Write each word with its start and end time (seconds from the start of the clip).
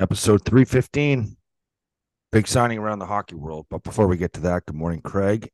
episode 0.00 0.42
315. 0.46 1.36
Big 2.32 2.48
signing 2.48 2.78
around 2.78 3.00
the 3.00 3.06
hockey 3.06 3.34
world. 3.34 3.66
But 3.68 3.82
before 3.82 4.06
we 4.06 4.16
get 4.16 4.32
to 4.32 4.40
that, 4.40 4.64
good 4.64 4.74
morning, 4.74 5.02
Craig. 5.02 5.50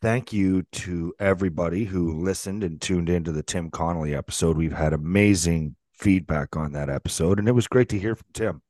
Thank 0.00 0.32
you 0.32 0.62
to 0.72 1.12
everybody 1.20 1.84
who 1.84 2.18
listened 2.18 2.64
and 2.64 2.80
tuned 2.80 3.10
into 3.10 3.32
the 3.32 3.42
Tim 3.42 3.70
Connolly 3.70 4.14
episode. 4.14 4.56
We've 4.56 4.72
had 4.72 4.94
amazing 4.94 5.76
feedback 5.92 6.56
on 6.56 6.72
that 6.72 6.88
episode, 6.88 7.38
and 7.38 7.46
it 7.46 7.52
was 7.52 7.68
great 7.68 7.90
to 7.90 7.98
hear 7.98 8.14
from 8.14 8.26
Tim. 8.32 8.62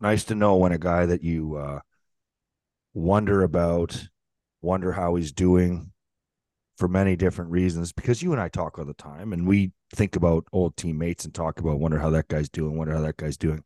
Nice 0.00 0.24
to 0.24 0.34
know 0.34 0.56
when 0.56 0.72
a 0.72 0.78
guy 0.78 1.06
that 1.06 1.22
you 1.22 1.56
uh, 1.56 1.80
wonder 2.94 3.42
about, 3.42 4.08
wonder 4.62 4.92
how 4.92 5.16
he's 5.16 5.32
doing 5.32 5.92
for 6.78 6.86
many 6.86 7.16
different 7.16 7.50
reasons, 7.50 7.92
because 7.92 8.22
you 8.22 8.32
and 8.32 8.40
I 8.40 8.48
talk 8.48 8.78
all 8.78 8.84
the 8.84 8.94
time 8.94 9.32
and 9.32 9.46
we 9.46 9.72
think 9.94 10.16
about 10.16 10.46
old 10.52 10.76
teammates 10.76 11.24
and 11.24 11.34
talk 11.34 11.58
about 11.58 11.80
wonder 11.80 11.98
how 11.98 12.10
that 12.10 12.28
guy's 12.28 12.48
doing, 12.48 12.76
wonder 12.76 12.94
how 12.94 13.02
that 13.02 13.16
guy's 13.16 13.36
doing. 13.36 13.62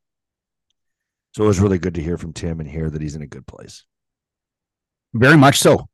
So 1.35 1.45
it 1.45 1.49
was 1.49 1.61
really 1.61 1.79
good 1.79 1.95
to 1.95 2.03
hear 2.03 2.17
from 2.17 2.33
Tim 2.33 2.61
and 2.61 2.69
hear 2.69 2.89
that 2.91 3.03
he's 3.03 3.17
in 3.17 3.23
a 3.23 3.27
good 3.27 3.47
place. 3.47 3.85
Very 5.13 5.37
much 5.37 5.59
so. 5.59 5.89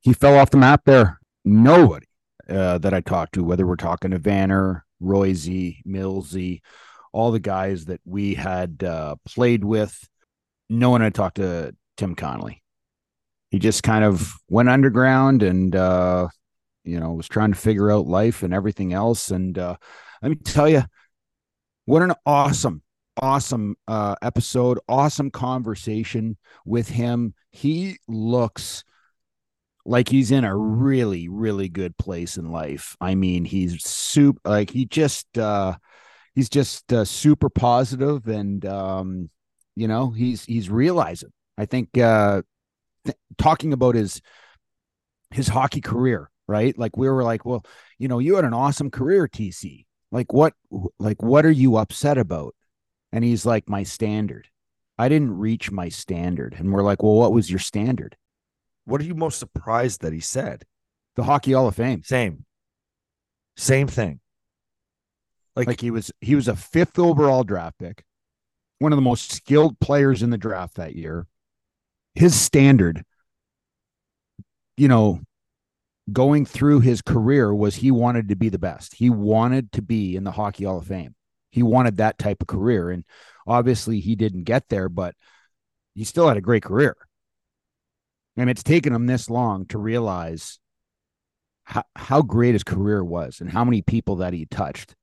He 0.00 0.12
fell 0.12 0.38
off 0.38 0.50
the 0.50 0.56
map 0.56 0.82
there. 0.86 1.20
Nobody 1.44 2.06
uh, 2.48 2.78
that 2.78 2.94
I 2.94 3.00
talked 3.00 3.34
to, 3.34 3.44
whether 3.44 3.66
we're 3.66 3.76
talking 3.76 4.10
to 4.10 4.18
Vanner, 4.18 4.82
Royce, 5.00 5.82
Millsy, 5.86 6.60
all 7.12 7.30
the 7.30 7.40
guys 7.40 7.86
that 7.86 8.00
we 8.04 8.34
had 8.34 8.82
uh, 8.82 9.16
played 9.26 9.64
with, 9.64 10.08
no 10.68 10.90
one 10.90 11.00
had 11.00 11.14
talked 11.14 11.36
to 11.36 11.74
Tim 11.96 12.14
Connolly. 12.14 12.62
He 13.50 13.58
just 13.58 13.82
kind 13.82 14.04
of 14.04 14.32
went 14.48 14.68
underground 14.68 15.42
and, 15.42 15.74
uh, 15.74 16.28
you 16.84 16.98
know, 16.98 17.12
was 17.12 17.28
trying 17.28 17.52
to 17.52 17.58
figure 17.58 17.90
out 17.90 18.06
life 18.06 18.42
and 18.42 18.54
everything 18.54 18.92
else. 18.92 19.30
And 19.30 19.58
uh, 19.58 19.76
let 20.22 20.28
me 20.30 20.36
tell 20.36 20.68
you, 20.68 20.84
what 21.84 22.02
an 22.02 22.14
awesome, 22.24 22.82
awesome 23.20 23.76
uh, 23.88 24.14
episode, 24.22 24.78
awesome 24.88 25.30
conversation 25.30 26.36
with 26.64 26.88
him. 26.88 27.34
He 27.50 27.98
looks 28.06 28.84
like 29.84 30.08
he's 30.08 30.30
in 30.30 30.44
a 30.44 30.56
really, 30.56 31.28
really 31.28 31.68
good 31.68 31.96
place 31.96 32.36
in 32.36 32.52
life. 32.52 32.96
I 33.00 33.14
mean, 33.14 33.44
he's 33.44 33.82
super, 33.84 34.40
like 34.44 34.70
he 34.70 34.84
just, 34.84 35.38
uh, 35.38 35.74
he's 36.34 36.48
just 36.48 36.92
uh, 36.92 37.04
super 37.04 37.48
positive 37.48 38.28
and, 38.28 38.64
um, 38.66 39.30
you 39.74 39.88
know, 39.88 40.10
he's, 40.10 40.44
he's 40.44 40.68
realizing, 40.68 41.32
I 41.56 41.64
think, 41.64 41.96
uh, 41.96 42.42
th- 43.04 43.16
talking 43.38 43.72
about 43.72 43.94
his, 43.94 44.20
his 45.30 45.48
hockey 45.48 45.80
career, 45.80 46.30
right? 46.50 46.76
Like 46.76 46.96
we 46.96 47.08
were 47.08 47.22
like, 47.22 47.44
well, 47.44 47.64
you 47.98 48.08
know, 48.08 48.18
you 48.18 48.34
had 48.34 48.44
an 48.44 48.52
awesome 48.52 48.90
career, 48.90 49.28
TC. 49.28 49.86
Like 50.10 50.32
what, 50.32 50.54
like 50.98 51.22
what 51.22 51.46
are 51.46 51.50
you 51.50 51.76
upset 51.76 52.18
about? 52.18 52.56
And 53.12 53.24
he's 53.24 53.46
like, 53.46 53.68
my 53.68 53.84
standard. 53.84 54.48
I 54.98 55.08
didn't 55.08 55.38
reach 55.38 55.70
my 55.70 55.88
standard. 55.88 56.54
And 56.58 56.72
we're 56.72 56.82
like, 56.82 57.02
well, 57.02 57.14
what 57.14 57.32
was 57.32 57.48
your 57.48 57.60
standard? 57.60 58.16
What 58.84 59.00
are 59.00 59.04
you 59.04 59.14
most 59.14 59.38
surprised 59.38 60.02
that 60.02 60.12
he 60.12 60.20
said? 60.20 60.64
The 61.14 61.22
Hockey 61.22 61.52
Hall 61.52 61.68
of 61.68 61.76
Fame. 61.76 62.02
Same. 62.02 62.44
Same 63.56 63.86
thing. 63.86 64.20
Like, 65.54 65.68
like 65.68 65.80
he 65.80 65.90
was 65.90 66.10
he 66.20 66.34
was 66.34 66.48
a 66.48 66.56
fifth 66.56 66.98
overall 66.98 67.44
draft 67.44 67.78
pick, 67.78 68.04
one 68.78 68.92
of 68.92 68.96
the 68.96 69.02
most 69.02 69.32
skilled 69.32 69.78
players 69.80 70.22
in 70.22 70.30
the 70.30 70.38
draft 70.38 70.76
that 70.76 70.94
year. 70.94 71.26
His 72.14 72.38
standard, 72.38 73.04
you 74.76 74.88
know, 74.88 75.20
going 76.12 76.46
through 76.46 76.80
his 76.80 77.02
career 77.02 77.54
was 77.54 77.76
he 77.76 77.90
wanted 77.90 78.28
to 78.28 78.36
be 78.36 78.48
the 78.48 78.58
best. 78.58 78.94
He 78.94 79.10
wanted 79.10 79.72
to 79.72 79.82
be 79.82 80.16
in 80.16 80.24
the 80.24 80.32
Hockey 80.32 80.64
Hall 80.64 80.78
of 80.78 80.86
Fame. 80.86 81.14
He 81.50 81.62
wanted 81.62 81.96
that 81.96 82.18
type 82.18 82.40
of 82.40 82.48
career. 82.48 82.90
And 82.90 83.04
obviously 83.46 84.00
he 84.00 84.16
didn't 84.16 84.44
get 84.44 84.68
there, 84.68 84.88
but 84.88 85.14
he 85.94 86.04
still 86.04 86.28
had 86.28 86.36
a 86.36 86.42
great 86.42 86.62
career. 86.62 86.96
And 88.36 88.48
it's 88.48 88.62
taken 88.62 88.94
him 88.94 89.06
this 89.06 89.28
long 89.28 89.66
to 89.66 89.78
realize 89.78 90.58
how, 91.64 91.84
how 91.96 92.22
great 92.22 92.54
his 92.54 92.64
career 92.64 93.04
was 93.04 93.40
and 93.40 93.50
how 93.50 93.64
many 93.64 93.82
people 93.82 94.16
that 94.16 94.32
he 94.32 94.46
touched. 94.46 94.94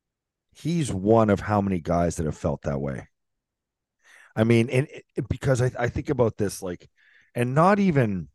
He's 0.56 0.92
one 0.92 1.30
of 1.30 1.40
how 1.40 1.62
many 1.62 1.80
guys 1.80 2.16
that 2.16 2.26
have 2.26 2.38
felt 2.38 2.64
that 2.64 2.82
way. 2.82 3.08
I 4.36 4.44
mean, 4.44 4.70
and 4.70 4.88
it, 5.16 5.28
because 5.30 5.62
I, 5.62 5.72
I 5.78 5.90
think 5.90 6.10
about 6.10 6.38
this, 6.38 6.64
like, 6.64 6.90
and 7.36 7.54
not 7.54 7.80
even, 7.80 8.30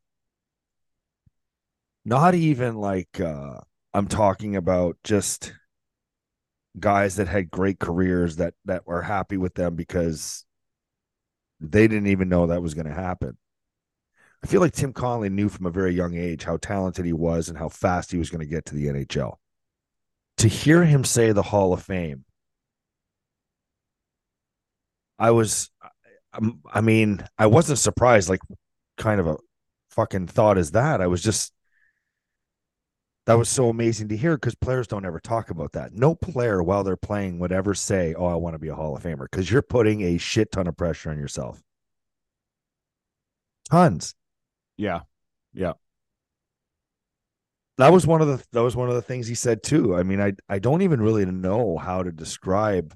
not 2.04 2.34
even 2.34 2.76
like, 2.76 3.20
uh, 3.20 3.60
I'm 3.94 4.06
talking 4.06 4.56
about 4.56 4.96
just 5.04 5.52
guys 6.78 7.16
that 7.16 7.28
had 7.28 7.50
great 7.50 7.78
careers 7.78 8.36
that 8.36 8.54
that 8.64 8.86
were 8.86 9.02
happy 9.02 9.36
with 9.36 9.54
them 9.54 9.74
because 9.74 10.44
they 11.60 11.86
didn't 11.86 12.08
even 12.08 12.28
know 12.28 12.46
that 12.46 12.62
was 12.62 12.74
going 12.74 12.86
to 12.86 12.94
happen. 12.94 13.36
I 14.42 14.46
feel 14.48 14.60
like 14.60 14.72
Tim 14.72 14.92
Connolly 14.92 15.28
knew 15.28 15.48
from 15.48 15.66
a 15.66 15.70
very 15.70 15.94
young 15.94 16.14
age 16.16 16.44
how 16.44 16.56
talented 16.56 17.04
he 17.04 17.12
was 17.12 17.48
and 17.48 17.56
how 17.56 17.68
fast 17.68 18.10
he 18.10 18.18
was 18.18 18.30
going 18.30 18.40
to 18.40 18.46
get 18.46 18.64
to 18.66 18.74
the 18.74 18.86
NHL. 18.86 19.36
To 20.38 20.48
hear 20.48 20.84
him 20.84 21.04
say 21.04 21.30
the 21.30 21.42
Hall 21.42 21.72
of 21.72 21.82
Fame, 21.82 22.24
I 25.18 25.30
was, 25.30 25.70
I 26.72 26.80
mean, 26.80 27.24
I 27.38 27.46
wasn't 27.46 27.78
surprised. 27.78 28.28
Like, 28.28 28.40
kind 28.96 29.20
of 29.20 29.28
a 29.28 29.36
fucking 29.90 30.26
thought 30.26 30.58
is 30.58 30.72
that. 30.72 31.00
I 31.00 31.06
was 31.06 31.22
just, 31.22 31.52
that 33.26 33.34
was 33.34 33.48
so 33.48 33.68
amazing 33.68 34.08
to 34.08 34.16
hear 34.16 34.36
because 34.36 34.54
players 34.54 34.88
don't 34.88 35.04
ever 35.04 35.20
talk 35.20 35.50
about 35.50 35.72
that. 35.72 35.92
No 35.92 36.14
player, 36.14 36.62
while 36.62 36.82
they're 36.82 36.96
playing, 36.96 37.38
would 37.38 37.52
ever 37.52 37.74
say, 37.74 38.14
Oh, 38.14 38.26
I 38.26 38.34
want 38.34 38.54
to 38.54 38.58
be 38.58 38.68
a 38.68 38.74
Hall 38.74 38.96
of 38.96 39.02
Famer 39.02 39.28
because 39.30 39.50
you're 39.50 39.62
putting 39.62 40.02
a 40.02 40.18
shit 40.18 40.50
ton 40.50 40.66
of 40.66 40.76
pressure 40.76 41.10
on 41.10 41.18
yourself. 41.18 41.62
Tons. 43.70 44.14
Yeah. 44.76 45.00
Yeah. 45.54 45.74
That 47.78 47.92
was 47.92 48.06
one 48.06 48.20
of 48.20 48.28
the 48.28 48.44
that 48.52 48.62
was 48.62 48.76
one 48.76 48.88
of 48.88 48.94
the 48.94 49.02
things 49.02 49.26
he 49.26 49.34
said 49.34 49.62
too. 49.62 49.96
I 49.96 50.02
mean, 50.02 50.20
I 50.20 50.34
I 50.48 50.58
don't 50.58 50.82
even 50.82 51.00
really 51.00 51.24
know 51.24 51.78
how 51.78 52.02
to 52.02 52.12
describe 52.12 52.94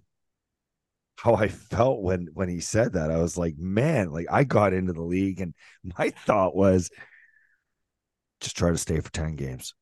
how 1.16 1.34
I 1.34 1.48
felt 1.48 2.02
when 2.02 2.28
when 2.34 2.48
he 2.48 2.60
said 2.60 2.92
that. 2.92 3.10
I 3.10 3.18
was 3.18 3.38
like, 3.38 3.56
man, 3.58 4.10
like 4.10 4.26
I 4.30 4.44
got 4.44 4.72
into 4.72 4.92
the 4.92 5.02
league 5.02 5.40
and 5.40 5.54
my 5.98 6.10
thought 6.10 6.54
was 6.54 6.90
just 8.40 8.56
try 8.56 8.70
to 8.70 8.78
stay 8.78 9.00
for 9.00 9.10
10 9.10 9.36
games. 9.36 9.74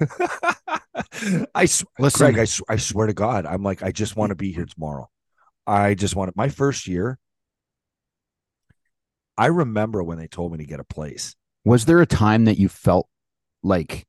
I 1.54 1.68
listen, 1.98 2.32
Greg, 2.32 2.38
I, 2.38 2.72
I 2.72 2.76
swear 2.76 3.06
to 3.06 3.12
God, 3.12 3.46
I'm 3.46 3.62
like, 3.62 3.82
I 3.82 3.92
just 3.92 4.16
want 4.16 4.30
to 4.30 4.36
be 4.36 4.52
here 4.52 4.66
tomorrow. 4.66 5.08
I 5.66 5.94
just 5.94 6.16
want 6.16 6.28
it. 6.28 6.36
my 6.36 6.48
first 6.48 6.86
year. 6.88 7.18
I 9.38 9.46
remember 9.46 10.02
when 10.02 10.18
they 10.18 10.26
told 10.26 10.52
me 10.52 10.58
to 10.58 10.64
get 10.64 10.80
a 10.80 10.84
place. 10.84 11.34
Was 11.64 11.84
there 11.86 12.00
a 12.00 12.06
time 12.06 12.44
that 12.44 12.58
you 12.58 12.68
felt 12.68 13.08
like 13.62 14.06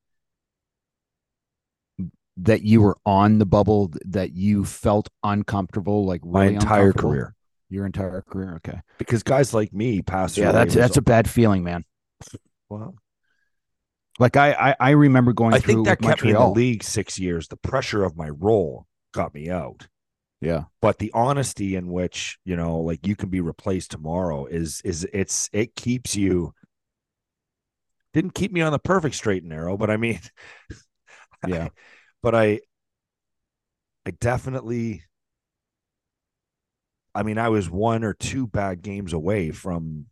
that 2.37 2.63
you 2.63 2.81
were 2.81 2.97
on 3.05 3.37
the 3.37 3.45
bubble, 3.45 3.93
that 4.05 4.33
you 4.33 4.65
felt 4.65 5.09
uncomfortable, 5.23 6.05
like 6.05 6.21
really 6.23 6.47
my 6.49 6.53
entire 6.53 6.91
career? 6.91 7.35
Your 7.69 7.85
entire 7.85 8.21
career, 8.21 8.55
okay. 8.57 8.81
Because 8.97 9.23
guys 9.23 9.53
like 9.53 9.73
me 9.73 10.01
pass. 10.01 10.37
Yeah, 10.37 10.51
that's 10.51 10.73
that's 10.75 10.97
a 10.97 11.01
bad 11.01 11.29
feeling, 11.29 11.63
man. 11.63 11.85
Well, 12.69 12.95
like 14.19 14.37
I 14.37 14.51
I, 14.53 14.75
I 14.79 14.89
remember 14.91 15.33
going. 15.33 15.53
I 15.53 15.59
think 15.59 15.85
that 15.85 16.01
kept 16.01 16.23
Montreal. 16.23 16.33
me 16.33 16.45
in 16.45 16.53
the 16.53 16.59
league 16.59 16.83
six 16.83 17.19
years. 17.19 17.47
The 17.47 17.57
pressure 17.57 18.03
of 18.03 18.15
my 18.15 18.29
role 18.29 18.87
got 19.13 19.33
me 19.33 19.49
out. 19.49 19.87
Yeah. 20.41 20.63
But 20.81 20.99
the 20.99 21.11
honesty 21.13 21.75
in 21.75 21.87
which, 21.87 22.37
you 22.43 22.55
know, 22.57 22.79
like 22.79 23.07
you 23.07 23.15
can 23.15 23.29
be 23.29 23.39
replaced 23.39 23.91
tomorrow 23.91 24.45
is 24.45 24.81
is 24.83 25.07
it's 25.13 25.49
it 25.53 25.75
keeps 25.75 26.15
you 26.15 26.53
didn't 28.13 28.35
keep 28.35 28.51
me 28.51 28.61
on 28.61 28.71
the 28.73 28.79
perfect 28.79 29.15
straight 29.15 29.43
and 29.43 29.49
narrow, 29.49 29.77
but 29.77 29.89
I 29.89 29.97
mean 29.97 30.19
yeah. 31.47 31.65
I, 31.65 31.69
but 32.21 32.35
I 32.35 32.59
I 34.05 34.11
definitely 34.11 35.03
I 37.15 37.23
mean, 37.23 37.37
I 37.37 37.49
was 37.49 37.69
one 37.69 38.03
or 38.03 38.13
two 38.13 38.47
bad 38.47 38.81
games 38.81 39.13
away 39.13 39.51
from 39.51 40.07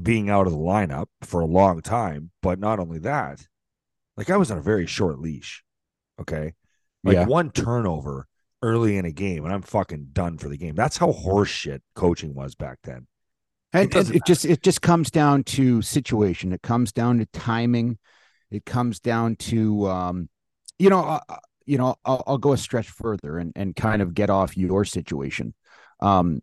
being 0.00 0.28
out 0.28 0.46
of 0.46 0.52
the 0.52 0.58
lineup 0.58 1.06
for 1.22 1.40
a 1.40 1.46
long 1.46 1.80
time. 1.80 2.30
But 2.42 2.58
not 2.58 2.78
only 2.78 2.98
that, 3.00 3.46
like 4.16 4.30
I 4.30 4.36
was 4.36 4.50
on 4.50 4.58
a 4.58 4.62
very 4.62 4.86
short 4.86 5.18
leash. 5.18 5.62
Okay. 6.20 6.54
Like 7.02 7.14
yeah. 7.14 7.26
one 7.26 7.50
turnover 7.50 8.26
early 8.62 8.96
in 8.96 9.04
a 9.04 9.12
game 9.12 9.44
and 9.44 9.52
I'm 9.52 9.62
fucking 9.62 10.08
done 10.12 10.38
for 10.38 10.48
the 10.48 10.56
game. 10.56 10.74
That's 10.74 10.96
how 10.96 11.12
horseshit 11.12 11.80
coaching 11.94 12.34
was 12.34 12.54
back 12.54 12.78
then. 12.84 13.06
And 13.72 13.94
it, 13.94 14.10
it, 14.10 14.22
just 14.24 14.44
it 14.44 14.62
just 14.62 14.82
comes 14.82 15.10
down 15.10 15.42
to 15.44 15.82
situation. 15.82 16.52
It 16.52 16.62
comes 16.62 16.92
down 16.92 17.18
to 17.18 17.26
timing. 17.26 17.98
It 18.50 18.64
comes 18.64 19.00
down 19.00 19.34
to 19.36 19.88
um, 19.88 20.28
you 20.78 20.90
know, 20.90 21.00
uh, 21.00 21.20
uh, 21.28 21.36
you 21.66 21.78
know, 21.78 21.96
I'll, 22.04 22.22
I'll, 22.26 22.38
go 22.38 22.52
a 22.52 22.56
stretch 22.56 22.88
further 22.88 23.36
and 23.38 23.52
and 23.56 23.74
kind 23.74 24.00
of 24.00 24.14
get 24.14 24.30
off 24.30 24.56
your 24.56 24.84
situation. 24.84 25.54
Um, 25.98 26.40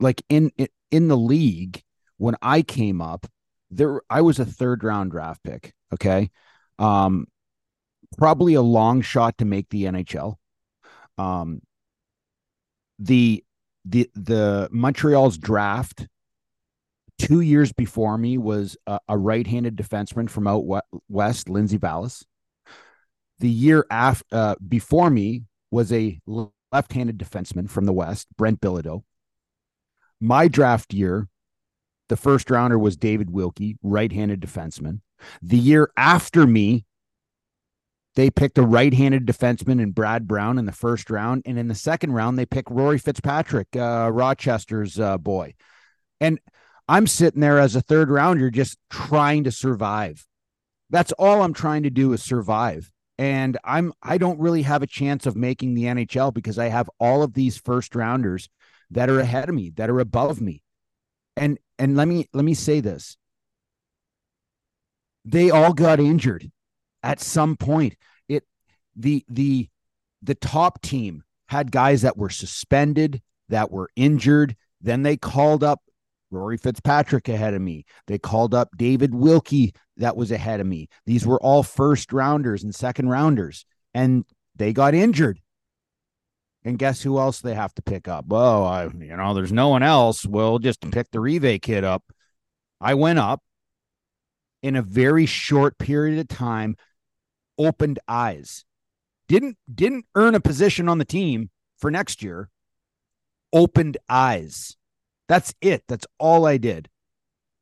like 0.00 0.22
in 0.30 0.50
in 0.90 1.08
the 1.08 1.16
league 1.18 1.82
when 2.18 2.36
I 2.42 2.62
came 2.62 3.00
up, 3.00 3.26
there 3.70 4.02
I 4.10 4.20
was 4.20 4.38
a 4.38 4.44
third 4.44 4.84
round 4.84 5.10
draft 5.10 5.42
pick. 5.42 5.72
Okay, 5.92 6.30
um, 6.78 7.26
probably 8.16 8.54
a 8.54 8.62
long 8.62 9.00
shot 9.00 9.38
to 9.38 9.44
make 9.44 9.68
the 9.70 9.84
NHL 9.84 10.36
Um, 11.16 11.62
the 12.98 13.44
the 13.84 14.10
the 14.14 14.68
Montreal's 14.70 15.38
draft 15.38 16.06
two 17.18 17.40
years 17.40 17.72
before 17.72 18.16
me 18.16 18.38
was 18.38 18.76
a, 18.86 19.00
a 19.08 19.18
right-handed 19.18 19.76
defenseman 19.76 20.30
from 20.30 20.46
out 20.46 20.64
west, 21.08 21.48
Lindsay 21.48 21.78
Vallis. 21.78 22.24
The 23.40 23.48
year 23.48 23.86
after 23.90 24.24
uh, 24.32 24.54
before 24.66 25.10
me 25.10 25.44
was 25.70 25.92
a 25.92 26.18
left-handed 26.26 27.18
defenseman 27.18 27.68
from 27.68 27.84
the 27.84 27.92
west, 27.92 28.26
Brent 28.36 28.60
Bilodeau. 28.60 29.02
My 30.20 30.48
draft 30.48 30.92
year, 30.92 31.28
the 32.08 32.16
first 32.16 32.50
rounder 32.50 32.78
was 32.78 32.96
David 32.96 33.30
Wilkie, 33.30 33.76
right-handed 33.82 34.40
defenseman. 34.40 35.00
The 35.42 35.58
year 35.58 35.90
after 35.96 36.46
me, 36.46 36.84
they 38.14 38.30
picked 38.30 38.58
a 38.58 38.62
right-handed 38.62 39.26
defenseman 39.26 39.80
in 39.80 39.92
Brad 39.92 40.26
Brown 40.26 40.58
in 40.58 40.66
the 40.66 40.72
first 40.72 41.10
round, 41.10 41.42
and 41.46 41.58
in 41.58 41.68
the 41.68 41.74
second 41.74 42.12
round, 42.12 42.38
they 42.38 42.46
picked 42.46 42.70
Rory 42.70 42.98
Fitzpatrick, 42.98 43.68
uh, 43.76 44.10
Rochester's 44.12 44.98
uh, 44.98 45.18
boy. 45.18 45.54
And 46.20 46.40
I'm 46.88 47.06
sitting 47.06 47.40
there 47.40 47.58
as 47.58 47.76
a 47.76 47.82
third 47.82 48.10
rounder, 48.10 48.50
just 48.50 48.78
trying 48.90 49.44
to 49.44 49.52
survive. 49.52 50.26
That's 50.90 51.12
all 51.12 51.42
I'm 51.42 51.52
trying 51.52 51.82
to 51.82 51.90
do 51.90 52.12
is 52.12 52.22
survive. 52.22 52.90
And 53.18 53.58
I'm 53.64 53.92
I 54.02 54.16
don't 54.16 54.40
really 54.40 54.62
have 54.62 54.82
a 54.82 54.86
chance 54.86 55.26
of 55.26 55.36
making 55.36 55.74
the 55.74 55.84
NHL 55.84 56.32
because 56.32 56.58
I 56.58 56.68
have 56.68 56.88
all 56.98 57.22
of 57.22 57.34
these 57.34 57.58
first 57.58 57.94
rounders 57.94 58.48
that 58.90 59.10
are 59.10 59.20
ahead 59.20 59.48
of 59.48 59.54
me, 59.54 59.70
that 59.76 59.90
are 59.90 60.00
above 60.00 60.40
me. 60.40 60.62
And 61.38 61.58
and 61.78 61.96
let 61.96 62.08
me 62.08 62.28
let 62.32 62.44
me 62.44 62.54
say 62.54 62.80
this. 62.80 63.16
They 65.24 65.50
all 65.50 65.72
got 65.72 66.00
injured 66.00 66.50
at 67.02 67.20
some 67.20 67.56
point 67.56 67.96
it 68.28 68.44
the 68.96 69.24
the 69.28 69.68
the 70.22 70.34
top 70.34 70.82
team 70.82 71.22
had 71.46 71.70
guys 71.70 72.02
that 72.02 72.16
were 72.16 72.30
suspended 72.30 73.22
that 73.48 73.70
were 73.70 73.88
injured 73.94 74.56
then 74.80 75.02
they 75.02 75.16
called 75.16 75.64
up 75.64 75.80
Rory 76.30 76.58
Fitzpatrick 76.58 77.28
ahead 77.28 77.54
of 77.54 77.62
me. 77.62 77.84
They 78.06 78.18
called 78.18 78.54
up 78.54 78.68
David 78.76 79.14
Wilkie 79.14 79.74
that 79.96 80.16
was 80.16 80.30
ahead 80.30 80.60
of 80.60 80.66
me. 80.66 80.88
These 81.06 81.26
were 81.26 81.40
all 81.42 81.62
first 81.62 82.12
rounders 82.12 82.62
and 82.62 82.74
second 82.74 83.08
rounders, 83.08 83.64
and 83.94 84.24
they 84.54 84.72
got 84.72 84.94
injured. 84.94 85.40
And 86.64 86.78
guess 86.78 87.02
who 87.02 87.18
else 87.18 87.40
they 87.40 87.54
have 87.54 87.74
to 87.74 87.82
pick 87.82 88.08
up? 88.08 88.26
Oh, 88.30 88.64
I, 88.64 88.84
you 88.84 89.16
know, 89.16 89.32
there's 89.32 89.52
no 89.52 89.68
one 89.68 89.82
else. 89.82 90.26
We'll 90.26 90.58
just 90.58 90.80
mm. 90.80 90.92
pick 90.92 91.10
the 91.10 91.20
Rivet 91.20 91.62
kid 91.62 91.84
up. 91.84 92.02
I 92.80 92.94
went 92.94 93.18
up 93.18 93.42
in 94.62 94.76
a 94.76 94.82
very 94.82 95.26
short 95.26 95.78
period 95.78 96.18
of 96.18 96.28
time 96.28 96.76
opened 97.58 97.98
eyes. 98.08 98.64
Didn't 99.26 99.58
didn't 99.72 100.06
earn 100.14 100.34
a 100.34 100.40
position 100.40 100.88
on 100.88 100.98
the 100.98 101.04
team 101.04 101.50
for 101.76 101.90
next 101.90 102.22
year. 102.22 102.48
Opened 103.52 103.98
eyes. 104.08 104.76
That's 105.28 105.54
it. 105.60 105.84
That's 105.88 106.06
all 106.18 106.46
I 106.46 106.56
did. 106.56 106.88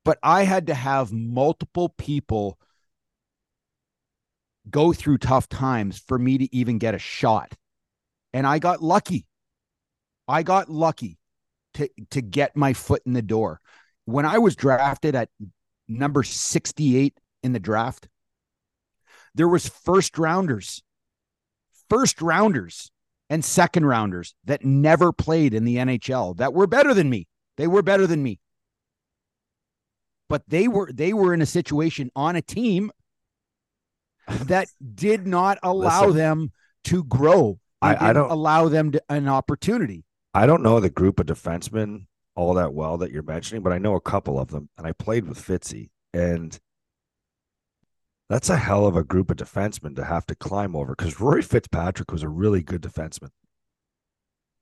But 0.05 0.19
I 0.23 0.45
had 0.45 0.69
to 0.69 0.75
have 0.75 1.13
multiple 1.13 1.89
people 1.89 2.59
go 4.71 4.93
through 4.93 5.19
tough 5.19 5.49
times 5.49 5.99
for 5.99 6.19
me 6.19 6.39
to 6.39 6.55
even 6.55 6.79
get 6.79 6.95
a 6.95 6.99
shot. 6.99 7.55
And 8.37 8.47
I 8.47 8.59
got 8.59 8.83
lucky. 8.83 9.25
I 10.29 10.43
got 10.43 10.69
lucky 10.69 11.17
to 11.73 11.89
to 12.11 12.21
get 12.21 12.55
my 12.55 12.75
foot 12.75 13.01
in 13.07 13.15
the 13.15 13.23
door. 13.23 13.63
When 14.05 14.27
I 14.27 14.37
was 14.37 14.55
drafted 14.55 15.15
at 15.15 15.31
number 15.89 16.23
68 16.23 17.19
in 17.43 17.55
the 17.55 17.59
draft, 17.59 18.09
there 19.35 19.49
was 19.49 19.71
first 19.71 20.19
rounders, 20.19 20.83
first 21.89 22.21
rounders 22.21 22.91
and 23.31 23.43
second 23.43 23.87
rounders 23.87 24.35
that 24.45 24.63
never 24.63 25.15
played 25.15 25.55
in 25.55 25.65
the 25.65 25.77
NHL 25.77 26.37
that 26.37 26.53
were 26.53 26.67
better 26.67 26.93
than 26.93 27.09
me. 27.09 27.29
They 27.57 27.67
were 27.67 27.83
better 27.83 28.07
than 28.07 28.23
me. 28.23 28.39
But 30.29 30.43
they 30.47 30.69
were 30.69 30.93
they 30.93 31.15
were 31.15 31.33
in 31.33 31.41
a 31.41 31.47
situation 31.47 32.11
on 32.15 32.37
a 32.37 32.43
team 32.43 32.93
that 34.29 34.69
did 34.95 35.27
not 35.27 35.57
allow 35.63 36.09
Listen, 36.09 36.17
them 36.19 36.53
to 36.85 37.03
grow. 37.03 37.61
I, 37.87 38.11
I, 38.11 38.13
don't 38.13 38.31
allow 38.31 38.69
them 38.69 38.93
to, 38.93 39.03
an 39.09 39.29
opportunity. 39.29 40.05
I 40.35 40.47
don't 40.47 40.63
know 40.63 40.81
the 40.81 40.91
group 40.91 41.21
of 41.21 41.27
defensemen 41.27 42.07
all 42.37 42.55
that 42.55 42.75
well 42.75 42.99
that 42.99 43.11
you're 43.11 43.23
mentioning, 43.23 43.63
but 43.63 43.73
I 43.73 43.79
know 43.79 43.95
a 43.95 44.01
couple 44.01 44.39
of 44.39 44.49
them, 44.49 44.69
and 44.77 44.87
I 44.87 44.93
played 44.93 45.27
with 45.27 45.45
Fitzy, 45.45 45.89
and 46.13 46.59
that's 48.29 48.51
a 48.51 48.57
hell 48.57 48.87
of 48.87 48.97
a 48.97 49.03
group 49.03 49.31
of 49.31 49.39
defensemen 49.39 49.97
to 49.97 50.05
have 50.05 50.27
to 50.27 50.35
climb 50.35 50.77
over 50.77 50.95
because 50.95 51.19
Rory 51.21 51.43
Fitzpatrick 51.43 52.13
was 52.13 52.23
a 52.23 52.29
really 52.29 52.63
good 52.63 52.83
defenseman. 52.83 53.31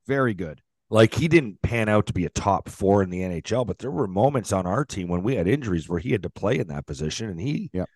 Very 0.06 0.34
good. 0.34 0.60
Like 0.90 1.14
he 1.14 1.28
didn't 1.28 1.62
pan 1.62 1.88
out 1.88 2.06
to 2.06 2.12
be 2.12 2.26
a 2.26 2.30
top 2.30 2.68
four 2.68 3.02
in 3.02 3.10
the 3.10 3.20
NHL, 3.20 3.66
but 3.66 3.78
there 3.78 3.90
were 3.90 4.06
moments 4.06 4.52
on 4.52 4.66
our 4.66 4.84
team 4.84 5.08
when 5.08 5.22
we 5.22 5.34
had 5.34 5.48
injuries 5.48 5.88
where 5.88 5.98
he 5.98 6.12
had 6.12 6.22
to 6.22 6.30
play 6.30 6.58
in 6.58 6.68
that 6.68 6.86
position, 6.86 7.28
and 7.28 7.40
he, 7.40 7.70
yeah, 7.72 7.86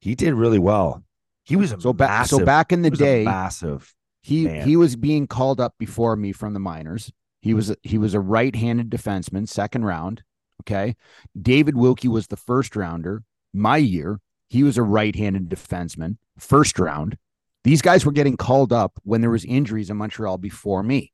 he 0.00 0.14
did 0.14 0.34
really 0.34 0.58
well. 0.58 1.02
He 1.44 1.56
was 1.56 1.74
so 1.78 1.92
back. 1.92 2.26
So 2.26 2.44
back 2.44 2.72
in 2.72 2.82
the 2.82 2.90
day, 2.90 3.24
massive. 3.24 3.94
He 4.26 4.46
man. 4.46 4.66
he 4.66 4.76
was 4.76 4.96
being 4.96 5.28
called 5.28 5.60
up 5.60 5.76
before 5.78 6.16
me 6.16 6.32
from 6.32 6.52
the 6.52 6.58
minors. 6.58 7.12
He 7.42 7.54
was 7.54 7.72
he 7.84 7.96
was 7.96 8.12
a 8.12 8.18
right-handed 8.18 8.90
defenseman, 8.90 9.48
second 9.48 9.84
round. 9.84 10.24
Okay, 10.62 10.96
David 11.40 11.76
Wilkie 11.76 12.08
was 12.08 12.26
the 12.26 12.36
first 12.36 12.74
rounder 12.74 13.22
my 13.54 13.76
year. 13.76 14.18
He 14.48 14.64
was 14.64 14.76
a 14.78 14.82
right-handed 14.82 15.48
defenseman, 15.48 16.16
first 16.40 16.80
round. 16.80 17.16
These 17.62 17.82
guys 17.82 18.04
were 18.04 18.10
getting 18.10 18.36
called 18.36 18.72
up 18.72 18.98
when 19.04 19.20
there 19.20 19.30
was 19.30 19.44
injuries 19.44 19.90
in 19.90 19.96
Montreal 19.96 20.38
before 20.38 20.82
me. 20.82 21.12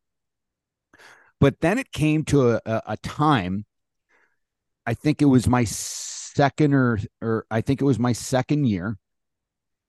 But 1.38 1.60
then 1.60 1.76
it 1.76 1.92
came 1.92 2.24
to 2.26 2.52
a, 2.52 2.60
a, 2.64 2.82
a 2.86 2.96
time, 2.96 3.66
I 4.86 4.94
think 4.94 5.20
it 5.20 5.26
was 5.26 5.46
my 5.46 5.64
second 5.64 6.72
or 6.72 6.98
or 7.20 7.44
I 7.50 7.60
think 7.60 7.82
it 7.82 7.84
was 7.84 7.98
my 7.98 8.14
second 8.14 8.64
year 8.64 8.96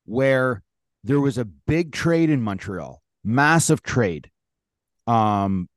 where 0.04 0.62
there 1.06 1.22
was 1.22 1.38
a 1.38 1.46
big 1.46 1.94
trade 1.94 2.30
in 2.30 2.42
Montreal, 2.42 3.03
massive 3.24 3.82
trade. 3.84 4.30
Um 5.08 5.68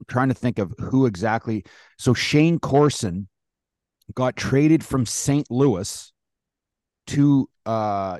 I'm 0.00 0.06
trying 0.08 0.28
to 0.28 0.34
think 0.34 0.58
of 0.58 0.74
who 0.78 1.06
exactly. 1.06 1.64
So 1.98 2.14
Shayne 2.14 2.58
Corson 2.58 3.28
got 4.14 4.36
traded 4.36 4.84
from 4.84 5.06
St. 5.06 5.50
Louis 5.50 6.12
to 7.08 7.48
uh 7.64 8.18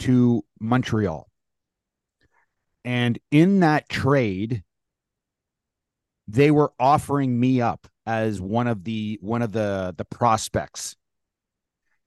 to 0.00 0.44
Montreal. 0.60 1.28
And 2.84 3.18
in 3.30 3.60
that 3.60 3.88
trade, 3.88 4.64
they 6.26 6.50
were 6.50 6.72
offering 6.78 7.38
me 7.38 7.60
up 7.60 7.86
as 8.06 8.40
one 8.40 8.66
of 8.66 8.84
the 8.84 9.18
one 9.20 9.42
of 9.42 9.52
the 9.52 9.94
the 9.96 10.04
prospects. 10.04 10.96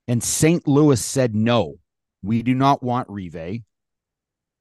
And 0.08 0.22
St. 0.22 0.68
Louis 0.68 1.02
said 1.04 1.34
no. 1.34 1.76
We 2.22 2.42
do 2.42 2.54
not 2.54 2.82
want 2.82 3.08
Rivet. 3.08 3.62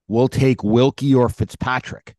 We'll 0.07 0.27
take 0.27 0.63
Wilkie 0.63 1.15
or 1.15 1.29
Fitzpatrick. 1.29 2.15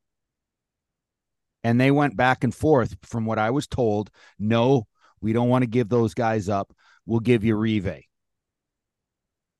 And 1.63 1.81
they 1.81 1.91
went 1.91 2.17
back 2.17 2.45
and 2.45 2.55
forth 2.55 2.97
from 3.03 3.27
what 3.27 3.39
I 3.39 3.51
was 3.51 3.67
told. 3.67 4.11
No, 4.39 4.87
we 5.21 5.33
don't 5.33 5.49
want 5.49 5.63
to 5.63 5.69
give 5.69 5.89
those 5.89 6.15
guys 6.15 6.49
up. 6.49 6.73
We'll 7.07 7.21
give 7.21 7.45
you 7.45 7.57
Rivet. 7.57 8.05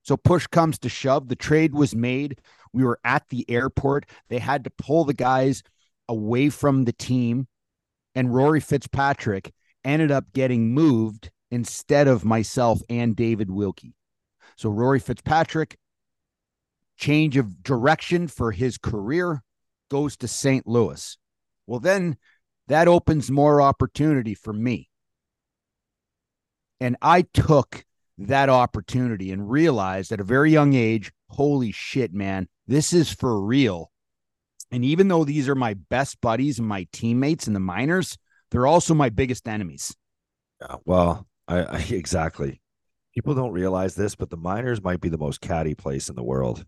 So 0.03 0.17
push 0.17 0.47
comes 0.47 0.79
to 0.81 0.89
shove. 0.89 1.29
The 1.29 1.37
trade 1.37 1.75
was 1.75 1.95
made. 1.95 2.41
We 2.73 2.85
were 2.85 3.01
at 3.05 3.29
the 3.29 3.49
airport. 3.51 4.07
They 4.29 4.39
had 4.39 4.65
to 4.65 4.71
pull 4.71 5.05
the 5.05 5.15
guys 5.15 5.63
away 6.09 6.49
from 6.49 6.85
the 6.85 6.93
team. 6.93 7.49
And 8.15 8.33
Rory 8.33 8.61
Fitzpatrick 8.61 9.53
ended 9.85 10.11
up 10.13 10.33
getting 10.33 10.73
moved 10.73 11.31
instead 11.51 12.09
of 12.09 12.25
myself 12.25 12.81
and 12.89 13.17
David 13.17 13.51
Wilkie. 13.51 13.95
So 14.57 14.71
Rory 14.71 15.01
Fitzpatrick, 15.01 15.79
change 16.97 17.37
of 17.37 17.63
direction 17.63 18.27
for 18.27 18.53
his 18.53 18.79
career, 18.79 19.43
goes 19.91 20.17
to 20.19 20.29
St. 20.29 20.67
Louis. 20.67 21.17
Well, 21.67 21.81
then 21.81 22.17
that 22.69 22.89
opens 22.89 23.31
more 23.31 23.61
opportunity 23.61 24.35
for 24.35 24.53
me. 24.53 24.89
And 26.81 26.97
I 27.01 27.23
took 27.23 27.85
that 28.19 28.49
opportunity 28.49 29.31
and 29.31 29.51
realized 29.51 30.13
at 30.13 30.21
a 30.21 30.25
very 30.25 30.51
young 30.51 30.75
age, 30.75 31.13
holy 31.29 31.73
shit, 31.73 32.13
man, 32.13 32.49
this 32.67 32.93
is 32.93 33.13
for 33.13 33.41
real. 33.41 33.91
And 34.71 34.85
even 34.85 35.09
though 35.09 35.25
these 35.25 35.49
are 35.49 35.55
my 35.55 35.75
best 35.75 36.21
buddies 36.21 36.59
and 36.59 36.67
my 36.67 36.87
teammates 36.93 37.47
in 37.47 37.55
the 37.55 37.61
minors, 37.61 38.17
they're 38.51 38.67
also 38.67 38.95
my 38.95 39.11
biggest 39.11 39.47
enemies. 39.47 39.95
Yeah, 40.61 40.77
well, 40.85 41.27
I, 41.47 41.63
I 41.63 41.79
exactly. 41.91 42.61
People 43.17 43.35
don't 43.35 43.53
realize 43.53 43.97
this, 43.97 44.15
but 44.15 44.31
the 44.31 44.37
minors 44.37 44.81
might 44.83 45.01
be 45.01 45.09
the 45.09 45.19
most 45.19 45.41
catty 45.41 45.75
place 45.75 46.09
in 46.09 46.15
the 46.15 46.23
world. 46.23 46.65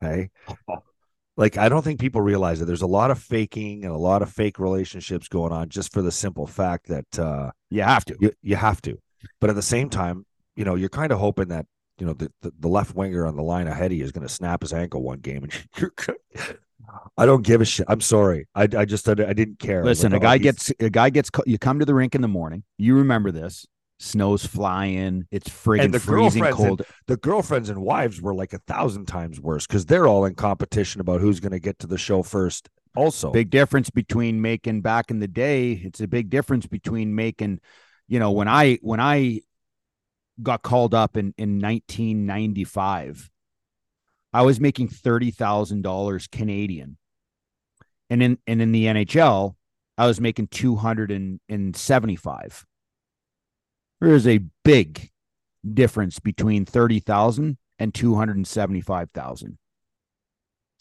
Hey, 0.00 0.30
like 1.38 1.56
I 1.56 1.70
don't 1.70 1.82
think 1.82 2.00
people 2.00 2.20
realize 2.20 2.58
that 2.58 2.66
there's 2.66 2.82
a 2.82 2.86
lot 2.86 3.10
of 3.10 3.18
faking 3.18 3.84
and 3.84 3.94
a 3.94 3.98
lot 3.98 4.20
of 4.20 4.30
fake 4.30 4.58
relationships 4.58 5.28
going 5.28 5.52
on 5.52 5.70
just 5.70 5.92
for 5.92 6.02
the 6.02 6.12
simple 6.12 6.46
fact 6.46 6.88
that 6.88 7.18
uh 7.18 7.50
you 7.70 7.82
have 7.82 8.04
to. 8.06 8.16
You, 8.20 8.32
you 8.42 8.56
have 8.56 8.82
to. 8.82 8.98
But 9.40 9.48
at 9.48 9.56
the 9.56 9.62
same 9.62 9.88
time, 9.88 10.26
you 10.56 10.64
know, 10.64 10.74
you're 10.74 10.88
kind 10.88 11.12
of 11.12 11.18
hoping 11.18 11.48
that 11.48 11.66
you 11.98 12.06
know, 12.06 12.14
the, 12.14 12.32
the, 12.40 12.52
the 12.58 12.68
left 12.68 12.96
winger 12.96 13.26
on 13.26 13.36
the 13.36 13.42
line 13.42 13.68
ahead 13.68 13.92
of 13.92 13.98
you 13.98 14.04
is 14.04 14.10
going 14.12 14.26
to 14.26 14.32
snap 14.32 14.62
his 14.62 14.72
ankle 14.72 15.02
one 15.02 15.20
game, 15.20 15.44
and 15.44 15.52
you're. 15.76 15.92
I 17.16 17.26
don't 17.26 17.42
give 17.42 17.60
a 17.60 17.64
shit. 17.64 17.86
I'm 17.88 18.00
sorry. 18.00 18.48
I, 18.54 18.62
I 18.76 18.84
just 18.84 19.08
I, 19.08 19.12
I 19.12 19.32
didn't 19.32 19.58
care. 19.58 19.84
Listen, 19.84 20.12
like, 20.12 20.20
a 20.20 20.24
guy 20.24 20.38
gets 20.38 20.72
a 20.80 20.90
guy 20.90 21.10
gets 21.10 21.30
you 21.46 21.58
come 21.58 21.78
to 21.78 21.84
the 21.84 21.94
rink 21.94 22.14
in 22.14 22.20
the 22.20 22.28
morning. 22.28 22.64
You 22.76 22.96
remember 22.96 23.30
this? 23.30 23.66
Snow's 24.02 24.44
flying. 24.44 25.28
It's 25.30 25.48
friggin' 25.48 25.98
freezing 26.00 26.44
cold. 26.46 26.80
And, 26.80 26.88
the 27.06 27.16
girlfriends 27.16 27.70
and 27.70 27.80
wives 27.80 28.20
were 28.20 28.34
like 28.34 28.52
a 28.52 28.58
thousand 28.58 29.06
times 29.06 29.40
worse 29.40 29.64
because 29.66 29.86
they're 29.86 30.08
all 30.08 30.24
in 30.24 30.34
competition 30.34 31.00
about 31.00 31.20
who's 31.20 31.38
going 31.38 31.52
to 31.52 31.60
get 31.60 31.78
to 31.80 31.86
the 31.86 31.98
show 31.98 32.22
first. 32.24 32.68
Also, 32.96 33.30
big 33.30 33.50
difference 33.50 33.90
between 33.90 34.42
making 34.42 34.82
back 34.82 35.10
in 35.10 35.20
the 35.20 35.28
day. 35.28 35.72
It's 35.72 36.00
a 36.00 36.08
big 36.08 36.30
difference 36.30 36.66
between 36.66 37.14
making, 37.14 37.60
you 38.08 38.18
know, 38.18 38.32
when 38.32 38.48
I 38.48 38.78
when 38.82 38.98
I 38.98 39.40
got 40.42 40.62
called 40.62 40.94
up 40.94 41.16
in 41.16 41.32
in 41.38 41.60
1995, 41.60 43.30
I 44.32 44.42
was 44.42 44.58
making 44.60 44.88
thirty 44.88 45.30
thousand 45.30 45.82
dollars 45.82 46.26
Canadian, 46.26 46.98
and 48.10 48.22
in 48.22 48.38
and 48.46 48.60
in 48.60 48.72
the 48.72 48.86
NHL, 48.86 49.54
I 49.96 50.06
was 50.06 50.20
making 50.20 50.48
two 50.48 50.74
hundred 50.76 51.12
and 51.12 51.76
seventy 51.76 52.16
five 52.16 52.66
there 54.02 54.16
is 54.16 54.26
a 54.26 54.40
big 54.64 55.10
difference 55.74 56.18
between 56.18 56.64
30,000 56.64 57.56
and 57.78 57.94
275,000. 57.94 59.58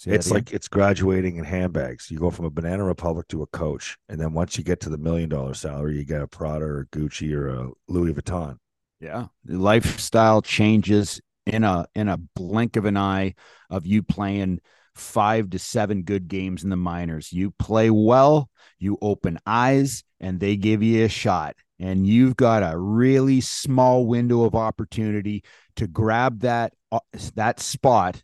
It's 0.04 0.32
like 0.32 0.52
it's 0.52 0.68
graduating 0.68 1.36
in 1.36 1.44
handbags. 1.44 2.10
You 2.10 2.18
go 2.18 2.32
from 2.32 2.46
a 2.46 2.50
Banana 2.50 2.84
Republic 2.84 3.28
to 3.28 3.44
a 3.44 3.48
Coach, 3.48 4.00
and 4.10 4.20
then 4.20 4.34
once 4.34 4.58
you 4.58 4.64
get 4.64 4.80
to 4.80 4.90
the 4.90 4.98
million 4.98 5.30
dollar 5.30 5.54
salary, 5.54 5.98
you 5.98 6.04
get 6.04 6.24
a 6.24 6.28
Prada 6.28 6.66
or 6.66 6.80
a 6.80 6.86
Gucci 6.88 7.32
or 7.34 7.50
a 7.50 7.70
Louis 7.88 8.12
Vuitton. 8.12 8.58
Yeah, 9.00 9.28
the 9.46 9.60
lifestyle 9.60 10.42
changes 10.42 11.22
in 11.46 11.64
a 11.64 11.86
in 11.94 12.10
a 12.10 12.18
blink 12.18 12.78
of 12.78 12.86
an 12.86 12.98
eye 12.98 13.36
of 13.70 13.86
you 13.86 14.02
playing 14.02 14.62
five 14.96 15.52
to 15.52 15.60
seven 15.60 16.02
good 16.02 16.28
games 16.28 16.64
in 16.64 16.72
the 16.72 16.76
minors. 16.76 17.32
You 17.32 17.52
play 17.52 17.92
well, 17.92 18.50
you 18.80 18.98
open 19.04 19.38
eyes, 19.46 20.04
and 20.20 20.40
they 20.40 20.58
give 20.58 20.82
you 20.82 21.06
a 21.06 21.10
shot 21.10 21.56
and 21.82 22.06
you've 22.06 22.36
got 22.36 22.62
a 22.62 22.78
really 22.78 23.42
small 23.42 24.06
window 24.06 24.44
of 24.44 24.54
opportunity 24.54 25.44
to 25.76 25.88
grab 25.88 26.42
that 26.42 26.74
uh, 26.92 27.00
that 27.36 27.60
spot 27.60 28.22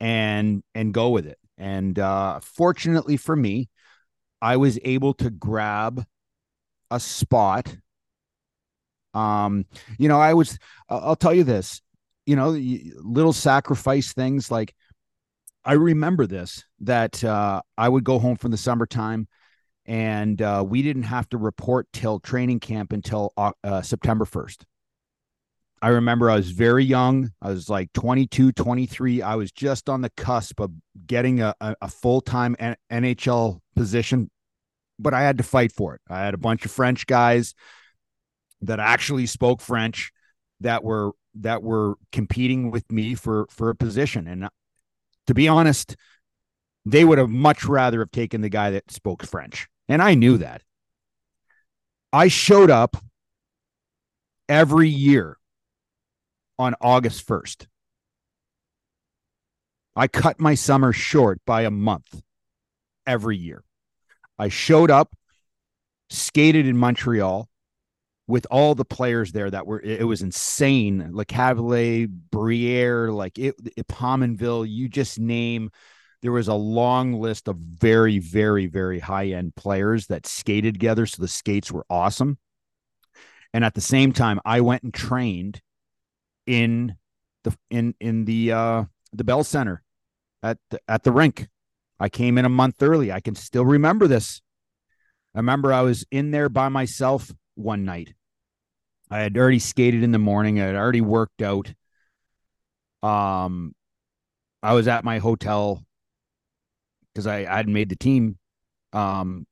and 0.00 0.64
and 0.74 0.92
go 0.92 1.10
with 1.10 1.26
it. 1.26 1.38
And 1.56 1.98
uh 1.98 2.40
fortunately 2.40 3.16
for 3.16 3.34
me 3.34 3.68
i 4.42 4.56
was 4.56 4.78
able 4.84 5.14
to 5.14 5.30
grab 5.30 6.04
a 6.90 7.00
spot. 7.00 7.76
Um 9.14 9.64
you 9.98 10.08
know 10.08 10.20
i 10.20 10.34
was 10.34 10.58
i'll 10.88 11.16
tell 11.16 11.34
you 11.34 11.44
this 11.44 11.80
you 12.26 12.36
know 12.36 12.50
little 12.50 13.32
sacrifice 13.32 14.12
things 14.12 14.50
like 14.50 14.74
i 15.64 15.72
remember 15.72 16.26
this 16.26 16.64
that 16.80 17.24
uh 17.24 17.62
i 17.78 17.88
would 17.88 18.04
go 18.04 18.18
home 18.18 18.36
from 18.36 18.50
the 18.50 18.56
summertime 18.58 19.26
and 19.88 20.40
uh, 20.42 20.62
we 20.66 20.82
didn't 20.82 21.04
have 21.04 21.28
to 21.30 21.38
report 21.38 21.88
till 21.92 22.20
training 22.20 22.60
camp 22.60 22.92
until 22.92 23.32
uh, 23.36 23.52
uh, 23.64 23.82
September 23.82 24.24
1st. 24.24 24.58
I 25.80 25.88
remember 25.88 26.30
I 26.30 26.36
was 26.36 26.50
very 26.50 26.84
young. 26.84 27.30
I 27.40 27.50
was 27.50 27.70
like 27.70 27.92
22, 27.94 28.52
23. 28.52 29.22
I 29.22 29.36
was 29.36 29.50
just 29.50 29.88
on 29.88 30.02
the 30.02 30.10
cusp 30.10 30.60
of 30.60 30.72
getting 31.06 31.40
a, 31.40 31.54
a, 31.60 31.74
a 31.82 31.88
full 31.88 32.20
time 32.20 32.54
NHL 32.90 33.60
position, 33.74 34.30
but 34.98 35.14
I 35.14 35.22
had 35.22 35.38
to 35.38 35.44
fight 35.44 35.72
for 35.72 35.94
it. 35.94 36.02
I 36.08 36.20
had 36.20 36.34
a 36.34 36.38
bunch 36.38 36.64
of 36.64 36.70
French 36.70 37.06
guys 37.06 37.54
that 38.60 38.80
actually 38.80 39.26
spoke 39.26 39.60
French 39.60 40.12
that 40.60 40.84
were 40.84 41.12
that 41.34 41.62
were 41.62 41.94
competing 42.12 42.70
with 42.70 42.90
me 42.90 43.14
for 43.14 43.46
for 43.50 43.70
a 43.70 43.74
position 43.74 44.26
and 44.26 44.48
to 45.26 45.34
be 45.34 45.48
honest 45.48 45.96
they 46.84 47.04
would 47.04 47.18
have 47.18 47.28
much 47.28 47.64
rather 47.64 48.00
have 48.00 48.10
taken 48.10 48.40
the 48.40 48.48
guy 48.48 48.70
that 48.70 48.90
spoke 48.90 49.24
french 49.24 49.68
and 49.88 50.02
I 50.02 50.14
knew 50.14 50.38
that. 50.38 50.62
I 52.12 52.28
showed 52.28 52.70
up 52.70 52.96
every 54.48 54.88
year 54.88 55.36
on 56.58 56.74
August 56.80 57.26
1st. 57.26 57.66
I 59.94 60.08
cut 60.08 60.40
my 60.40 60.54
summer 60.54 60.92
short 60.92 61.40
by 61.44 61.62
a 61.62 61.70
month 61.70 62.22
every 63.06 63.36
year. 63.36 63.64
I 64.38 64.48
showed 64.48 64.90
up, 64.90 65.14
skated 66.10 66.66
in 66.66 66.76
Montreal 66.76 67.48
with 68.28 68.46
all 68.50 68.74
the 68.74 68.84
players 68.84 69.32
there 69.32 69.50
that 69.50 69.66
were, 69.66 69.80
it 69.80 70.06
was 70.06 70.22
insane. 70.22 71.10
Lecavalier, 71.12 72.08
Briere, 72.08 73.10
like 73.10 73.38
it, 73.38 73.56
it 73.76 73.88
Pominville, 73.88 74.68
you 74.68 74.88
just 74.88 75.18
name 75.18 75.70
there 76.22 76.32
was 76.32 76.48
a 76.48 76.54
long 76.54 77.14
list 77.14 77.48
of 77.48 77.56
very, 77.56 78.18
very, 78.18 78.66
very 78.66 78.98
high 78.98 79.28
end 79.28 79.54
players 79.54 80.06
that 80.08 80.26
skated 80.26 80.74
together. 80.74 81.06
So 81.06 81.22
the 81.22 81.28
skates 81.28 81.70
were 81.70 81.86
awesome. 81.88 82.38
And 83.54 83.64
at 83.64 83.74
the 83.74 83.80
same 83.80 84.12
time, 84.12 84.40
I 84.44 84.60
went 84.60 84.82
and 84.82 84.92
trained 84.92 85.62
in 86.46 86.96
the 87.44 87.56
in 87.70 87.94
in 88.00 88.24
the 88.24 88.52
uh 88.52 88.84
the 89.12 89.24
Bell 89.24 89.44
Center 89.44 89.82
at 90.42 90.58
the, 90.70 90.80
at 90.88 91.02
the 91.04 91.12
rink. 91.12 91.48
I 92.00 92.08
came 92.08 92.38
in 92.38 92.44
a 92.44 92.50
month 92.50 92.82
early. 92.82 93.10
I 93.10 93.20
can 93.20 93.34
still 93.34 93.64
remember 93.64 94.06
this. 94.06 94.40
I 95.34 95.38
remember 95.38 95.72
I 95.72 95.82
was 95.82 96.04
in 96.10 96.30
there 96.30 96.48
by 96.48 96.68
myself 96.68 97.32
one 97.54 97.84
night. 97.84 98.14
I 99.10 99.20
had 99.20 99.36
already 99.36 99.58
skated 99.58 100.02
in 100.02 100.12
the 100.12 100.18
morning. 100.18 100.60
I 100.60 100.66
had 100.66 100.74
already 100.74 101.00
worked 101.00 101.42
out. 101.42 101.72
Um, 103.02 103.74
I 104.62 104.74
was 104.74 104.88
at 104.88 105.04
my 105.04 105.18
hotel 105.18 105.84
because 107.18 107.26
I, 107.26 107.38
I 107.38 107.56
hadn't 107.56 107.72
made 107.72 107.88
the 107.88 107.96
team. 107.96 108.38
Um, 108.92 109.44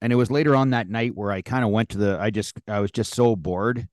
and 0.00 0.10
it 0.14 0.16
was 0.16 0.30
later 0.30 0.56
on 0.56 0.70
that 0.70 0.88
night 0.88 1.12
where 1.14 1.30
I 1.30 1.42
kind 1.42 1.62
of 1.62 1.70
went 1.70 1.90
to 1.90 1.98
the, 1.98 2.18
I 2.18 2.30
just, 2.30 2.58
I 2.66 2.80
was 2.80 2.90
just 2.90 3.14
so 3.14 3.36
bored 3.36 3.86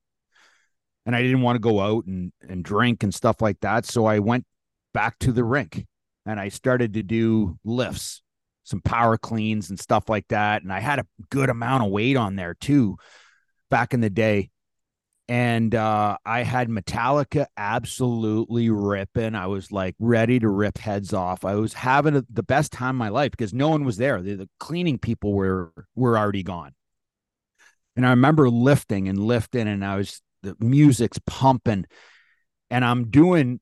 and 1.04 1.14
I 1.14 1.20
didn't 1.20 1.42
want 1.42 1.56
to 1.56 1.60
go 1.60 1.80
out 1.80 2.06
and, 2.06 2.32
and 2.48 2.64
drink 2.64 3.02
and 3.02 3.14
stuff 3.14 3.42
like 3.42 3.60
that. 3.60 3.84
So 3.84 4.06
I 4.06 4.20
went 4.20 4.46
back 4.94 5.18
to 5.18 5.32
the 5.32 5.44
rink 5.44 5.84
and 6.24 6.40
I 6.40 6.48
started 6.48 6.94
to 6.94 7.02
do 7.02 7.58
lifts, 7.62 8.22
some 8.64 8.80
power 8.80 9.18
cleans 9.18 9.68
and 9.68 9.78
stuff 9.78 10.08
like 10.08 10.28
that. 10.28 10.62
And 10.62 10.72
I 10.72 10.80
had 10.80 10.98
a 10.98 11.06
good 11.28 11.50
amount 11.50 11.84
of 11.84 11.90
weight 11.90 12.16
on 12.16 12.36
there 12.36 12.54
too 12.54 12.96
back 13.70 13.92
in 13.92 14.00
the 14.00 14.08
day 14.08 14.48
and 15.30 15.76
uh, 15.76 16.16
I 16.26 16.42
had 16.42 16.68
Metallica 16.68 17.46
absolutely 17.56 18.68
ripping. 18.68 19.36
I 19.36 19.46
was 19.46 19.70
like 19.70 19.94
ready 20.00 20.40
to 20.40 20.48
rip 20.48 20.76
heads 20.76 21.14
off. 21.14 21.44
I 21.44 21.54
was 21.54 21.72
having 21.72 22.16
a, 22.16 22.24
the 22.28 22.42
best 22.42 22.72
time 22.72 22.96
of 22.96 22.98
my 22.98 23.10
life 23.10 23.30
because 23.30 23.54
no 23.54 23.68
one 23.68 23.84
was 23.84 23.96
there. 23.96 24.20
The, 24.20 24.34
the, 24.34 24.48
cleaning 24.58 24.98
people 24.98 25.32
were 25.32 25.72
were 25.94 26.18
already 26.18 26.42
gone. 26.42 26.72
And 27.94 28.04
I 28.04 28.10
remember 28.10 28.50
lifting 28.50 29.08
and 29.08 29.20
lifting, 29.20 29.68
and 29.68 29.84
I 29.84 29.98
was 29.98 30.20
the 30.42 30.56
music's 30.58 31.20
pumping, 31.28 31.84
and 32.68 32.84
I'm 32.84 33.08
doing, 33.08 33.60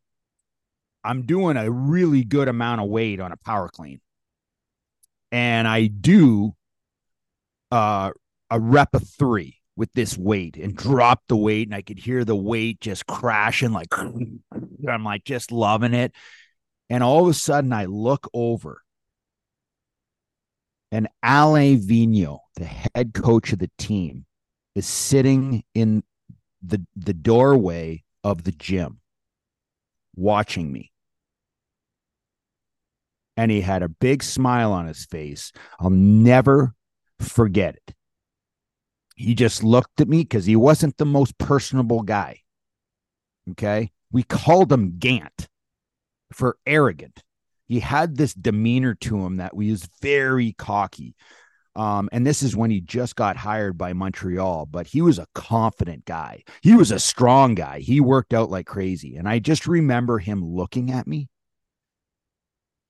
I'm 1.04 1.26
doing 1.26 1.58
a 1.58 1.70
really 1.70 2.24
good 2.24 2.48
amount 2.48 2.80
of 2.80 2.88
weight 2.88 3.20
on 3.20 3.30
a 3.30 3.36
power 3.36 3.68
clean, 3.68 4.00
and 5.30 5.68
I 5.68 5.88
do 5.88 6.54
uh, 7.70 8.12
a 8.50 8.58
rep 8.58 8.94
of 8.94 9.06
three 9.06 9.57
with 9.78 9.92
this 9.92 10.18
weight 10.18 10.56
and 10.56 10.76
dropped 10.76 11.28
the 11.28 11.36
weight 11.36 11.68
and 11.68 11.74
I 11.74 11.82
could 11.82 12.00
hear 12.00 12.24
the 12.24 12.34
weight 12.34 12.80
just 12.80 13.06
crashing 13.06 13.70
like 13.70 13.96
I'm 13.96 15.04
like 15.04 15.22
just 15.22 15.52
loving 15.52 15.94
it. 15.94 16.12
And 16.90 17.04
all 17.04 17.22
of 17.22 17.28
a 17.30 17.34
sudden 17.34 17.72
I 17.72 17.84
look 17.84 18.28
over 18.34 18.82
and 20.90 21.06
Alain 21.22 21.80
Vigneault, 21.80 22.40
the 22.56 22.64
head 22.64 23.14
coach 23.14 23.52
of 23.52 23.60
the 23.60 23.70
team, 23.78 24.26
is 24.74 24.86
sitting 24.86 25.62
in 25.74 26.02
the 26.60 26.84
the 26.96 27.14
doorway 27.14 28.02
of 28.24 28.42
the 28.42 28.52
gym 28.52 29.00
watching 30.16 30.72
me. 30.72 30.90
And 33.36 33.52
he 33.52 33.60
had 33.60 33.84
a 33.84 33.88
big 33.88 34.24
smile 34.24 34.72
on 34.72 34.88
his 34.88 35.06
face. 35.06 35.52
I'll 35.78 35.90
never 35.90 36.74
forget 37.20 37.76
it 37.76 37.94
he 39.18 39.34
just 39.34 39.64
looked 39.64 40.00
at 40.00 40.08
me 40.08 40.18
because 40.18 40.46
he 40.46 40.54
wasn't 40.54 40.96
the 40.96 41.04
most 41.04 41.36
personable 41.38 42.02
guy. 42.02 42.40
Okay. 43.50 43.90
We 44.12 44.22
called 44.22 44.72
him 44.72 44.98
Gant 44.98 45.48
for 46.32 46.56
arrogant. 46.64 47.24
He 47.66 47.80
had 47.80 48.16
this 48.16 48.32
demeanor 48.32 48.94
to 48.94 49.24
him 49.24 49.38
that 49.38 49.56
was 49.56 49.88
very 50.00 50.52
cocky. 50.52 51.16
Um, 51.74 52.08
and 52.12 52.26
this 52.26 52.42
is 52.42 52.56
when 52.56 52.70
he 52.70 52.80
just 52.80 53.16
got 53.16 53.36
hired 53.36 53.76
by 53.76 53.92
Montreal, 53.92 54.66
but 54.66 54.86
he 54.86 55.02
was 55.02 55.18
a 55.18 55.26
confident 55.34 56.04
guy. 56.04 56.44
He 56.62 56.74
was 56.74 56.92
a 56.92 56.98
strong 56.98 57.54
guy. 57.54 57.80
He 57.80 58.00
worked 58.00 58.32
out 58.32 58.50
like 58.50 58.66
crazy. 58.66 59.16
And 59.16 59.28
I 59.28 59.40
just 59.40 59.66
remember 59.66 60.18
him 60.18 60.44
looking 60.44 60.92
at 60.92 61.06
me 61.06 61.28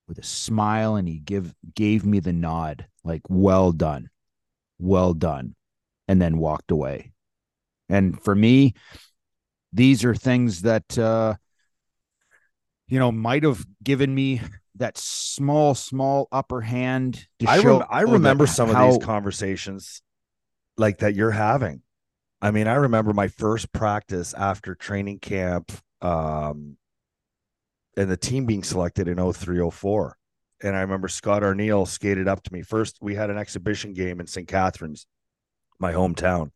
with 0.07 0.19
a 0.19 0.23
smile 0.23 0.97
and 0.97 1.09
he 1.09 1.19
give 1.19 1.55
gave 1.75 2.05
me 2.05 2.21
the 2.21 2.33
nod, 2.33 2.87
like, 3.03 3.23
well 3.29 3.73
done. 3.73 4.11
Well 4.79 5.13
done 5.15 5.55
and 6.09 6.21
then 6.21 6.39
walked 6.39 6.71
away. 6.71 7.13
And 7.89 8.21
for 8.21 8.35
me, 8.35 8.75
these 9.73 10.05
are 10.05 10.15
things 10.15 10.63
that 10.63 10.99
uh 10.99 11.35
you 12.89 12.99
know 12.99 13.13
might 13.13 13.45
have 13.45 13.65
given 13.85 14.15
me 14.15 14.41
that 14.77 14.97
small 14.97 15.75
small 15.75 16.27
upper 16.33 16.63
hand 16.63 17.27
I, 17.47 17.59
rem- 17.59 17.83
I 17.91 18.01
remember 18.03 18.47
some 18.47 18.71
how- 18.71 18.89
of 18.89 18.95
these 18.95 19.05
conversations 19.05 20.01
like 20.79 20.99
that 20.99 21.15
you're 21.15 21.33
having. 21.33 21.83
I 22.41 22.51
mean 22.53 22.67
i 22.67 22.75
remember 22.75 23.13
my 23.13 23.29
first 23.29 23.73
practice 23.73 24.33
after 24.33 24.75
training 24.75 25.19
camp 25.19 25.71
um 26.01 26.77
and 27.97 28.09
the 28.11 28.17
team 28.17 28.47
being 28.47 28.63
selected 28.63 29.09
in 29.09 29.17
0304 29.17 30.17
and 30.63 30.77
i 30.77 30.81
remember 30.81 31.09
scott 31.09 31.43
arniel 31.43 31.87
skated 31.87 32.27
up 32.29 32.43
to 32.45 32.53
me. 32.53 32.63
First 32.63 32.99
we 33.03 33.17
had 33.17 33.29
an 33.29 33.37
exhibition 33.37 33.93
game 33.93 34.21
in 34.21 34.27
st 34.27 34.49
catharines 34.49 35.07
my 35.81 35.93
hometown 35.93 36.51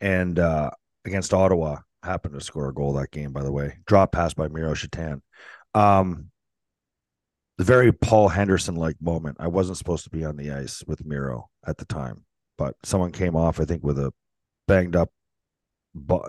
and 0.00 0.38
uh 0.38 0.70
against 1.04 1.34
ottawa 1.34 1.78
happened 2.02 2.34
to 2.34 2.40
score 2.40 2.68
a 2.68 2.74
goal 2.74 2.92
that 2.92 3.10
game 3.10 3.32
by 3.32 3.42
the 3.42 3.52
way 3.52 3.76
drop 3.86 4.12
pass 4.12 4.34
by 4.34 4.48
miro 4.48 4.74
satan 4.74 5.22
um 5.74 6.30
the 7.58 7.64
very 7.64 7.92
Paul 7.92 8.28
Henderson 8.28 8.76
like 8.76 8.96
moment. 9.02 9.36
I 9.40 9.48
wasn't 9.48 9.78
supposed 9.78 10.04
to 10.04 10.10
be 10.10 10.24
on 10.24 10.36
the 10.36 10.52
ice 10.52 10.82
with 10.86 11.04
Miro 11.04 11.50
at 11.66 11.76
the 11.76 11.84
time, 11.84 12.24
but 12.56 12.76
someone 12.84 13.10
came 13.10 13.34
off, 13.34 13.60
I 13.60 13.64
think, 13.64 13.82
with 13.82 13.98
a 13.98 14.12
banged 14.68 14.94
up 14.94 15.10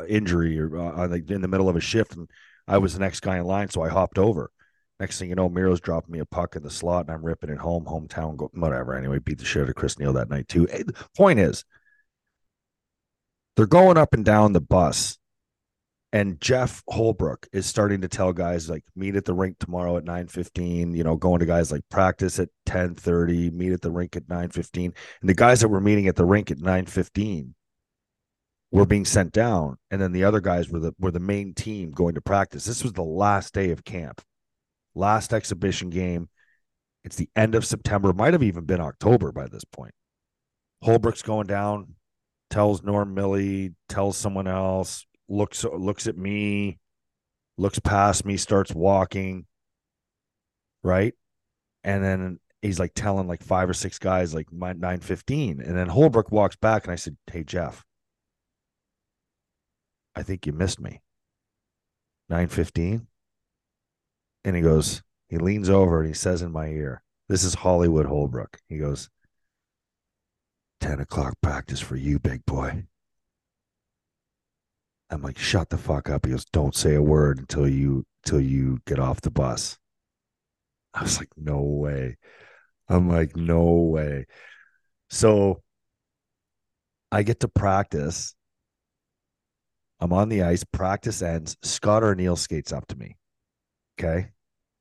injury 0.07 0.59
or 0.59 0.75
uh, 0.75 1.07
in 1.07 1.41
the 1.41 1.48
middle 1.48 1.69
of 1.69 1.75
a 1.75 1.81
shift, 1.81 2.15
and 2.15 2.27
I 2.67 2.79
was 2.79 2.93
the 2.93 3.00
next 3.00 3.19
guy 3.19 3.38
in 3.38 3.45
line, 3.45 3.69
so 3.69 3.83
I 3.83 3.89
hopped 3.89 4.17
over. 4.17 4.51
Next 5.00 5.19
thing 5.19 5.29
you 5.29 5.36
know, 5.36 5.48
Miro's 5.48 5.79
dropping 5.79 6.12
me 6.12 6.19
a 6.19 6.25
puck 6.25 6.55
in 6.55 6.63
the 6.63 6.69
slot, 6.69 7.05
and 7.05 7.13
I'm 7.13 7.24
ripping 7.24 7.51
it 7.51 7.59
home, 7.59 7.86
hometown, 7.86 8.36
go, 8.36 8.50
whatever. 8.53 8.95
Anyway, 8.95 9.19
beat 9.19 9.38
the 9.38 9.45
shit 9.45 9.63
out 9.63 9.69
of 9.69 9.75
Chris 9.75 10.00
Neil 10.00 10.13
that 10.13 10.29
night 10.29 10.48
too. 10.48 10.65
The 10.65 10.93
point 11.15 11.39
is, 11.39 11.63
they're 13.60 13.68
going 13.68 13.98
up 13.98 14.13
and 14.13 14.24
down 14.24 14.54
the 14.54 14.62
bus 14.62 15.18
and 16.13 16.39
Jeff 16.39 16.82
Holbrook 16.88 17.46
is 17.51 17.66
starting 17.66 18.00
to 18.00 18.08
tell 18.08 18.32
guys 18.32 18.70
like 18.70 18.86
meet 18.96 19.18
at 19.18 19.25
the 19.25 19.34
rink 19.34 19.60
tomorrow 19.60 19.98
at 19.98 20.06
9:15, 20.06 20.96
you 20.96 21.04
know, 21.04 21.18
going 21.18 21.42
to 21.42 21.46
guys 21.46 21.70
like 21.70 21.82
practice 21.92 22.39
at 22.39 22.48
10:30, 22.66 23.51
meet 23.51 23.74
at 23.74 23.82
the 23.82 23.92
rink 23.92 24.16
at 24.16 24.30
9:15. 24.30 24.94
And 25.20 25.30
the 25.30 25.34
guys 25.34 25.60
that 25.60 25.68
were 25.68 25.82
meeting 25.82 26.08
at 26.08 26.16
the 26.16 26.24
rink 26.24 26.50
at 26.51 26.60
9:15 26.60 27.54
were 28.72 28.86
being 28.86 29.04
sent 29.04 29.34
down 29.34 29.75
and 29.92 30.00
then 30.01 30.13
the 30.13 30.24
other 30.24 30.39
guys 30.39 30.70
were 30.70 30.80
the 30.80 30.94
were 30.98 31.12
the 31.12 31.20
main 31.20 31.54
team 31.54 31.92
going 31.92 32.16
to 32.16 32.22
practice. 32.22 32.63
This 32.63 32.82
was 32.82 32.94
the 32.94 33.04
last 33.04 33.54
day 33.54 33.72
of 33.72 33.84
camp. 33.84 34.22
Last 34.96 35.34
exhibition 35.34 35.89
game. 35.89 36.30
It's 37.04 37.18
the 37.18 37.30
end 37.36 37.56
of 37.56 37.66
September, 37.66 38.13
might 38.13 38.32
have 38.32 38.42
even 38.42 38.63
been 38.63 38.80
October 38.80 39.34
by 39.34 39.48
this 39.48 39.66
point. 39.66 39.94
Holbrook's 40.82 41.24
going 41.24 41.48
down, 41.48 41.96
tells 42.50 42.84
Norm 42.84 43.15
Milley, 43.15 43.74
tells 43.88 44.18
someone 44.18 44.48
else, 44.48 45.06
looks 45.27 45.63
looks 45.63 46.08
at 46.08 46.18
me, 46.18 46.79
looks 47.58 47.79
past 47.79 48.25
me, 48.25 48.38
starts 48.38 48.74
walking, 48.74 49.46
right? 50.84 51.13
And 51.84 52.03
then 52.03 52.39
he's 52.62 52.79
like 52.79 52.94
telling 52.94 53.27
like 53.27 53.44
five 53.44 53.70
or 53.70 53.74
six 53.74 54.00
guys 54.00 54.34
like 54.34 54.51
my 54.51 54.74
915. 54.74 55.62
And 55.62 55.77
then 55.77 55.88
Holbrook 55.88 56.32
walks 56.32 56.56
back 56.56 56.84
and 56.84 56.91
I 56.91 56.96
said, 56.96 57.18
Hey 57.32 57.44
Jeff, 57.44 57.86
I 60.15 60.24
think 60.24 60.46
you 60.46 60.53
missed 60.53 60.79
me. 60.79 61.01
915. 62.29 63.08
And 64.46 64.56
he 64.56 64.62
goes, 64.62 65.03
he 65.29 65.38
leans 65.38 65.70
over 65.70 66.00
and 66.00 66.08
he 66.08 66.13
says 66.13 66.41
in 66.41 66.51
my 66.51 66.68
ear, 66.68 67.03
This 67.27 67.44
is 67.44 67.56
Hollywood 67.56 68.06
Holbrook. 68.06 68.60
He 68.68 68.77
goes, 68.77 69.10
10 70.81 71.00
o'clock 71.00 71.36
practice 71.41 71.79
for 71.79 71.95
you, 71.95 72.19
big 72.19 72.45
boy. 72.45 72.83
I'm 75.09 75.21
like, 75.21 75.38
shut 75.38 75.69
the 75.69 75.77
fuck 75.77 76.09
up. 76.09 76.25
He 76.25 76.31
goes, 76.31 76.45
don't 76.45 76.75
say 76.75 76.95
a 76.95 77.01
word 77.01 77.39
until 77.39 77.67
you 77.67 78.05
until 78.24 78.41
you 78.41 78.79
get 78.86 79.00
off 79.00 79.22
the 79.22 79.31
bus. 79.31 79.77
I 80.94 81.03
was 81.03 81.20
like, 81.20 81.29
no 81.37 81.61
way. 81.61 82.18
I'm 82.87 83.09
like, 83.09 83.35
no 83.35 83.63
way. 83.63 84.25
So 85.09 85.61
I 87.11 87.24
get 87.24 87.39
to 87.42 87.48
practice. 87.48 88.35
I'm 90.00 90.13
on 90.13 90.29
the 90.29 90.44
ice. 90.44 90.63
Practice 90.63 91.22
ends. 91.22 91.57
Scott 91.63 92.03
Arniel 92.03 92.37
skates 92.37 92.72
up 92.72 92.87
to 92.87 92.96
me. 92.96 93.18
Okay. 94.00 94.29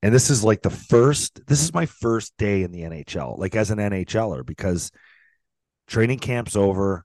And 0.03 0.15
this 0.15 0.31
is 0.31 0.45
like 0.45 0.63
the 0.63 0.71
first, 0.71 1.41
this 1.47 1.63
is 1.63 1.75
my 1.75 1.87
first 1.87 2.33
day 2.39 2.63
in 2.63 2.71
the 2.71 2.83
NHL, 2.83 3.37
like 3.37 3.57
as 3.57 3.71
an 3.71 3.79
NHLer, 3.79 4.47
because 4.47 4.93
training 5.89 6.21
camp's 6.21 6.55
over, 6.55 7.05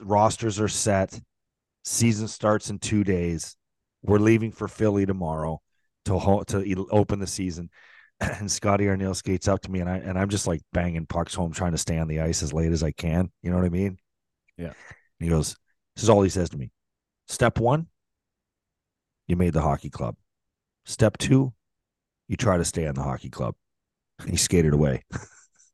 rosters 0.00 0.58
are 0.58 0.68
set 0.68 1.20
Season 1.84 2.28
starts 2.28 2.70
in 2.70 2.78
two 2.78 3.02
days. 3.02 3.56
We're 4.02 4.18
leaving 4.18 4.52
for 4.52 4.68
Philly 4.68 5.06
tomorrow 5.06 5.60
to 6.04 6.44
to 6.48 6.88
open 6.90 7.18
the 7.18 7.26
season. 7.26 7.70
And 8.20 8.48
Scotty 8.48 8.84
Arniel 8.84 9.16
skates 9.16 9.48
up 9.48 9.62
to 9.62 9.70
me, 9.70 9.80
and 9.80 9.90
I 9.90 9.96
and 9.96 10.16
I'm 10.16 10.28
just 10.28 10.46
like 10.46 10.60
banging 10.72 11.06
pucks 11.06 11.34
home, 11.34 11.52
trying 11.52 11.72
to 11.72 11.78
stay 11.78 11.98
on 11.98 12.06
the 12.06 12.20
ice 12.20 12.44
as 12.44 12.52
late 12.52 12.70
as 12.70 12.84
I 12.84 12.92
can. 12.92 13.32
You 13.42 13.50
know 13.50 13.56
what 13.56 13.66
I 13.66 13.70
mean? 13.70 13.98
Yeah. 14.56 14.66
And 14.66 14.74
he 15.18 15.28
goes, 15.28 15.56
"This 15.96 16.04
is 16.04 16.08
all 16.08 16.22
he 16.22 16.28
says 16.28 16.50
to 16.50 16.56
me. 16.56 16.70
Step 17.26 17.58
one, 17.58 17.88
you 19.26 19.34
made 19.34 19.54
the 19.54 19.62
hockey 19.62 19.90
club. 19.90 20.14
Step 20.84 21.18
two, 21.18 21.52
you 22.28 22.36
try 22.36 22.58
to 22.58 22.64
stay 22.64 22.86
on 22.86 22.94
the 22.94 23.02
hockey 23.02 23.30
club." 23.30 23.56
He 24.24 24.36
skated 24.36 24.72
away. 24.72 25.02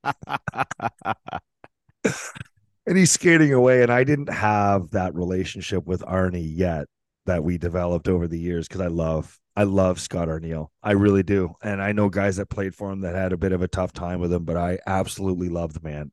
and 2.04 2.96
he's 2.96 3.10
skating 3.10 3.52
away. 3.52 3.82
And 3.82 3.92
I 3.92 4.04
didn't 4.04 4.32
have 4.32 4.90
that 4.90 5.14
relationship 5.14 5.86
with 5.86 6.02
Arnie 6.02 6.50
yet 6.54 6.86
that 7.26 7.44
we 7.44 7.58
developed 7.58 8.08
over 8.08 8.26
the 8.26 8.38
years 8.38 8.66
because 8.66 8.80
I 8.80 8.86
love 8.86 9.38
I 9.58 9.64
love 9.64 9.98
Scott 9.98 10.28
Arniel. 10.28 10.68
I 10.84 10.92
really 10.92 11.24
do. 11.24 11.54
And 11.62 11.82
I 11.82 11.90
know 11.90 12.08
guys 12.08 12.36
that 12.36 12.46
played 12.46 12.76
for 12.76 12.92
him 12.92 13.00
that 13.00 13.16
had 13.16 13.32
a 13.32 13.36
bit 13.36 13.50
of 13.50 13.60
a 13.60 13.66
tough 13.66 13.92
time 13.92 14.20
with 14.20 14.32
him, 14.32 14.44
but 14.44 14.56
I 14.56 14.78
absolutely 14.86 15.48
love 15.48 15.72
the 15.72 15.80
man. 15.82 16.12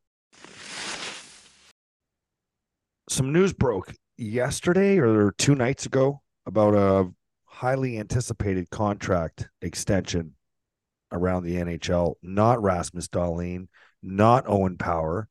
Some 3.07 3.31
news 3.31 3.53
broke 3.53 3.93
yesterday 4.17 4.97
or 4.97 5.31
two 5.37 5.53
nights 5.53 5.85
ago 5.85 6.23
about 6.47 6.73
a 6.73 7.11
highly 7.45 7.99
anticipated 7.99 8.71
contract 8.71 9.47
extension 9.61 10.33
around 11.11 11.43
the 11.43 11.57
NHL. 11.57 12.15
Not 12.23 12.63
Rasmus 12.63 13.09
Dahlin, 13.09 13.67
not 14.01 14.45
Owen 14.47 14.77
Power, 14.77 15.29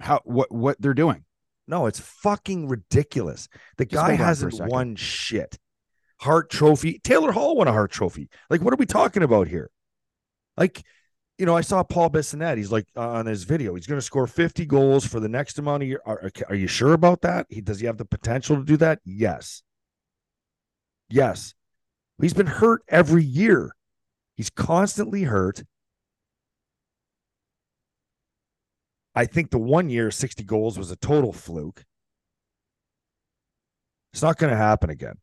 how 0.00 0.20
what 0.24 0.52
what 0.52 0.80
they're 0.80 0.94
doing. 0.94 1.24
No, 1.66 1.86
it's 1.86 2.00
fucking 2.00 2.68
ridiculous. 2.68 3.48
The 3.78 3.86
Just 3.86 4.06
guy 4.06 4.14
hasn't 4.14 4.60
won 4.60 4.96
shit. 4.96 5.58
Hart 6.20 6.50
Trophy. 6.50 7.00
Taylor 7.02 7.32
Hall 7.32 7.56
won 7.56 7.68
a 7.68 7.72
Hart 7.72 7.90
Trophy. 7.90 8.28
Like, 8.50 8.62
what 8.62 8.72
are 8.72 8.76
we 8.76 8.86
talking 8.86 9.22
about 9.22 9.48
here? 9.48 9.70
Like, 10.56 10.82
you 11.38 11.46
know, 11.46 11.56
I 11.56 11.62
saw 11.62 11.82
Paul 11.82 12.10
Bissonnette. 12.10 12.56
He's 12.56 12.70
like 12.70 12.86
uh, 12.96 13.08
on 13.08 13.26
his 13.26 13.44
video. 13.44 13.74
He's 13.74 13.86
going 13.86 13.98
to 13.98 14.04
score 14.04 14.26
50 14.26 14.64
goals 14.66 15.06
for 15.06 15.18
the 15.18 15.28
next 15.28 15.58
amount 15.58 15.82
of 15.82 15.88
year. 15.88 16.00
Are, 16.04 16.30
are 16.48 16.54
you 16.54 16.66
sure 16.68 16.92
about 16.92 17.22
that? 17.22 17.46
He 17.48 17.60
does 17.60 17.80
he 17.80 17.86
have 17.86 17.98
the 17.98 18.04
potential 18.04 18.56
to 18.56 18.64
do 18.64 18.76
that? 18.76 19.00
Yes. 19.04 19.62
Yes. 21.08 21.54
He's 22.20 22.34
been 22.34 22.46
hurt 22.46 22.82
every 22.88 23.24
year. 23.24 23.74
He's 24.36 24.50
constantly 24.50 25.24
hurt. 25.24 25.62
I 29.14 29.26
think 29.26 29.50
the 29.50 29.58
one 29.58 29.90
year 29.90 30.10
60 30.10 30.42
goals 30.44 30.78
was 30.78 30.90
a 30.90 30.96
total 30.96 31.32
fluke. 31.32 31.84
It's 34.12 34.22
not 34.22 34.38
going 34.38 34.50
to 34.50 34.56
happen 34.56 34.90
again. 34.90 35.16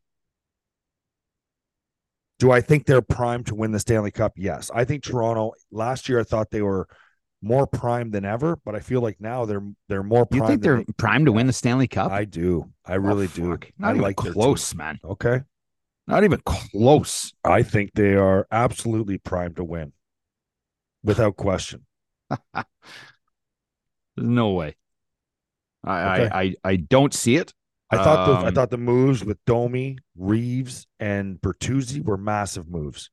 Do 2.40 2.52
I 2.52 2.62
think 2.62 2.86
they're 2.86 3.02
primed 3.02 3.48
to 3.48 3.56
win 3.56 3.72
the 3.72 3.80
Stanley 3.80 4.12
Cup? 4.12 4.34
Yes. 4.38 4.72
I 4.74 4.86
think 4.86 5.04
Toronto 5.04 5.54
last 5.72 6.08
year 6.08 6.20
I 6.20 6.24
thought 6.24 6.52
they 6.52 6.62
were 6.62 6.88
more 7.42 7.68
primed 7.68 8.14
than 8.14 8.26
ever, 8.26 8.58
but 8.66 8.76
I 8.76 8.80
feel 8.80 9.02
like 9.02 9.20
now 9.20 9.46
they're 9.46 9.64
they're 9.88 10.04
more 10.04 10.28
You 10.32 10.40
primed. 10.42 10.48
think 10.48 10.62
they're 10.62 10.84
primed 10.98 11.26
to 11.26 11.32
win 11.32 11.48
the 11.48 11.54
Stanley 11.54 11.88
Cup? 11.88 12.12
I 12.12 12.26
do. 12.26 12.72
I 12.86 12.96
Oh, 12.96 12.98
really 12.98 13.28
do. 13.28 13.58
Not 13.78 13.90
I 13.90 13.90
even 13.92 14.02
like 14.02 14.16
close, 14.16 14.74
man. 14.74 15.00
Okay. 15.04 15.42
Not 16.08 16.24
even 16.24 16.42
close. 16.46 17.34
I 17.44 17.62
think 17.64 17.92
they 17.94 18.16
are 18.16 18.48
absolutely 18.52 19.18
primed 19.20 19.58
to 19.58 19.64
win. 19.64 19.94
Without 21.04 21.36
question. 21.38 21.86
There's 24.20 24.30
no 24.30 24.52
way. 24.52 24.76
I, 25.84 26.22
Okay. 26.22 26.30
I, 26.32 26.42
I 26.42 26.56
I 26.64 26.76
don't 26.76 27.14
see 27.14 27.38
it. 27.38 27.54
I 27.90 27.98
thought 27.98 28.26
the 28.28 28.34
I 28.46 28.48
Um, 28.50 28.54
thought 28.54 28.70
the 28.70 28.78
moves 28.78 29.24
with 29.24 29.44
Domi, 29.46 29.98
Reaves, 30.16 30.86
and 31.00 31.42
Bertuzzi 31.42 32.04
were 32.04 32.18
massive 32.18 32.68
moves. 32.70 33.10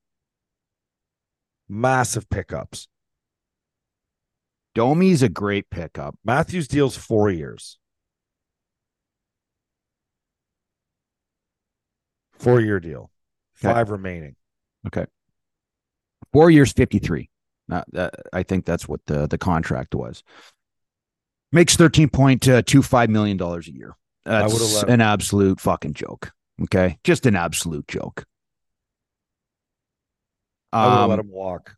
Massive 1.69 2.29
pickups. 2.29 2.88
Domi's 4.75 5.23
a 5.23 5.29
great 5.29 5.71
pickup. 5.71 6.19
Matthews 6.25 6.69
deals 6.69 6.97
four 6.97 7.31
years. 7.31 7.79
Four 12.38 12.61
year 12.61 12.81
deal. 12.81 13.11
Okay. 13.64 13.73
Five 13.73 13.90
remaining. 13.90 14.37
Okay, 14.87 15.07
Four 16.33 16.51
years, 16.51 16.73
fifty 16.73 16.99
three. 16.99 17.31
Uh, 17.73 18.11
I 18.33 18.42
think 18.42 18.64
that's 18.66 18.87
what 18.87 19.01
the 19.07 19.27
the 19.27 19.38
contract 19.38 19.95
was. 19.95 20.23
Makes 21.57 21.77
thirteen 21.77 22.11
point 22.11 22.47
two 22.66 22.83
five 22.83 23.09
million 23.09 23.38
dollars 23.38 23.66
a 23.66 23.73
year. 23.73 23.97
That's 24.27 24.75
let- 24.75 24.90
an 24.90 25.01
absolute 25.01 25.59
fucking 25.59 25.95
joke. 25.95 26.33
Okay, 26.64 26.99
just 27.03 27.25
an 27.25 27.35
absolute 27.35 27.88
joke. 27.88 28.27
I 30.71 30.85
would 30.85 30.92
have 30.92 31.01
Um, 31.05 31.11
let 31.11 31.19
him 31.19 31.31
walk. 31.31 31.77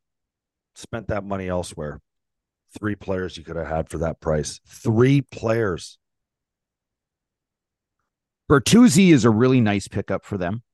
Spent 0.74 1.06
that 1.08 1.22
money 1.22 1.46
elsewhere. 1.46 2.00
Three 2.76 2.96
players 2.96 3.36
you 3.36 3.44
could 3.44 3.54
have 3.54 3.68
had 3.68 3.88
for 3.88 3.98
that 3.98 4.18
price. 4.18 4.60
Three 4.66 5.20
players. 5.20 5.96
Bertuzzi 8.50 9.12
is 9.12 9.24
a 9.24 9.30
really 9.30 9.60
nice 9.60 9.86
pickup 9.86 10.24
for 10.24 10.36
them. 10.36 10.64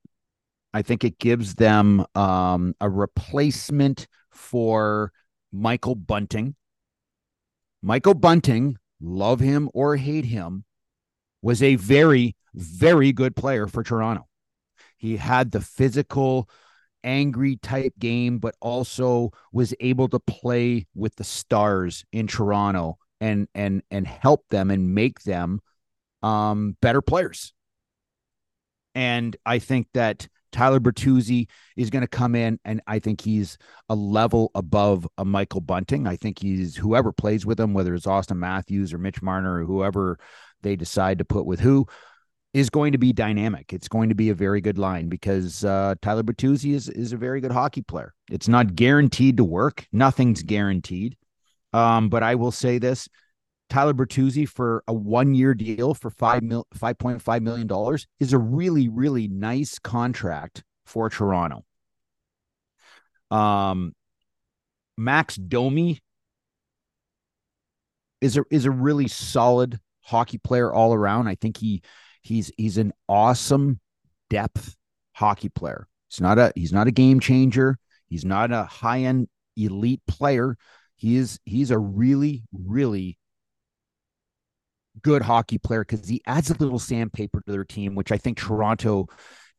I 0.73 0.81
think 0.81 1.03
it 1.03 1.19
gives 1.19 1.53
them 1.53 2.07
um, 2.15 2.73
a 2.81 2.89
replacement 2.89 4.07
for 4.31 5.11
Michael 5.51 5.93
Bunting. 5.93 6.55
Michael 7.83 8.15
Bunting, 8.15 8.79
love 9.01 9.39
him 9.39 9.69
or 9.73 9.95
hate 9.95 10.25
him, 10.25 10.65
was 11.41 11.61
a 11.61 11.75
very, 11.75 12.35
very 12.53 13.11
good 13.11 13.35
player 13.35 13.67
for 13.67 13.83
Toronto. 13.83 14.27
He 14.97 15.17
had 15.17 15.51
the 15.51 15.61
physical, 15.61 16.49
angry 17.03 17.57
type 17.57 17.93
game, 17.99 18.39
but 18.39 18.55
also 18.59 19.31
was 19.51 19.73
able 19.79 20.07
to 20.09 20.19
play 20.19 20.87
with 20.95 21.15
the 21.15 21.23
stars 21.23 22.03
in 22.11 22.27
Toronto 22.27 22.97
and 23.21 23.47
and 23.53 23.83
and 23.91 24.07
help 24.07 24.47
them 24.49 24.71
and 24.71 24.93
make 24.93 25.21
them 25.23 25.61
um, 26.23 26.75
better 26.81 27.01
players. 27.01 27.53
And 28.95 29.35
I 29.45 29.59
think 29.59 29.87
that 29.93 30.27
Tyler 30.55 30.79
Bertuzzi 30.79 31.47
is 31.75 31.89
going 31.89 32.01
to 32.01 32.07
come 32.07 32.33
in, 32.33 32.57
and 32.63 32.81
I 32.87 32.99
think 32.99 33.19
he's 33.19 33.57
a 33.89 33.95
level 33.95 34.51
above 34.55 35.05
a 35.17 35.25
Michael 35.25 35.59
Bunting. 35.59 36.07
I 36.07 36.15
think 36.15 36.39
he's 36.39 36.77
whoever 36.77 37.11
plays 37.11 37.45
with 37.45 37.59
him, 37.59 37.73
whether 37.73 37.93
it's 37.93 38.05
Auston 38.05 38.37
Matthews 38.37 38.93
or 38.93 38.97
Mitch 38.97 39.21
Marner 39.21 39.59
or 39.59 39.65
whoever 39.65 40.17
they 40.61 40.77
decide 40.77 41.19
to 41.19 41.25
put 41.25 41.45
with 41.45 41.59
who, 41.59 41.85
is 42.53 42.69
going 42.69 42.93
to 42.93 42.97
be 42.97 43.11
dynamic. 43.11 43.73
It's 43.73 43.89
going 43.89 44.07
to 44.07 44.15
be 44.15 44.29
a 44.29 44.33
very 44.33 44.61
good 44.61 44.77
line 44.77 45.09
because 45.09 45.65
uh, 45.65 45.95
Tyler 46.01 46.23
Bertuzzi 46.23 46.73
is 46.73 46.87
is 46.87 47.11
a 47.11 47.17
very 47.17 47.41
good 47.41 47.51
hockey 47.51 47.81
player. 47.81 48.13
It's 48.31 48.47
not 48.47 48.75
guaranteed 48.75 49.35
to 49.37 49.43
work. 49.43 49.85
Nothing's 49.91 50.41
guaranteed. 50.41 51.17
Um, 51.73 52.07
but 52.07 52.23
I 52.23 52.35
will 52.35 52.51
say 52.51 52.77
this: 52.77 53.09
Tyler 53.69 53.93
Bertuzzi 53.93 54.47
for 54.47 54.83
a 54.87 54.93
one 54.93 55.33
year 55.33 55.53
deal 55.53 55.93
for 55.93 56.09
five 56.09 56.43
mil 56.43 56.67
five 56.73 56.97
point 56.97 57.21
five 57.21 57.41
million 57.41 57.67
dollars 57.67 58.07
is 58.19 58.33
a 58.33 58.37
really 58.37 58.87
really 58.87 59.27
nice 59.27 59.79
contract 59.79 60.63
for 60.85 61.09
Toronto. 61.09 61.65
Um, 63.31 63.93
Max 64.97 65.35
Domi 65.35 65.99
is 68.21 68.37
a 68.37 68.43
is 68.51 68.65
a 68.65 68.71
really 68.71 69.07
solid 69.07 69.79
hockey 70.01 70.37
player 70.37 70.71
all 70.71 70.93
around. 70.93 71.27
I 71.27 71.35
think 71.35 71.57
he 71.57 71.81
he's 72.21 72.51
he's 72.57 72.77
an 72.77 72.93
awesome 73.09 73.79
depth 74.29 74.75
hockey 75.13 75.49
player. 75.49 75.87
He's 76.09 76.21
not 76.21 76.37
a 76.37 76.51
he's 76.55 76.71
not 76.71 76.87
a 76.87 76.91
game 76.91 77.19
changer. 77.19 77.77
He's 78.07 78.25
not 78.25 78.51
a 78.51 78.63
high 78.63 79.01
end 79.01 79.27
elite 79.57 80.01
player. 80.07 80.55
He 80.95 81.17
is 81.17 81.39
he's 81.45 81.71
a 81.71 81.79
really 81.79 82.43
really 82.53 83.17
good 85.01 85.21
hockey 85.21 85.57
player 85.57 85.83
because 85.83 86.07
he 86.07 86.21
adds 86.25 86.49
a 86.49 86.57
little 86.57 86.79
sandpaper 86.79 87.41
to 87.41 87.51
their 87.51 87.63
team, 87.63 87.95
which 87.95 88.11
I 88.11 88.17
think 88.17 88.37
Toronto 88.37 89.07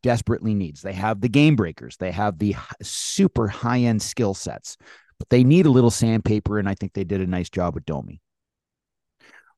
desperately 0.02 0.54
needs. 0.54 0.82
They 0.82 0.92
have 0.92 1.20
the 1.20 1.28
game 1.28 1.56
breakers, 1.56 1.96
they 1.96 2.12
have 2.12 2.38
the 2.38 2.56
super 2.82 3.48
high 3.48 3.80
end 3.80 4.02
skill 4.02 4.34
sets, 4.34 4.76
but 5.18 5.28
they 5.30 5.44
need 5.44 5.66
a 5.66 5.70
little 5.70 5.90
sandpaper, 5.90 6.58
and 6.58 6.68
I 6.68 6.74
think 6.74 6.92
they 6.92 7.04
did 7.04 7.20
a 7.20 7.26
nice 7.26 7.50
job 7.50 7.74
with 7.74 7.86
Domi. 7.86 8.20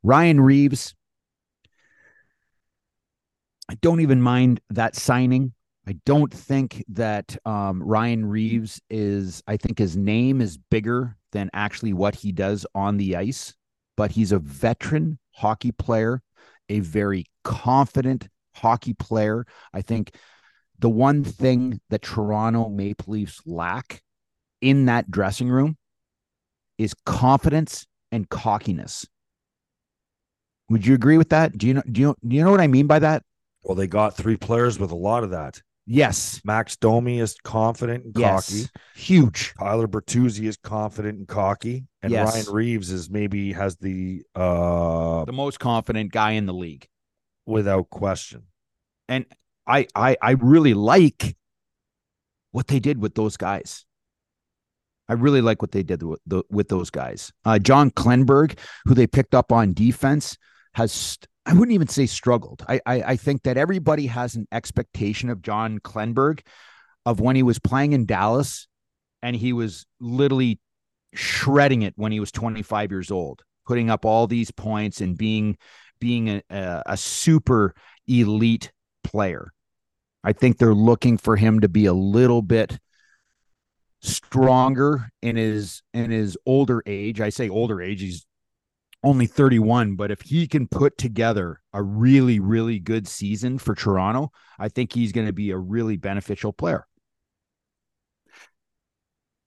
Ryan 0.03 0.41
Reaves, 0.41 0.95
I 3.69 3.75
don't 3.75 4.01
even 4.01 4.23
mind 4.23 4.61
that 4.71 4.97
signing. 4.97 5.53
I 5.87 5.97
don't 6.05 6.33
think 6.33 6.85
that 6.89 7.37
um, 7.45 7.83
Ryan 7.83 8.27
Reaves 8.27 8.81
is, 8.91 9.43
I 9.47 9.57
think 9.57 9.79
his 9.79 9.97
name 9.97 10.41
is 10.41 10.59
bigger 10.59 11.17
than 11.33 11.51
actually 11.53 11.93
what 11.93 12.15
he 12.15 12.33
does 12.33 12.67
on 12.75 12.97
the 12.97 13.17
ice, 13.17 13.55
but 13.97 14.11
he's 14.11 14.33
a 14.33 14.39
veteran 14.39 15.19
hockey 15.39 15.73
player, 15.73 16.21
a 16.69 16.81
very 16.81 17.25
confident 17.45 18.29
hockey 18.55 18.95
player. 18.95 19.47
I 19.73 19.83
think 19.83 20.15
the 20.79 20.89
one 20.89 21.25
thing 21.25 21.81
that 21.91 22.03
Toronto 22.03 22.69
Maple 22.69 23.13
Leafs 23.13 23.41
lack 23.47 24.03
in 24.61 24.87
that 24.87 25.11
dressing 25.11 25.49
room 25.49 25.77
is 26.77 26.95
confidence 27.07 27.87
and 28.13 28.29
cockiness. 28.29 29.07
Would 30.69 30.87
you 30.87 30.95
agree 30.95 31.19
with 31.19 31.31
that? 31.31 31.57
Do 31.57 31.67
you 31.67 31.75
know 31.75 31.83
do 31.91 32.01
you 32.01 32.15
do 32.27 32.37
you 32.37 32.45
know 32.45 32.51
what 32.51 32.61
I 32.61 32.67
mean 32.67 32.87
by 32.87 32.99
that? 32.99 33.23
Well, 33.65 33.75
they 33.75 33.87
got 33.87 34.17
three 34.17 34.37
players 34.37 34.79
with 34.79 34.91
a 34.91 34.97
lot 34.97 35.25
of 35.25 35.31
that. 35.31 35.63
Yes. 35.91 36.41
Max 36.45 36.77
Domi 36.77 37.19
is 37.19 37.35
confident 37.45 38.05
and 38.05 38.15
Yes. 38.17 38.51
cocky. 38.51 38.69
Huge. 38.95 39.55
Tyler 39.59 39.89
Bertuzzi 39.89 40.45
is 40.47 40.59
confident 40.59 41.19
and 41.19 41.27
cocky. 41.27 41.87
And 42.03 42.13
Yes. 42.13 42.35
Ryan 42.35 42.55
Reaves 42.55 42.91
is 42.93 43.09
maybe 43.09 43.55
has 43.55 43.77
the 43.79 44.23
uh 44.35 45.25
The 45.25 45.33
most 45.33 45.59
confident 45.59 46.13
guy 46.13 46.33
in 46.33 46.45
the 46.47 46.53
league. 46.55 46.87
without 47.47 47.89
question. 47.89 48.43
And 49.09 49.25
I 49.67 49.87
I 49.95 50.17
I 50.21 50.33
really 50.33 50.75
like 50.75 51.35
what 52.51 52.67
they 52.67 52.81
did 52.81 53.01
with 53.01 53.15
those 53.15 53.39
guys. 53.39 53.87
I 55.09 55.15
really 55.15 55.41
like 55.41 55.63
what 55.63 55.73
they 55.73 55.83
did 55.83 56.03
with, 56.03 56.21
the, 56.27 56.43
with 56.51 56.69
those 56.69 56.91
guys. 56.91 57.33
Uh, 57.47 57.59
John 57.59 57.91
Klingberg, 57.91 58.59
who 58.85 58.93
they 58.93 59.07
picked 59.07 59.35
up 59.35 59.51
on 59.53 59.73
defense, 59.73 60.37
has 60.75 61.17
I 61.49 61.55
wouldn't 61.55 61.75
even 61.75 61.89
say 61.89 62.05
struggled. 62.05 62.63
I, 62.69 62.81
I 62.85 63.03
I 63.03 63.17
think 63.17 63.45
that 63.45 63.57
everybody 63.57 64.07
has 64.07 64.35
an 64.35 64.47
expectation 64.53 65.31
of 65.31 65.41
John 65.41 65.79
Klingberg 65.79 66.41
of 67.07 67.21
when 67.21 67.37
he 67.37 67.43
was 67.43 67.59
playing 67.59 67.95
in 67.95 68.05
Dallas, 68.05 68.69
and 69.23 69.35
he 69.35 69.55
was 69.55 69.87
literally 69.99 70.61
shredding 71.15 71.81
it 71.81 71.95
when 71.97 72.13
he 72.13 72.21
was 72.21 72.31
25 72.31 72.91
years 72.91 73.11
old, 73.11 73.43
putting 73.67 73.89
up 73.89 74.05
all 74.05 74.27
these 74.27 74.51
points 74.51 75.01
and 75.01 75.17
being 75.17 75.57
being 75.99 76.29
a, 76.29 76.43
a, 76.51 76.83
a 76.85 76.97
super 76.99 77.75
elite 78.07 78.71
player. 79.03 79.51
I 80.23 80.35
think 80.35 80.59
they're 80.59 80.75
looking 80.75 81.17
for 81.17 81.37
him 81.37 81.61
to 81.61 81.69
be 81.69 81.87
a 81.87 81.95
little 81.95 82.43
bit 82.43 82.79
stronger 84.03 85.09
in 85.23 85.37
his 85.37 85.83
in 85.95 86.11
his 86.11 86.37
older 86.45 86.83
age. 86.85 87.23
I 87.23 87.31
say 87.31 87.49
older 87.49 87.81
age, 87.81 88.03
he's 88.03 88.27
only 89.03 89.27
31, 89.27 89.95
but 89.97 90.11
if 90.11 90.23
he 90.23 90.47
can 90.47 90.67
put 90.67 90.99
together 90.99 91.61
a 91.73 91.83
really 91.83 92.41
really 92.41 92.79
good 92.79 93.07
season 93.07 93.59
for 93.59 93.75
Toronto, 93.75 94.33
I 94.59 94.69
think 94.69 94.93
he's 94.93 95.13
going 95.13 95.27
to 95.27 95.33
be 95.33 95.51
a 95.51 95.59
really 95.59 95.97
beneficial 95.97 96.53
player. 96.53 96.87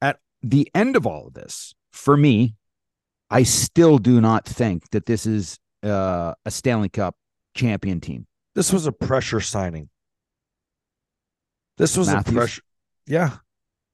At 0.02 0.20
the 0.42 0.70
end 0.74 0.96
of 0.96 1.06
all 1.06 1.28
of 1.28 1.34
this, 1.34 1.74
for 1.92 2.16
me, 2.16 2.56
I 3.30 3.44
still 3.44 3.98
do 3.98 4.22
not 4.22 4.46
think 4.46 4.90
that 4.92 5.06
this 5.06 5.26
is 5.26 5.58
uh, 5.84 6.34
a 6.46 6.52
Stanley 6.52 6.90
Cup 6.90 7.16
champion 7.56 8.00
team. 8.00 8.28
This 8.56 8.74
was 8.74 8.86
a 8.88 8.92
pressure 8.92 9.40
signing. 9.40 9.90
This 11.78 11.98
was 11.98 12.08
Matthews? 12.08 12.36
a 12.36 12.38
pressure. 12.38 12.62
Yeah. 13.08 13.38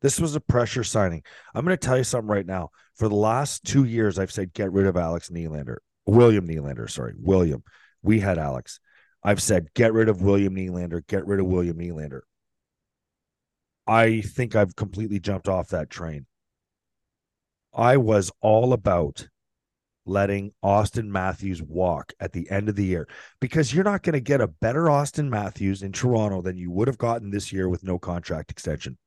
This 0.01 0.19
was 0.19 0.35
a 0.35 0.39
pressure 0.39 0.83
signing. 0.83 1.23
I'm 1.53 1.65
going 1.65 1.77
to 1.77 1.85
tell 1.85 1.97
you 1.97 2.03
something 2.03 2.29
right 2.29 2.45
now. 2.45 2.69
For 2.95 3.09
the 3.09 3.15
last 3.15 3.63
two 3.63 3.83
years, 3.83 4.19
I've 4.19 4.31
said 4.31 4.53
get 4.53 4.71
rid 4.71 4.85
of 4.85 4.97
Alex 4.97 5.29
Nylander. 5.29 5.77
William 6.05 6.47
Nylander, 6.47 6.89
sorry. 6.89 7.13
William. 7.17 7.63
We 8.01 8.19
had 8.19 8.37
Alex. 8.37 8.79
I've 9.23 9.41
said 9.41 9.73
get 9.73 9.93
rid 9.93 10.09
of 10.09 10.21
William 10.21 10.55
Nylander. 10.55 11.05
Get 11.07 11.25
rid 11.25 11.39
of 11.39 11.47
William 11.47 11.77
Nylander. 11.77 12.21
I 13.87 14.21
think 14.21 14.55
I've 14.55 14.75
completely 14.75 15.19
jumped 15.19 15.47
off 15.47 15.69
that 15.69 15.89
train. 15.89 16.25
I 17.73 17.97
was 17.97 18.31
all 18.41 18.73
about 18.73 19.27
letting 20.05 20.51
Auston 20.63 21.07
Matthews 21.07 21.61
walk 21.61 22.13
at 22.19 22.31
the 22.31 22.49
end 22.49 22.69
of 22.69 22.75
the 22.75 22.85
year 22.85 23.07
because 23.39 23.73
you're 23.73 23.83
not 23.83 24.03
going 24.03 24.13
to 24.13 24.21
get 24.21 24.41
a 24.41 24.47
better 24.47 24.85
Auston 24.85 25.29
Matthews 25.29 25.83
in 25.83 25.91
Toronto 25.91 26.41
than 26.41 26.57
you 26.57 26.71
would 26.71 26.87
have 26.87 26.97
gotten 26.97 27.29
this 27.29 27.51
year 27.51 27.67
with 27.67 27.83
no 27.83 27.99
contract 27.99 28.51
extension. 28.51 28.97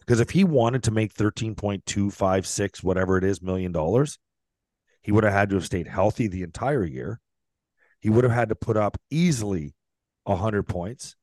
Because 0.00 0.20
if 0.20 0.30
he 0.30 0.44
wanted 0.44 0.84
to 0.84 0.90
make 0.90 1.14
13.256, 1.14 2.82
whatever 2.82 3.18
it 3.18 3.24
is, 3.24 3.42
million 3.42 3.72
dollars, 3.72 4.18
he 5.02 5.12
would 5.12 5.24
have 5.24 5.32
had 5.32 5.50
to 5.50 5.56
have 5.56 5.66
stayed 5.66 5.88
healthy 5.88 6.28
the 6.28 6.42
entire 6.42 6.84
year. 6.84 7.20
He 8.00 8.10
would 8.10 8.24
have 8.24 8.32
had 8.32 8.48
to 8.50 8.54
put 8.54 8.76
up 8.76 8.98
easily 9.10 9.74
100 10.24 10.64
points. 10.64 11.16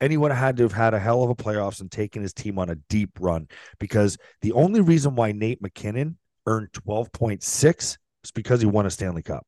And 0.00 0.10
he 0.10 0.16
would 0.16 0.32
have 0.32 0.40
had 0.40 0.56
to 0.56 0.64
have 0.64 0.72
had 0.72 0.94
a 0.94 0.98
hell 0.98 1.22
of 1.22 1.30
a 1.30 1.34
playoffs 1.34 1.80
and 1.80 1.90
taken 1.90 2.22
his 2.22 2.32
team 2.32 2.58
on 2.58 2.70
a 2.70 2.74
deep 2.74 3.10
run 3.20 3.46
because 3.78 4.18
the 4.40 4.52
only 4.52 4.80
reason 4.80 5.14
why 5.14 5.30
Nate 5.30 5.62
MacKinnon 5.62 6.18
earned 6.46 6.72
12.6 6.72 7.98
is 8.24 8.30
because 8.34 8.60
he 8.60 8.66
won 8.66 8.86
a 8.86 8.90
Stanley 8.90 9.22
Cup 9.22 9.46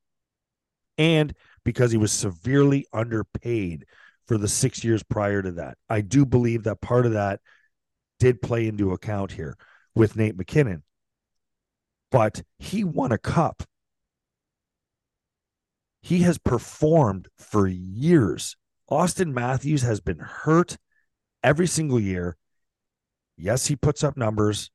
and 0.96 1.34
because 1.64 1.90
he 1.90 1.98
was 1.98 2.12
severely 2.12 2.86
underpaid 2.92 3.84
for 4.28 4.38
the 4.38 4.48
six 4.48 4.84
years 4.84 5.02
prior 5.02 5.42
to 5.42 5.52
that. 5.52 5.76
I 5.88 6.02
do 6.02 6.24
believe 6.24 6.64
that 6.64 6.80
part 6.80 7.06
of 7.06 7.12
that 7.12 7.40
did 8.18 8.42
play 8.42 8.66
into 8.66 8.92
account 8.92 9.32
here 9.32 9.56
with 9.94 10.16
Nate 10.16 10.36
MacKinnon, 10.36 10.82
but 12.10 12.42
he 12.58 12.84
won 12.84 13.12
a 13.12 13.18
cup. 13.18 13.62
He 16.02 16.20
has 16.20 16.38
performed 16.38 17.28
for 17.38 17.66
years. 17.66 18.56
Auston 18.90 19.32
Matthews 19.32 19.82
has 19.82 20.00
been 20.00 20.18
hurt 20.18 20.76
every 21.42 21.66
single 21.66 21.98
year. 21.98 22.36
Yes, 23.36 23.66
he 23.66 23.76
puts 23.76 24.04
up 24.04 24.16
numbers, 24.16 24.70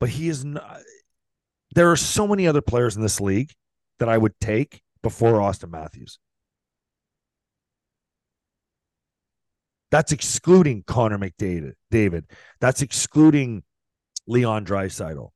but 0.00 0.08
he 0.08 0.28
is 0.28 0.44
not. 0.44 0.80
There 1.74 1.90
are 1.90 1.96
so 1.96 2.26
many 2.26 2.46
other 2.46 2.62
players 2.62 2.96
in 2.96 3.02
this 3.02 3.20
league 3.20 3.52
that 3.98 4.08
I 4.08 4.16
would 4.16 4.38
take 4.40 4.82
before 5.02 5.34
Auston 5.34 5.70
Matthews. 5.70 6.18
That's 9.90 10.12
excluding 10.12 10.84
Connor 10.86 11.18
McDavid. 11.18 11.72
David. 11.90 12.26
That's 12.60 12.82
excluding 12.82 13.62
Leon 14.26 14.66
Draisaitl. 14.66 15.30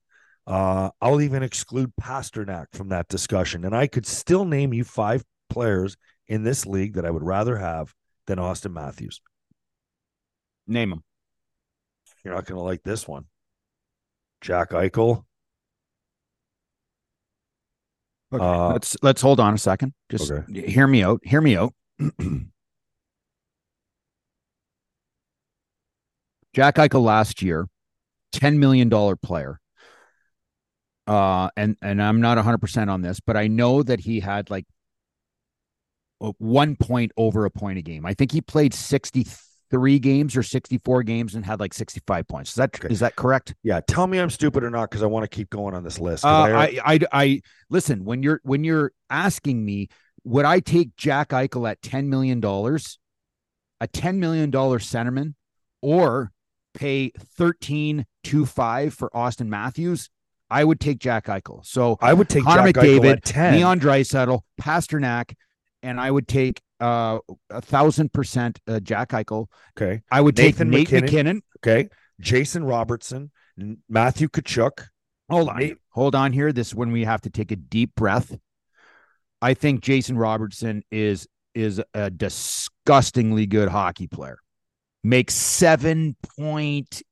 Uh, 0.46 0.90
I'll 1.00 1.20
even 1.20 1.42
exclude 1.42 1.92
Pastrnak 2.00 2.66
from 2.72 2.88
that 2.88 3.08
discussion, 3.08 3.64
and 3.64 3.74
I 3.74 3.86
could 3.86 4.06
still 4.06 4.44
name 4.44 4.72
you 4.74 4.84
five 4.84 5.24
players 5.48 5.96
in 6.26 6.42
this 6.42 6.66
league 6.66 6.94
that 6.94 7.06
I 7.06 7.10
would 7.10 7.22
rather 7.22 7.56
have 7.56 7.94
than 8.26 8.38
Auston 8.38 8.72
Matthews. 8.72 9.20
Name 10.66 10.90
them. 10.90 11.04
You're 12.24 12.34
not 12.34 12.46
going 12.46 12.58
to 12.58 12.62
like 12.62 12.82
this 12.82 13.06
one. 13.06 13.26
Jack 14.40 14.70
Eichel. 14.70 15.24
Okay. 18.32 18.44
Uh, 18.44 18.72
let's 18.72 18.96
let's 19.02 19.20
hold 19.22 19.40
on 19.40 19.54
a 19.54 19.58
second. 19.58 19.92
Just 20.10 20.30
Okay. 20.30 20.70
hear 20.70 20.86
me 20.86 21.02
out. 21.02 21.20
Hear 21.22 21.40
me 21.40 21.56
out. 21.56 21.74
Jack 26.54 26.76
Eichel 26.76 27.02
last 27.02 27.42
year, 27.42 27.68
ten 28.32 28.58
million 28.58 28.88
dollar 28.88 29.16
player. 29.16 29.58
Uh, 31.06 31.48
and 31.56 31.76
and 31.82 32.00
I'm 32.02 32.20
not 32.20 32.36
100 32.38 32.58
percent 32.58 32.88
on 32.90 33.02
this, 33.02 33.20
but 33.20 33.36
I 33.36 33.48
know 33.48 33.82
that 33.82 34.00
he 34.00 34.20
had 34.20 34.50
like 34.50 34.66
one 36.38 36.76
point 36.76 37.12
over 37.16 37.44
a 37.44 37.50
point 37.50 37.78
a 37.78 37.82
game. 37.82 38.06
I 38.06 38.14
think 38.14 38.30
he 38.30 38.40
played 38.40 38.72
63 38.72 39.98
games 39.98 40.36
or 40.36 40.42
64 40.44 41.02
games 41.02 41.34
and 41.34 41.44
had 41.44 41.58
like 41.58 41.74
65 41.74 42.28
points. 42.28 42.50
Is 42.50 42.54
that 42.56 42.74
is 42.76 42.84
Okay. 42.84 42.94
that 42.94 43.16
correct? 43.16 43.54
yeah, 43.64 43.80
tell 43.86 44.06
me 44.06 44.18
I'm 44.18 44.30
stupid 44.30 44.62
or 44.62 44.70
not 44.70 44.90
because 44.90 45.02
I 45.02 45.06
want 45.06 45.24
to 45.24 45.28
keep 45.34 45.50
going 45.50 45.74
on 45.74 45.82
this 45.82 45.98
list. 45.98 46.24
Uh, 46.24 46.28
I- 46.28 46.62
I, 46.62 46.78
I, 46.84 46.98
I 47.12 47.40
listen 47.70 48.04
when 48.04 48.22
you're 48.22 48.40
when 48.44 48.62
you're 48.62 48.92
asking 49.10 49.64
me, 49.64 49.88
would 50.24 50.44
I 50.44 50.60
take 50.60 50.96
Jack 50.96 51.30
Eichel 51.30 51.68
at 51.68 51.82
ten 51.82 52.08
million 52.08 52.38
dollars, 52.38 53.00
a 53.80 53.88
ten 53.88 54.20
million 54.20 54.50
dollar 54.50 54.78
centerman, 54.78 55.34
or 55.80 56.30
pay 56.74 57.10
thirteen 57.36 58.06
two 58.24 58.46
five 58.46 58.94
for 58.94 59.10
Auston 59.10 59.46
Matthews? 59.48 60.10
I 60.50 60.64
would 60.64 60.80
take 60.80 60.98
Jack 60.98 61.26
Eichel. 61.26 61.64
So 61.64 61.96
I 62.00 62.12
would 62.12 62.28
take 62.28 62.44
Connor 62.44 62.72
Jack 62.72 62.84
McDavid, 62.84 63.12
at 63.12 63.24
10. 63.24 63.54
Leon 63.54 63.80
Draisaitl, 63.80 64.40
Pastrnak, 64.60 65.34
and 65.82 65.98
I 65.98 66.10
would 66.10 66.28
take 66.28 66.60
uh, 66.78 67.20
a 67.48 67.62
thousand 67.62 68.12
percent 68.12 68.58
uh, 68.68 68.78
Jack 68.80 69.10
Eichel. 69.10 69.46
okay. 69.78 70.02
I 70.10 70.20
would 70.20 70.36
Nathan 70.36 70.70
take 70.70 70.90
Nate 70.90 71.02
MacKinnon. 71.02 71.04
MacKinnon. 71.06 71.42
Okay. 71.64 71.88
Jason 72.20 72.64
Robertson, 72.64 73.30
Matthew 73.88 74.28
Tkachuk. 74.28 74.88
Hold 75.30 75.48
on. 75.48 75.58
Nate- 75.58 75.78
Hold 75.90 76.14
on 76.14 76.32
here. 76.32 76.52
This 76.52 76.68
is 76.68 76.74
when 76.74 76.92
we 76.92 77.04
have 77.04 77.20
to 77.22 77.30
take 77.30 77.50
a 77.50 77.56
deep 77.56 77.94
breath. 77.94 78.36
I 79.40 79.54
think 79.54 79.80
Jason 79.80 80.16
Robertson 80.16 80.82
is 80.90 81.26
is 81.54 81.82
a 81.94 82.10
disgustingly 82.10 83.46
good 83.46 83.68
hockey 83.68 84.06
player. 84.06 84.38
Makes 85.04 85.34
seven 85.34 86.16
point 86.36 87.02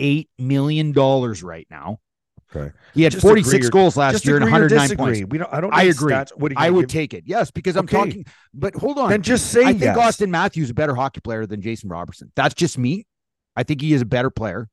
eight 0.00 0.28
million 0.38 0.92
dollars 0.92 1.42
right 1.42 1.66
now. 1.70 1.98
Okay. 2.54 2.72
He 2.94 3.02
had 3.02 3.12
Just 3.12 3.22
forty 3.22 3.40
agree 3.42 3.50
six 3.52 3.66
or- 3.68 3.70
goals 3.70 3.96
last 3.96 4.24
year 4.24 4.36
and 4.36 4.44
109 4.44 4.96
points. 4.96 5.20
We 5.28 5.38
don't. 5.38 5.52
I 5.52 5.60
don't. 5.60 5.72
I 5.72 5.82
agree. 5.84 6.12
Stats. 6.14 6.30
What 6.36 6.52
I 6.56 6.70
would 6.70 6.82
give- 6.82 6.88
take 6.90 7.14
it. 7.14 7.24
Yes, 7.26 7.50
because 7.50 7.76
I'm 7.76 7.84
Okay. 7.84 7.96
talking. 7.96 8.24
But 8.54 8.74
hold 8.74 8.98
on. 8.98 9.10
Then 9.10 9.22
just 9.22 9.50
say 9.52 9.64
I 9.64 9.72
think. 9.74 9.96
Auston 9.96 10.30
Matthews 10.30 10.64
is 10.64 10.70
a 10.70 10.74
better 10.74 10.94
hockey 10.94 11.20
player 11.20 11.46
than 11.46 11.60
Jason 11.60 11.90
Robertson. 11.90 12.32
That's 12.34 12.54
just 12.54 12.78
me. 12.78 13.06
I 13.54 13.62
think 13.64 13.82
he 13.82 13.92
is 13.92 14.00
a 14.02 14.06
better 14.06 14.30
player, 14.30 14.68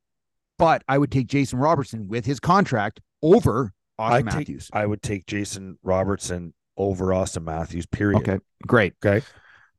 but 0.58 0.84
I 0.88 0.97
would 0.97 1.12
take 1.12 1.28
Jason 1.28 1.60
Robertson 1.60 2.08
with 2.08 2.25
his 2.25 2.39
contract 2.39 3.01
over 3.21 3.73
I 3.99 4.04
Auston 4.10 4.15
take- 4.17 4.25
Matthews. 4.25 4.69
I 4.73 4.86
would 4.86 5.01
take 5.01 5.25
Jason 5.25 5.78
Robertson 5.84 6.54
over 6.78 7.08
Auston 7.08 7.43
Matthews. 7.43 7.86
Period. 7.88 8.21
Okay, 8.21 8.39
great. 8.65 8.93
Okay. 9.06 9.25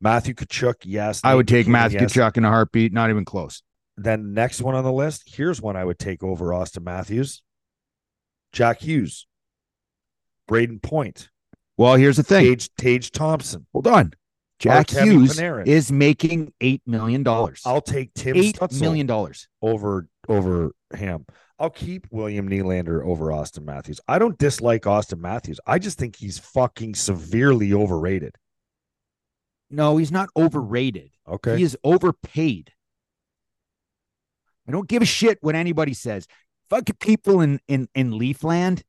Matthew 0.01 0.35
Tkachuk, 0.35 0.75
yes. 0.85 1.21
I 1.25 1.35
would 1.35 1.49
take 1.49 1.67
Matthew 1.67 2.01
yes. 2.01 2.13
Tkachuk 2.13 2.37
in 2.37 2.45
a 2.45 2.49
heartbeat. 2.51 2.93
Not 2.93 3.11
even 3.11 3.25
close. 3.25 3.63
Then 3.97 4.35
next 4.35 4.61
one 4.61 4.75
on 4.75 4.85
the 4.85 4.93
list. 4.93 5.23
Here's 5.27 5.61
one 5.63 5.77
I 5.77 5.85
would 5.85 5.99
take 5.99 6.23
over 6.23 6.47
Auston 6.51 6.83
Matthews. 6.85 7.43
Jack 8.53 8.81
Hughes, 8.81 9.27
Brayden 10.51 10.81
Point, 10.83 11.29
Well, 11.77 11.95
here's 11.97 12.17
the 12.17 12.23
thing. 12.23 12.45
Tage, 12.45 12.71
Tage 12.79 13.11
Thompson. 13.11 13.67
Hold 13.73 13.87
on. 13.87 14.13
Jack 14.59 14.89
Hughes 14.91 15.37
Panarin. 15.39 15.67
is 15.67 15.93
making 15.93 16.53
eight 16.63 16.81
million 16.87 17.23
dollars. 17.23 17.61
I'll 17.67 17.83
take 17.83 18.15
Tim 18.15 18.37
Eight 18.37 18.57
Stützle 18.57 18.81
million 18.81 19.07
dollars. 19.07 19.49
over 19.61 20.09
over 20.29 20.71
him. 20.95 21.27
I'll 21.59 21.69
keep 21.71 22.07
William 22.11 22.49
Nylander 22.49 23.05
over 23.05 23.27
Auston 23.27 23.65
Matthews. 23.65 24.01
I 24.09 24.19
don't 24.19 24.39
dislike 24.39 24.87
Austin 24.87 25.21
Matthews. 25.21 25.61
I 25.67 25.79
just 25.79 25.99
think 25.99 26.17
he's 26.17 26.39
fucking 26.39 26.95
severely 26.95 27.75
overrated. 27.75 28.35
No, 29.71 29.97
he's 29.97 30.13
not 30.13 30.29
overrated. 30.37 31.11
Okay. 31.29 31.57
He 31.57 31.63
is 31.63 31.77
overpaid. 31.83 32.73
I 34.69 34.73
don't 34.73 34.89
give 34.89 35.03
a 35.03 35.07
shit 35.07 35.39
what 35.41 35.55
anybody 35.55 35.95
says. 35.95 36.27
Fucking 36.71 36.97
people 37.01 37.41
in 37.41 37.61
in 37.69 37.89
in 37.95 38.11
Leafland. 38.13 38.83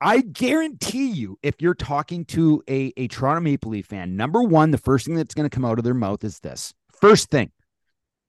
I 0.00 0.22
guarantee 0.22 1.10
you, 1.10 1.38
if 1.42 1.60
you're 1.60 1.74
talking 1.74 2.24
to 2.26 2.62
a, 2.68 2.92
a 2.96 3.08
Toronto 3.08 3.42
Maple 3.42 3.72
Leaf 3.72 3.86
fan, 3.86 4.16
number 4.16 4.42
one, 4.42 4.70
the 4.70 4.78
first 4.78 5.04
thing 5.04 5.14
that's 5.14 5.34
going 5.34 5.48
to 5.48 5.54
come 5.54 5.64
out 5.64 5.78
of 5.78 5.84
their 5.84 5.92
mouth 5.92 6.24
is 6.24 6.40
this. 6.40 6.72
First 7.00 7.28
thing, 7.30 7.50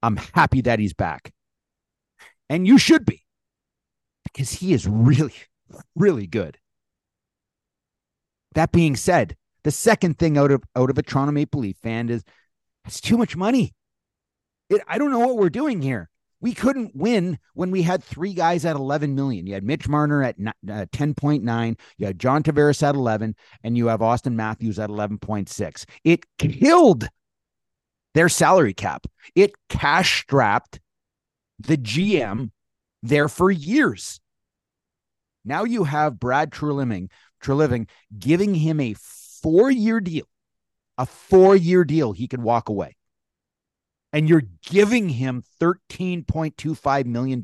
I'm 0.02 0.16
happy 0.16 0.60
that 0.62 0.78
he's 0.78 0.92
back. 0.92 1.32
And 2.50 2.66
you 2.66 2.76
should 2.76 3.06
be, 3.06 3.24
because 4.24 4.52
he 4.52 4.74
is 4.74 4.86
really, 4.86 5.32
really 5.96 6.26
good. 6.26 6.58
That 8.54 8.70
being 8.70 8.94
said, 8.94 9.34
the 9.64 9.70
second 9.70 10.18
thing 10.18 10.36
out 10.36 10.50
of 10.50 10.62
out 10.76 10.90
of 10.90 10.98
a 10.98 11.02
Toronto 11.02 11.32
Maple 11.32 11.60
Leaf 11.60 11.76
fan 11.78 12.08
is 12.08 12.22
it's 12.84 13.00
too 13.00 13.16
much 13.16 13.36
money. 13.36 13.72
It, 14.68 14.82
I 14.88 14.98
don't 14.98 15.10
know 15.10 15.20
what 15.20 15.36
we're 15.36 15.50
doing 15.50 15.82
here. 15.82 16.08
We 16.40 16.54
couldn't 16.54 16.96
win 16.96 17.38
when 17.54 17.70
we 17.70 17.82
had 17.82 18.02
three 18.02 18.34
guys 18.34 18.64
at 18.64 18.74
11 18.74 19.14
million. 19.14 19.46
You 19.46 19.54
had 19.54 19.62
Mitch 19.62 19.86
Marner 19.86 20.24
at 20.24 20.34
uh, 20.40 20.86
10.9, 20.92 21.78
you 21.98 22.06
had 22.06 22.18
John 22.18 22.42
Tavares 22.42 22.82
at 22.82 22.96
11, 22.96 23.36
and 23.62 23.76
you 23.76 23.86
have 23.86 24.00
Auston 24.00 24.34
Matthews 24.34 24.80
at 24.80 24.90
11.6. 24.90 25.84
It 26.02 26.24
killed 26.38 27.08
their 28.14 28.28
salary 28.28 28.74
cap. 28.74 29.06
It 29.36 29.52
cash 29.68 30.22
strapped 30.22 30.80
the 31.60 31.76
GM 31.76 32.50
there 33.04 33.28
for 33.28 33.50
years. 33.50 34.20
Now 35.44 35.62
you 35.62 35.84
have 35.84 36.20
Brad 36.20 36.50
Treliving, 36.50 37.08
Treliving 37.40 37.88
giving 38.18 38.54
him 38.54 38.80
a 38.80 38.94
four 39.42 39.70
year 39.70 40.00
deal, 40.00 40.26
a 40.98 41.06
four 41.06 41.56
year 41.56 41.84
deal. 41.84 42.12
He 42.12 42.28
can 42.28 42.42
walk 42.42 42.68
away. 42.68 42.96
And 44.12 44.28
you're 44.28 44.42
giving 44.66 45.08
him 45.08 45.42
$13.25 45.60 47.06
million. 47.06 47.42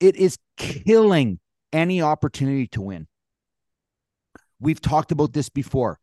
It 0.00 0.16
is 0.16 0.36
killing 0.56 1.38
any 1.72 2.02
opportunity 2.02 2.66
to 2.68 2.82
win. 2.82 3.06
We've 4.58 4.80
talked 4.80 5.12
about 5.12 5.32
this 5.32 5.48
before. 5.48 6.00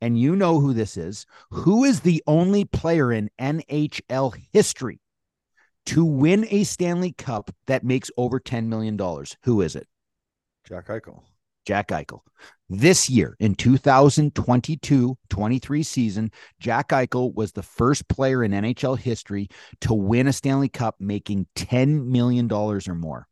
and 0.00 0.18
you 0.20 0.36
know 0.36 0.60
who 0.60 0.74
this 0.74 0.96
is. 0.98 1.24
Who 1.50 1.84
is 1.84 2.00
the 2.00 2.22
only 2.26 2.64
player 2.66 3.10
in 3.12 3.30
NHL 3.40 4.34
history 4.52 5.00
to 5.86 6.04
win 6.04 6.46
a 6.50 6.64
Stanley 6.64 7.12
Cup 7.12 7.50
that 7.66 7.84
makes 7.84 8.10
over 8.18 8.38
$10 8.38 8.66
million? 8.66 8.98
Who 9.44 9.62
is 9.62 9.74
it? 9.76 9.88
Jack 10.68 10.88
Eichel. 10.88 11.22
Jack 11.64 11.88
Eichel. 11.88 12.20
This 12.70 13.10
year 13.10 13.36
in 13.40 13.54
2022 13.54 15.18
23 15.28 15.82
season, 15.82 16.30
Jack 16.60 16.88
Eichel 16.88 17.34
was 17.34 17.52
the 17.52 17.62
first 17.62 18.08
player 18.08 18.42
in 18.42 18.52
NHL 18.52 18.98
history 18.98 19.48
to 19.82 19.94
win 19.94 20.28
a 20.28 20.32
Stanley 20.32 20.68
Cup 20.68 20.96
making 20.98 21.46
$10 21.56 22.06
million 22.06 22.50
or 22.50 22.80
more. 22.94 23.26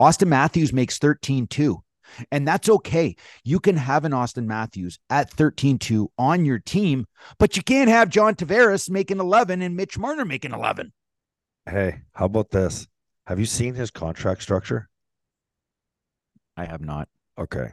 Auston 0.00 0.28
Matthews 0.28 0.72
makes 0.72 0.98
13 0.98 1.46
too. 1.46 1.82
And 2.32 2.46
that's 2.46 2.68
okay. 2.68 3.14
You 3.44 3.60
can 3.60 3.76
have 3.76 4.04
an 4.04 4.12
Auston 4.12 4.46
Matthews 4.46 4.98
at 5.10 5.30
13 5.30 5.78
2 5.78 6.10
on 6.18 6.44
your 6.44 6.58
team, 6.58 7.06
but 7.38 7.56
you 7.56 7.62
can't 7.62 7.88
have 7.88 8.08
John 8.08 8.34
Tavares 8.34 8.90
making 8.90 9.20
11 9.20 9.62
and 9.62 9.76
Mitch 9.76 9.96
Marner 9.96 10.24
making 10.24 10.52
11. 10.52 10.92
Hey, 11.66 12.00
how 12.12 12.24
about 12.24 12.50
this? 12.50 12.88
Have 13.26 13.38
you 13.38 13.46
seen 13.46 13.74
his 13.74 13.90
contract 13.90 14.42
structure? 14.42 14.88
I 16.60 16.66
have 16.66 16.82
not. 16.82 17.08
Okay. 17.38 17.70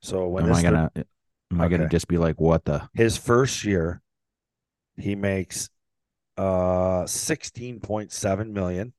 So 0.00 0.26
when 0.26 0.46
am 0.46 0.52
I 0.52 0.62
gonna 0.62 0.90
am 1.52 1.60
I 1.60 1.68
gonna 1.68 1.88
just 1.88 2.08
be 2.08 2.18
like, 2.18 2.40
what 2.40 2.64
the 2.64 2.88
his 2.92 3.16
first 3.16 3.64
year, 3.64 4.02
he 4.96 5.14
makes 5.14 5.70
uh 6.36 7.04
16.7 7.04 8.50
million. 8.50 8.92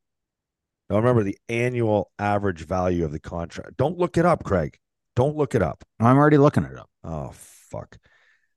Now 0.90 0.96
remember 0.96 1.24
the 1.24 1.38
annual 1.50 2.10
average 2.18 2.66
value 2.66 3.04
of 3.04 3.12
the 3.12 3.20
contract. 3.20 3.76
Don't 3.76 3.98
look 3.98 4.18
it 4.18 4.26
up, 4.26 4.46
Craig. 4.46 4.80
Don't 5.16 5.36
look 5.36 5.56
it 5.56 5.62
up. 5.62 5.84
I'm 6.00 6.18
already 6.18 6.38
looking 6.38 6.64
it 6.64 6.78
up. 6.78 6.90
Oh 7.04 7.32
fuck. 7.34 7.98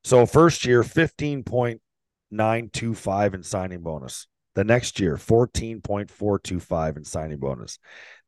So 0.04 0.24
first 0.24 0.64
year, 0.64 0.85
15.925 0.85 3.35
in 3.35 3.42
signing 3.42 3.80
bonus. 3.80 4.28
The 4.54 4.62
next 4.64 5.00
year, 5.00 5.16
14.425 5.16 6.96
in 6.96 7.04
signing 7.04 7.38
bonus. 7.38 7.78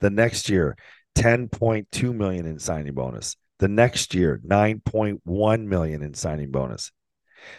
The 0.00 0.10
next 0.10 0.48
year, 0.48 0.76
10.2 1.16 2.14
million 2.14 2.46
in 2.46 2.58
signing 2.58 2.94
bonus. 2.94 3.36
The 3.58 3.68
next 3.68 4.14
year, 4.14 4.40
9.1 4.46 5.64
million 5.64 6.02
in 6.02 6.14
signing 6.14 6.50
bonus. 6.50 6.90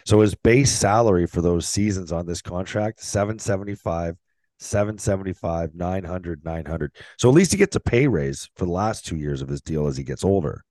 So 0.04 0.20
his 0.20 0.34
base 0.34 0.72
salary 0.72 1.26
for 1.26 1.40
those 1.40 1.68
seasons 1.68 2.12
on 2.12 2.26
this 2.26 2.42
contract, 2.42 3.02
775, 3.02 4.16
775, 4.58 5.74
900, 5.74 6.44
900. 6.44 6.96
So 7.18 7.28
at 7.28 7.34
least 7.34 7.52
he 7.52 7.58
gets 7.58 7.76
a 7.76 7.80
pay 7.80 8.06
raise 8.06 8.48
for 8.56 8.64
the 8.64 8.72
last 8.72 9.06
two 9.06 9.16
years 9.16 9.42
of 9.42 9.48
his 9.48 9.60
deal 9.60 9.86
as 9.86 9.96
he 9.96 10.04
gets 10.04 10.24
older. 10.24 10.64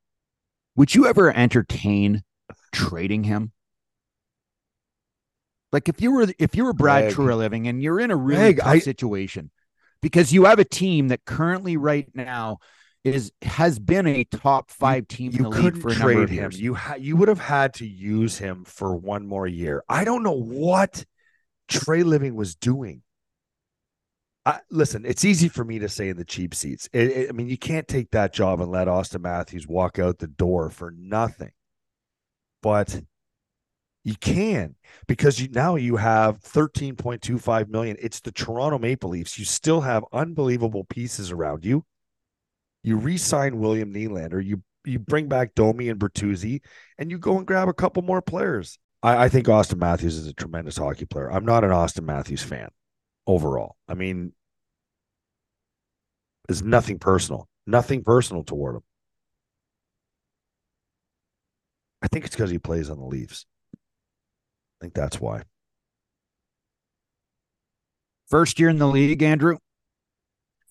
Would 0.75 0.95
you 0.95 1.05
ever 1.05 1.35
entertain 1.35 2.23
trading 2.71 3.23
him? 3.23 3.51
Like 5.71 5.89
if 5.89 6.01
you 6.01 6.11
were 6.11 6.27
if 6.37 6.55
you 6.55 6.65
were 6.65 6.73
Brad 6.73 7.11
Treliving 7.13 7.67
and 7.67 7.81
you're 7.81 7.99
in 7.99 8.11
a 8.11 8.15
really 8.15 8.53
tough 8.53 8.67
I, 8.67 8.79
situation 8.79 9.49
because 10.03 10.33
you 10.33 10.43
have 10.43 10.59
a 10.59 10.65
team 10.65 11.07
that 11.07 11.23
currently 11.25 11.77
right 11.77 12.07
now 12.13 12.59
is 13.05 13.31
has 13.41 13.79
been 13.79 14.05
a 14.05 14.25
top 14.25 14.69
five 14.69 15.07
team 15.07 15.31
you, 15.31 15.45
you 15.45 15.49
couldn't 15.49 15.81
trade 15.89 16.29
him. 16.29 16.51
Years. 16.51 16.59
You 16.59 16.73
ha- 16.75 16.95
you 16.99 17.15
would 17.15 17.29
have 17.29 17.39
had 17.39 17.73
to 17.75 17.87
use 17.87 18.37
him 18.37 18.65
for 18.65 18.95
one 18.95 19.25
more 19.25 19.47
year. 19.47 19.83
I 19.89 20.03
don't 20.03 20.21
know 20.21 20.37
what 20.37 21.05
Treliving 21.71 22.35
was 22.35 22.55
doing. 22.55 23.01
I, 24.45 24.59
listen, 24.69 25.05
it's 25.05 25.23
easy 25.23 25.47
for 25.47 25.63
me 25.63 25.79
to 25.79 25.87
say 25.87 26.09
in 26.09 26.17
the 26.17 26.25
cheap 26.25 26.53
seats. 26.53 26.89
It, 26.91 27.11
it, 27.11 27.29
I 27.29 27.31
mean, 27.31 27.47
you 27.47 27.57
can't 27.57 27.87
take 27.87 28.11
that 28.11 28.33
job 28.33 28.59
and 28.59 28.69
let 28.69 28.89
Auston 28.89 29.21
Matthews 29.21 29.67
walk 29.67 29.99
out 29.99 30.19
the 30.19 30.27
door 30.27 30.69
for 30.69 30.91
nothing. 30.91 31.51
But 32.61 33.01
you 34.03 34.15
can 34.15 34.75
because 35.07 35.39
you 35.39 35.47
now 35.49 35.75
you 35.75 35.95
have 35.95 36.41
13.25 36.41 37.69
million. 37.69 37.95
It's 38.01 38.19
the 38.19 38.31
Toronto 38.31 38.77
Maple 38.77 39.11
Leafs. 39.11 39.39
You 39.39 39.45
still 39.45 39.81
have 39.81 40.03
unbelievable 40.11 40.83
pieces 40.83 41.31
around 41.31 41.65
you. 41.65 41.85
You 42.83 42.97
re-sign 42.97 43.59
William 43.59 43.93
Nylander. 43.93 44.43
You 44.43 44.61
you 44.85 44.99
bring 44.99 45.29
back 45.29 45.55
Domi 45.55 45.87
and 45.87 45.99
Bertuzzi, 45.99 46.61
and 46.97 47.09
you 47.09 47.17
go 47.17 47.37
and 47.37 47.47
grab 47.47 47.69
a 47.69 47.73
couple 47.73 48.03
more 48.03 48.21
players. 48.21 48.77
I, 49.01 49.25
I 49.25 49.29
think 49.29 49.47
Auston 49.47 49.77
Matthews 49.77 50.17
is 50.17 50.27
a 50.27 50.33
tremendous 50.33 50.77
hockey 50.77 51.05
player. 51.05 51.31
I'm 51.31 51.45
not 51.45 51.63
an 51.63 51.69
Auston 51.69 52.03
Matthews 52.03 52.43
fan 52.43 52.69
overall. 53.25 53.77
I 53.87 53.93
mean, 53.93 54.33
there's 56.47 56.61
nothing 56.61 56.99
personal, 56.99 57.47
nothing 57.65 58.03
personal 58.03 58.43
toward 58.43 58.75
him. 58.75 58.83
I 62.01 62.07
think 62.07 62.25
it's 62.25 62.35
because 62.35 62.51
he 62.51 62.59
plays 62.59 62.89
on 62.89 62.97
the 62.97 63.05
Leafs. 63.05 63.45
I 64.83 64.85
think 64.85 64.95
that's 64.95 65.21
why. 65.21 65.43
First 68.27 68.59
year 68.59 68.67
in 68.67 68.79
the 68.79 68.87
league, 68.87 69.23
Andrew. 69.23 69.55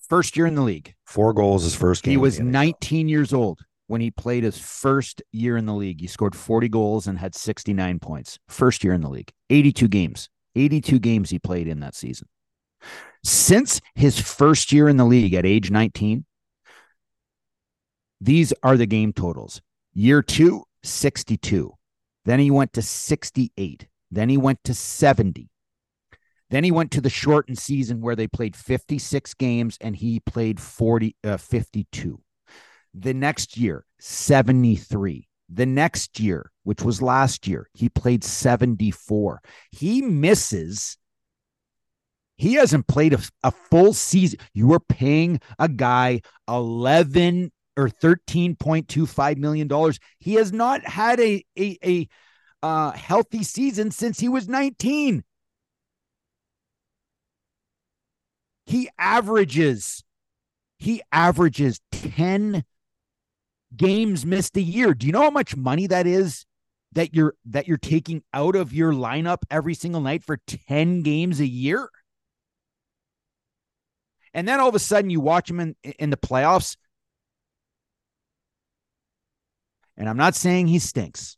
First 0.07 0.37
year 0.37 0.45
in 0.45 0.55
the 0.55 0.61
league. 0.61 0.95
Four 1.07 1.33
goals 1.33 1.65
his 1.65 1.75
first 1.75 2.03
game. 2.03 2.11
He 2.11 2.17
was 2.19 2.39
19 2.39 3.09
years 3.09 3.33
old 3.33 3.61
when 3.87 4.03
he 4.03 4.11
played 4.11 4.45
his 4.45 4.59
first 4.59 5.23
year 5.33 5.57
in 5.57 5.65
the 5.65 5.73
league. 5.73 6.03
He 6.03 6.07
scored 6.09 6.37
40 6.37 6.69
goals 6.69 7.07
and 7.07 7.19
had 7.19 7.35
69 7.35 8.01
points. 8.01 8.39
First 8.49 8.85
year 8.85 8.93
in 8.93 9.01
the 9.01 9.09
league. 9.09 9.33
82 9.49 9.89
games. 9.89 10.29
82 10.57 10.99
games 10.99 11.31
he 11.31 11.39
played 11.39 11.67
in 11.67 11.81
that 11.81 11.95
season. 11.95 12.29
Since 13.25 13.81
his 13.95 14.21
first 14.21 14.73
year 14.73 14.91
in 14.91 14.99
the 14.99 15.07
league 15.07 15.33
at 15.33 15.47
age 15.47 15.71
19, 15.71 16.27
these 18.21 18.53
are 18.63 18.77
the 18.77 18.85
game 18.85 19.15
totals. 19.15 19.63
Year 19.95 20.21
two, 20.21 20.65
62. 20.83 21.73
Then 22.27 22.41
he 22.41 22.51
went 22.51 22.75
to 22.75 22.83
68. 22.83 23.89
Then 24.13 24.29
he 24.29 24.37
went 24.37 24.63
to 24.65 24.75
70. 24.75 25.49
Then 26.51 26.65
he 26.65 26.71
went 26.71 26.91
to 26.93 27.01
the 27.01 27.09
shortened 27.09 27.59
season 27.59 28.03
where 28.03 28.15
they 28.15 28.29
played 28.29 28.55
56 28.55 29.33
games 29.35 29.79
and 29.81 29.97
he 29.97 30.21
played 30.21 30.61
40 30.61 31.17
uh, 31.25 31.39
52. 31.39 32.21
The 32.93 33.15
next 33.15 33.57
year, 33.57 33.87
73. 34.01 35.27
The 35.49 35.67
next 35.67 36.21
year, 36.21 36.51
which 36.63 36.83
was 36.83 37.01
last 37.01 37.49
year, 37.49 37.71
he 37.73 37.89
played 37.89 38.23
74. 38.23 39.41
He 39.71 40.03
misses 40.03 40.99
he 42.37 42.55
hasn't 42.55 42.89
played 42.89 43.15
a, 43.15 43.21
a 43.45 43.51
full 43.71 43.93
season. 43.93 44.41
You 44.53 44.73
are 44.73 44.81
paying 44.81 45.41
a 45.59 45.69
guy 45.69 46.21
11 46.49 47.53
or 47.77 47.89
13.25 47.89 49.37
million 49.39 49.69
dollars. 49.69 49.99
He 50.19 50.35
has 50.35 50.53
not 50.53 50.87
had 50.87 51.19
a 51.21 51.45
a, 51.59 51.79
a 51.83 52.09
uh, 52.63 52.93
healthy 52.93 53.43
season 53.43 53.91
since 53.91 54.21
he 54.21 54.29
was 54.29 54.49
19. 54.49 55.25
He 58.67 58.89
averages 58.99 60.05
he 60.83 61.01
averages 61.13 61.81
10 61.93 62.65
games 63.77 64.27
missed 64.27 64.57
a 64.57 64.61
year. 64.61 64.95
Do 64.95 65.07
you 65.07 65.13
know 65.13 65.23
how 65.23 65.31
much 65.31 65.57
money 65.57 65.87
that 65.87 66.09
is 66.09 66.45
that 66.93 67.15
you're 67.15 67.35
that 67.47 67.69
you're 67.69 67.79
taking 67.79 68.25
out 68.35 68.57
of 68.57 68.73
your 68.73 68.93
lineup 68.93 69.39
every 69.49 69.75
single 69.75 70.01
night 70.01 70.25
for 70.25 70.39
10 70.47 71.03
games 71.03 71.39
a 71.39 71.47
year? 71.47 71.89
And 74.35 74.49
then 74.49 74.59
all 74.59 74.69
of 74.69 74.75
a 74.75 74.81
sudden 74.81 75.11
you 75.11 75.21
watch 75.21 75.49
him 75.49 75.61
in 75.61 75.77
in 75.99 76.11
the 76.11 76.17
playoffs. 76.17 76.77
And 79.97 80.09
I'm 80.09 80.17
not 80.17 80.35
saying 80.35 80.67
he 80.67 80.81
stinks. 80.81 81.37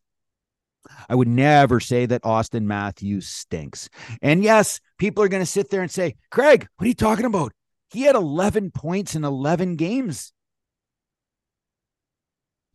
I 1.09 1.15
would 1.15 1.29
never 1.29 1.81
say 1.81 2.07
that 2.07 2.23
Auston 2.23 2.65
Matthews 2.65 3.29
stinks. 3.29 3.89
And 4.23 4.43
yes, 4.43 4.81
people 4.99 5.25
are 5.25 5.29
going 5.29 5.43
to 5.43 5.47
sit 5.47 5.71
there 5.71 5.83
and 5.83 5.91
say, 5.91 6.17
Craig, 6.31 6.67
what 6.77 6.85
are 6.85 6.89
you 6.89 6.95
talking 6.95 7.25
about? 7.25 7.53
He 7.91 8.03
had 8.03 8.17
11 8.17 8.71
points 8.73 9.15
in 9.15 9.25
11 9.25 9.77
games 9.77 10.33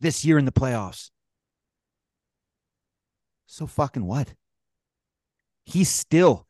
this 0.00 0.24
year 0.24 0.38
in 0.38 0.44
the 0.44 0.52
playoffs. 0.52 1.10
So 3.46 3.66
fucking 3.66 4.04
what? 4.04 4.34
He 5.64 5.84
still, 5.84 6.46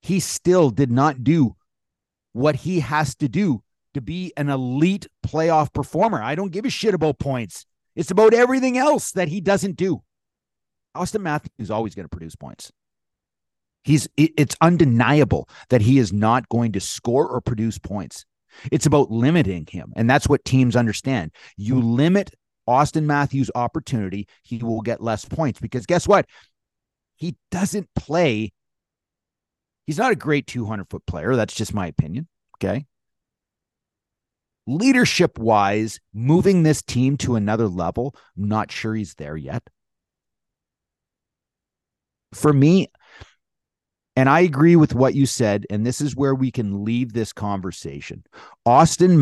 he 0.00 0.20
still 0.20 0.70
did 0.70 0.90
not 0.90 1.22
do 1.22 1.56
what 2.32 2.56
he 2.56 2.80
has 2.80 3.14
to 3.16 3.28
do 3.28 3.62
to 3.94 4.00
be 4.00 4.32
an 4.36 4.48
elite 4.48 5.06
playoff 5.26 5.72
performer. 5.72 6.22
I 6.22 6.34
don't 6.34 6.52
give 6.52 6.64
a 6.64 6.70
shit 6.70 6.94
about 6.94 7.18
points. 7.18 7.66
It's 7.94 8.10
about 8.10 8.34
everything 8.34 8.78
else 8.78 9.12
that 9.12 9.28
he 9.28 9.40
doesn't 9.40 9.76
do. 9.76 10.02
Auston 10.98 11.20
Matthews 11.20 11.52
is 11.58 11.70
always 11.70 11.94
going 11.94 12.04
to 12.04 12.10
produce 12.10 12.36
points. 12.36 12.72
He's 13.84 14.08
it's 14.16 14.56
undeniable 14.60 15.48
that 15.70 15.80
he 15.80 15.98
is 15.98 16.12
not 16.12 16.48
going 16.48 16.72
to 16.72 16.80
score 16.80 17.26
or 17.26 17.40
produce 17.40 17.78
points. 17.78 18.26
It's 18.72 18.86
about 18.86 19.10
limiting 19.10 19.66
him. 19.70 19.92
And 19.96 20.10
that's 20.10 20.28
what 20.28 20.44
teams 20.44 20.76
understand. 20.76 21.32
You 21.56 21.80
limit 21.80 22.34
Auston 22.68 23.04
Matthews' 23.04 23.50
opportunity, 23.54 24.26
he 24.42 24.58
will 24.58 24.80
get 24.80 25.02
less 25.02 25.24
points 25.24 25.60
because 25.60 25.86
guess 25.86 26.06
what? 26.06 26.26
He 27.16 27.36
doesn't 27.50 27.88
play. 27.94 28.52
He's 29.86 29.98
not 29.98 30.12
a 30.12 30.16
great 30.16 30.46
200 30.46 30.90
foot 30.90 31.06
player. 31.06 31.34
That's 31.34 31.54
just 31.54 31.72
my 31.72 31.86
opinion. 31.86 32.28
Okay. 32.56 32.86
Leadership 34.66 35.38
wise, 35.38 35.98
moving 36.12 36.62
this 36.62 36.82
team 36.82 37.16
to 37.18 37.36
another 37.36 37.68
level, 37.68 38.14
I'm 38.36 38.48
not 38.48 38.70
sure 38.70 38.94
he's 38.94 39.14
there 39.14 39.36
yet. 39.36 39.62
For 42.32 42.52
me, 42.52 42.88
and 44.18 44.28
I 44.28 44.40
agree 44.40 44.74
with 44.74 44.94
what 44.94 45.14
you 45.14 45.26
said, 45.26 45.64
and 45.70 45.86
this 45.86 46.00
is 46.00 46.16
where 46.16 46.34
we 46.34 46.50
can 46.50 46.84
leave 46.84 47.12
this 47.12 47.32
conversation. 47.32 48.24
Auston 48.66 49.16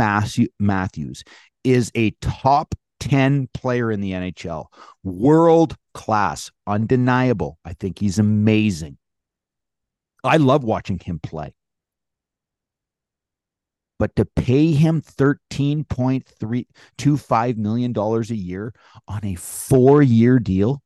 Matthews 0.58 1.22
is 1.64 1.92
a 1.94 2.12
top 2.22 2.74
10 3.00 3.50
player 3.52 3.92
in 3.92 4.00
the 4.00 4.12
NHL, 4.12 4.68
world 5.04 5.76
class, 5.92 6.50
undeniable. 6.66 7.58
I 7.62 7.74
think 7.74 7.98
he's 7.98 8.18
amazing. 8.18 8.96
I 10.24 10.38
love 10.38 10.64
watching 10.64 10.98
him 10.98 11.18
play. 11.18 11.52
But 13.98 14.16
to 14.16 14.24
pay 14.24 14.72
him 14.72 15.02
$13.325 15.02 17.56
million 17.56 17.94
a 17.96 18.20
year 18.34 18.72
on 19.08 19.24
a 19.24 19.34
four 19.34 20.02
year 20.02 20.38
deal 20.38 20.82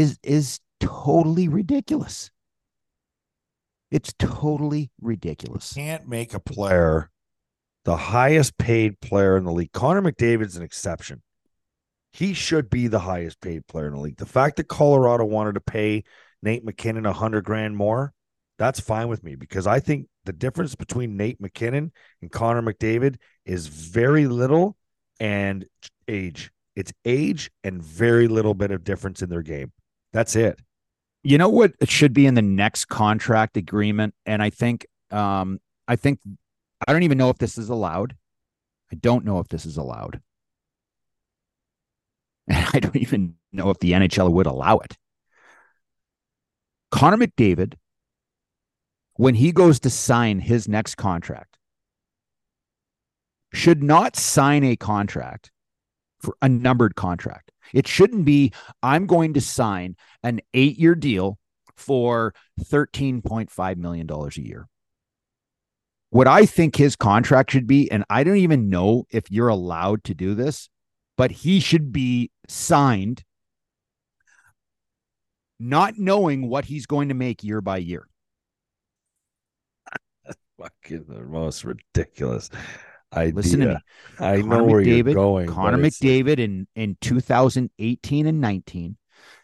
is, 0.00 0.18
is 0.22 0.60
totally 0.80 1.46
ridiculous. 1.46 2.30
It's 3.90 4.14
totally 4.18 4.90
ridiculous. 5.00 5.76
You 5.76 5.82
can't 5.82 6.08
make 6.08 6.32
a 6.32 6.40
player 6.40 7.10
the 7.84 7.96
highest 7.96 8.56
paid 8.56 9.00
player 9.00 9.36
in 9.36 9.44
the 9.44 9.52
league. 9.52 9.72
Connor 9.72 10.02
McDavid's 10.02 10.56
an 10.56 10.62
exception. 10.62 11.22
He 12.12 12.34
should 12.34 12.70
be 12.70 12.88
the 12.88 13.00
highest 13.00 13.40
paid 13.40 13.66
player 13.66 13.88
in 13.88 13.94
the 13.94 14.00
league. 14.00 14.16
The 14.16 14.26
fact 14.26 14.56
that 14.56 14.68
Colorado 14.68 15.24
wanted 15.24 15.54
to 15.54 15.60
pay 15.60 16.04
Nate 16.42 16.64
MacKinnon 16.64 17.06
a 17.06 17.12
hundred 17.12 17.44
grand 17.44 17.76
more, 17.76 18.12
that's 18.58 18.80
fine 18.80 19.08
with 19.08 19.22
me 19.22 19.34
because 19.34 19.66
I 19.66 19.80
think 19.80 20.06
the 20.24 20.32
difference 20.32 20.74
between 20.74 21.16
Nate 21.16 21.40
MacKinnon 21.40 21.92
and 22.20 22.30
Connor 22.30 22.62
McDavid 22.62 23.16
is 23.44 23.66
very 23.66 24.26
little 24.26 24.76
and 25.18 25.66
age. 26.08 26.50
It's 26.76 26.92
age 27.04 27.50
and 27.64 27.82
very 27.82 28.28
little 28.28 28.54
bit 28.54 28.70
of 28.70 28.84
difference 28.84 29.22
in 29.22 29.30
their 29.30 29.42
game. 29.42 29.72
That's 30.12 30.36
it. 30.36 30.58
You 31.22 31.38
know 31.38 31.48
what 31.48 31.74
it 31.80 31.90
should 31.90 32.12
be 32.14 32.26
in 32.26 32.34
the 32.34 32.42
next 32.42 32.86
contract 32.86 33.56
agreement, 33.56 34.14
and 34.24 34.42
I 34.42 34.50
think 34.50 34.86
um, 35.10 35.60
I 35.86 35.96
think 35.96 36.20
I 36.86 36.92
don't 36.92 37.02
even 37.02 37.18
know 37.18 37.30
if 37.30 37.38
this 37.38 37.58
is 37.58 37.68
allowed. 37.68 38.16
I 38.90 38.96
don't 38.96 39.24
know 39.24 39.38
if 39.38 39.48
this 39.48 39.66
is 39.66 39.76
allowed. 39.76 40.20
And 42.48 42.66
I 42.74 42.80
don't 42.80 42.96
even 42.96 43.36
know 43.52 43.70
if 43.70 43.78
the 43.78 43.92
NHL 43.92 44.32
would 44.32 44.46
allow 44.46 44.78
it. 44.78 44.96
Connor 46.90 47.18
McDavid, 47.18 47.74
when 49.14 49.34
he 49.34 49.52
goes 49.52 49.78
to 49.80 49.90
sign 49.90 50.40
his 50.40 50.66
next 50.66 50.96
contract, 50.96 51.58
should 53.52 53.82
not 53.82 54.16
sign 54.16 54.64
a 54.64 54.76
contract 54.76 55.50
for 56.20 56.36
a 56.42 56.48
numbered 56.48 56.94
contract. 56.94 57.50
It 57.72 57.88
shouldn't 57.88 58.24
be, 58.24 58.52
I'm 58.82 59.06
going 59.06 59.34
to 59.34 59.40
sign 59.40 59.96
an 60.22 60.40
eight 60.54 60.78
year 60.78 60.94
deal 60.94 61.38
for 61.76 62.34
$13.5 62.60 63.76
million 63.76 64.08
a 64.10 64.40
year 64.40 64.68
what 66.10 66.26
I 66.26 66.44
think 66.44 66.76
his 66.76 66.96
contract 66.96 67.52
should 67.52 67.66
be, 67.66 67.90
and 67.90 68.04
I 68.10 68.24
don't 68.24 68.36
even 68.36 68.68
know 68.68 69.04
if 69.10 69.30
you're 69.30 69.48
allowed 69.48 70.04
to 70.04 70.14
do 70.14 70.34
this, 70.34 70.68
but 71.16 71.30
he 71.30 71.60
should 71.60 71.92
be 71.92 72.30
signed 72.48 73.24
not 75.58 75.98
knowing 75.98 76.48
what 76.48 76.64
he's 76.64 76.86
going 76.86 77.08
to 77.08 77.14
make 77.14 77.44
year 77.44 77.60
by 77.60 77.78
year. 77.78 78.08
Fucking 80.58 81.04
the 81.08 81.22
most 81.22 81.64
ridiculous 81.64 82.50
idea. 83.14 83.34
Listen 83.34 83.60
to 83.60 83.66
me. 83.66 83.76
I 84.18 84.40
Connor 84.40 84.42
know 84.42 84.64
where 84.64 84.82
McDavid, 84.82 85.04
you're 85.04 85.14
going. 85.14 85.48
Connor 85.48 85.78
McDavid 85.78 86.38
in, 86.38 86.66
in 86.74 86.96
2018 87.00 88.26
and 88.26 88.40
19 88.40 88.96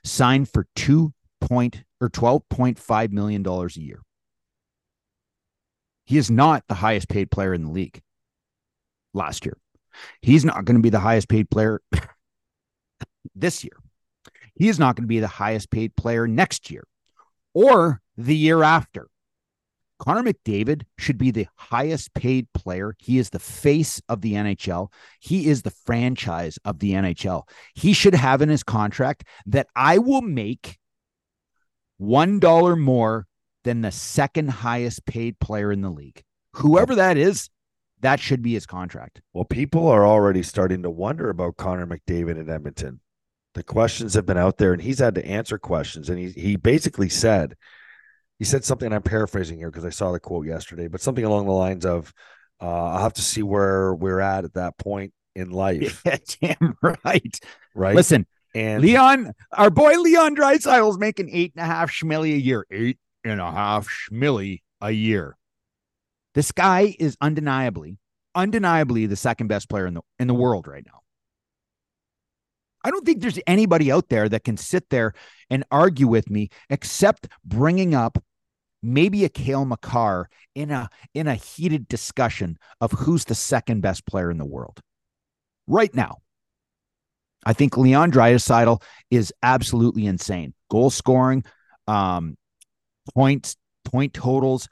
signed 0.04 0.48
for 0.48 0.66
two 0.74 1.12
point 1.40 1.84
or 2.00 2.08
$12.5 2.10 3.12
million 3.12 3.46
a 3.46 3.68
year. 3.74 4.02
He 6.04 6.18
is 6.18 6.30
not 6.30 6.64
the 6.68 6.74
highest 6.74 7.08
paid 7.08 7.30
player 7.30 7.52
in 7.52 7.64
the 7.64 7.70
league 7.70 8.00
last 9.12 9.44
year. 9.44 9.56
He's 10.20 10.44
not 10.44 10.64
going 10.64 10.76
to 10.76 10.82
be 10.82 10.90
the 10.90 11.00
highest 11.00 11.28
paid 11.28 11.50
player 11.50 11.80
this 13.34 13.64
year. 13.64 13.76
He 14.54 14.68
is 14.68 14.78
not 14.78 14.96
going 14.96 15.04
to 15.04 15.08
be 15.08 15.20
the 15.20 15.26
highest 15.26 15.70
paid 15.70 15.96
player 15.96 16.26
next 16.26 16.70
year 16.70 16.84
or 17.54 18.00
the 18.16 18.36
year 18.36 18.62
after. 18.62 19.08
Connor 19.98 20.22
McDavid 20.22 20.82
should 20.98 21.18
be 21.18 21.30
the 21.30 21.46
highest 21.56 22.12
paid 22.14 22.52
player. 22.52 22.94
He 22.98 23.18
is 23.18 23.30
the 23.30 23.38
face 23.38 24.00
of 24.08 24.20
the 24.20 24.34
NHL. 24.34 24.92
He 25.20 25.48
is 25.48 25.62
the 25.62 25.70
franchise 25.70 26.58
of 26.64 26.78
the 26.80 26.92
NHL. 26.92 27.48
He 27.74 27.92
should 27.92 28.14
have 28.14 28.42
in 28.42 28.48
his 28.48 28.62
contract 28.62 29.24
that 29.46 29.68
I 29.74 29.98
will 29.98 30.22
make 30.22 30.78
$1 32.00 32.78
more 32.78 33.26
than 33.64 33.80
the 33.80 33.90
second 33.90 34.48
highest 34.48 35.06
paid 35.06 35.38
player 35.40 35.72
in 35.72 35.80
the 35.80 35.90
league. 35.90 36.22
Whoever 36.52 36.94
that 36.94 37.16
is, 37.16 37.48
that 38.00 38.20
should 38.20 38.42
be 38.42 38.52
his 38.52 38.66
contract. 38.66 39.22
Well, 39.32 39.44
people 39.44 39.88
are 39.88 40.06
already 40.06 40.42
starting 40.42 40.82
to 40.82 40.90
wonder 40.90 41.30
about 41.30 41.56
Connor 41.56 41.86
McDavid 41.86 42.38
in 42.38 42.50
Edmonton. 42.50 43.00
The 43.54 43.62
questions 43.62 44.12
have 44.12 44.26
been 44.26 44.36
out 44.36 44.58
there, 44.58 44.74
and 44.74 44.82
he's 44.82 44.98
had 44.98 45.14
to 45.14 45.26
answer 45.26 45.58
questions. 45.58 46.10
And 46.10 46.18
he 46.18 46.28
he 46.30 46.56
basically 46.56 47.08
said, 47.08 47.56
he 48.38 48.44
said 48.44 48.64
something. 48.64 48.92
I'm 48.92 49.02
paraphrasing 49.02 49.58
here 49.58 49.70
because 49.70 49.84
I 49.84 49.90
saw 49.90 50.12
the 50.12 50.20
quote 50.20 50.46
yesterday, 50.46 50.88
but 50.88 51.00
something 51.00 51.24
along 51.24 51.46
the 51.46 51.52
lines 51.52 51.86
of, 51.86 52.12
uh, 52.60 52.66
"I'll 52.66 53.02
have 53.02 53.14
to 53.14 53.22
see 53.22 53.42
where 53.42 53.94
we're 53.94 54.20
at 54.20 54.44
at 54.44 54.54
that 54.54 54.76
point 54.78 55.12
in 55.34 55.50
life." 55.50 56.02
Yeah, 56.04 56.16
damn 56.40 56.76
right. 56.82 57.40
Right. 57.74 57.94
Listen, 57.94 58.26
and 58.54 58.82
Leon, 58.82 59.32
our 59.52 59.70
boy 59.70 59.98
Leon 60.00 60.36
Draisaitl's 60.36 60.98
making 60.98 61.30
eight 61.30 61.52
and 61.56 61.62
a 61.62 61.66
half 61.66 61.90
schmilly 61.90 62.34
a 62.34 62.40
year. 62.40 62.66
Eight 62.70 62.98
and 63.24 63.40
a 63.40 63.50
half 63.50 63.88
schmilly 63.88 64.62
a 64.80 64.90
year. 64.90 65.36
This 66.34 66.52
guy 66.52 66.94
is 66.98 67.16
undeniably, 67.20 67.98
undeniably 68.34 69.06
the 69.06 69.16
second 69.16 69.48
best 69.48 69.68
player 69.68 69.86
in 69.86 69.94
the 69.94 70.02
in 70.18 70.28
the 70.28 70.34
world 70.34 70.66
right 70.66 70.84
now. 70.86 71.00
I 72.86 72.90
don't 72.92 73.04
think 73.04 73.20
there's 73.20 73.40
anybody 73.48 73.90
out 73.90 74.10
there 74.10 74.28
that 74.28 74.44
can 74.44 74.56
sit 74.56 74.90
there 74.90 75.12
and 75.50 75.64
argue 75.72 76.06
with 76.06 76.30
me 76.30 76.50
except 76.70 77.26
bringing 77.44 77.96
up 77.96 78.22
maybe 78.80 79.24
a 79.24 79.28
Cale 79.28 79.64
Makar 79.64 80.28
in 80.54 80.70
a 80.70 80.88
in 81.12 81.26
a 81.26 81.34
heated 81.34 81.88
discussion 81.88 82.56
of 82.80 82.92
who's 82.92 83.24
the 83.24 83.34
second 83.34 83.80
best 83.80 84.06
player 84.06 84.30
in 84.30 84.38
the 84.38 84.44
world 84.46 84.78
right 85.66 85.92
now. 85.96 86.18
I 87.44 87.54
think 87.54 87.76
Leon 87.76 88.12
Draisaitl 88.12 88.80
is 89.10 89.32
absolutely 89.42 90.06
insane. 90.06 90.54
Goal 90.70 90.90
scoring, 90.90 91.44
um, 91.88 92.36
points, 93.16 93.56
point 93.84 94.14
totals, 94.14 94.68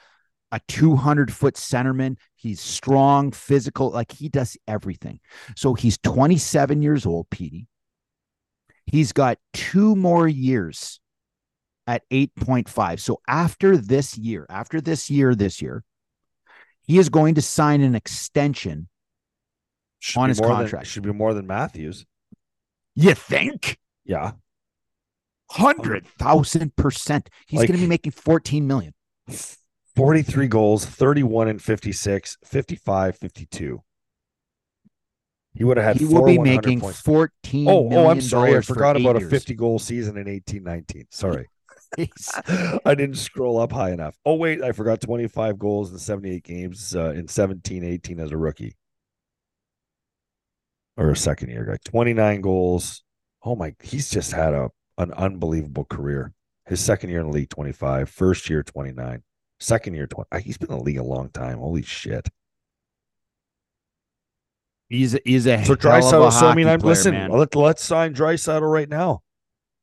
a 0.52 0.60
200 0.68 1.32
foot 1.32 1.54
centerman. 1.54 2.16
He's 2.36 2.60
strong, 2.60 3.32
physical, 3.32 3.90
like 3.90 4.12
he 4.12 4.28
does 4.28 4.56
everything. 4.68 5.18
So 5.56 5.74
he's 5.74 5.98
27 5.98 6.80
years 6.80 7.06
old, 7.06 7.28
Petey. 7.28 7.66
He's 8.86 9.12
got 9.12 9.38
two 9.52 9.96
more 9.96 10.28
years 10.28 11.00
at 11.86 12.02
8.5. 12.10 13.00
So 13.00 13.20
after 13.26 13.76
this 13.76 14.16
year, 14.16 14.46
after 14.48 14.80
this 14.80 15.10
year, 15.10 15.34
this 15.34 15.60
year, 15.60 15.82
he 16.82 16.98
is 16.98 17.08
going 17.08 17.34
to 17.36 17.42
sign 17.42 17.80
an 17.80 17.94
extension 17.94 18.88
should 20.00 20.20
on 20.20 20.28
his 20.28 20.40
contract. 20.40 20.70
Than, 20.70 20.84
should 20.84 21.02
be 21.02 21.12
more 21.12 21.34
than 21.34 21.46
Matthews. 21.46 22.04
You 22.94 23.14
think? 23.14 23.78
Yeah. 24.04 24.32
Hundred 25.50 26.06
thousand 26.06 26.74
percent. 26.76 27.30
He's 27.46 27.60
like, 27.60 27.68
going 27.68 27.78
to 27.78 27.84
be 27.84 27.88
making 27.88 28.12
14 28.12 28.66
million. 28.66 28.92
43 29.96 30.48
goals, 30.48 30.84
31 30.84 31.48
and 31.48 31.62
56, 31.62 32.38
55, 32.44 33.16
52. 33.16 33.82
He 35.54 35.62
would 35.62 35.76
have 35.76 35.86
had. 35.86 35.96
He 35.96 36.04
will 36.04 36.24
be 36.24 36.38
making 36.38 36.80
points. 36.80 37.00
14. 37.00 37.68
Oh, 37.68 37.88
oh, 37.92 38.10
I'm 38.10 38.20
sorry. 38.20 38.56
I 38.56 38.60
forgot 38.60 38.96
about 38.96 39.18
years. 39.20 39.28
a 39.28 39.30
50 39.30 39.54
goal 39.54 39.78
season 39.78 40.16
in 40.16 40.28
eighteen 40.28 40.64
nineteen. 40.64 41.06
Sorry. 41.10 41.48
I 41.96 42.94
didn't 42.96 43.16
scroll 43.16 43.60
up 43.60 43.70
high 43.70 43.92
enough. 43.92 44.16
Oh, 44.24 44.34
wait. 44.34 44.60
I 44.62 44.72
forgot 44.72 45.00
25 45.00 45.58
goals 45.60 45.92
in 45.92 45.98
78 45.98 46.42
games 46.42 46.96
uh, 46.96 47.10
in 47.10 47.28
17 47.28 47.84
18 47.84 48.18
as 48.18 48.32
a 48.32 48.36
rookie 48.36 48.76
or 50.96 51.10
a 51.10 51.16
second 51.16 51.50
year 51.50 51.64
guy. 51.64 51.76
29 51.84 52.40
goals. 52.40 53.04
Oh, 53.44 53.54
my. 53.54 53.76
He's 53.80 54.10
just 54.10 54.32
had 54.32 54.54
a 54.54 54.70
an 54.98 55.12
unbelievable 55.12 55.84
career. 55.84 56.32
His 56.66 56.80
second 56.80 57.10
year 57.10 57.20
in 57.20 57.26
the 57.26 57.32
league, 57.32 57.50
25. 57.50 58.08
First 58.08 58.48
year, 58.48 58.62
29. 58.62 59.22
Second 59.60 59.94
year, 59.94 60.06
20. 60.06 60.42
He's 60.42 60.56
been 60.56 60.70
in 60.70 60.78
the 60.78 60.82
league 60.82 60.98
a 60.98 61.04
long 61.04 61.30
time. 61.30 61.58
Holy 61.58 61.82
shit. 61.82 62.28
He's 64.88 65.16
he's 65.24 65.46
a 65.46 65.64
so 65.64 65.74
Draisaitl. 65.74 66.32
So 66.32 66.46
I 66.46 66.54
mean, 66.54 66.68
I'm 66.68 66.80
listen. 66.80 67.30
Let, 67.30 67.54
let's 67.56 67.82
sign 67.84 68.14
Draisaitl 68.14 68.70
right 68.70 68.88
now. 68.88 69.22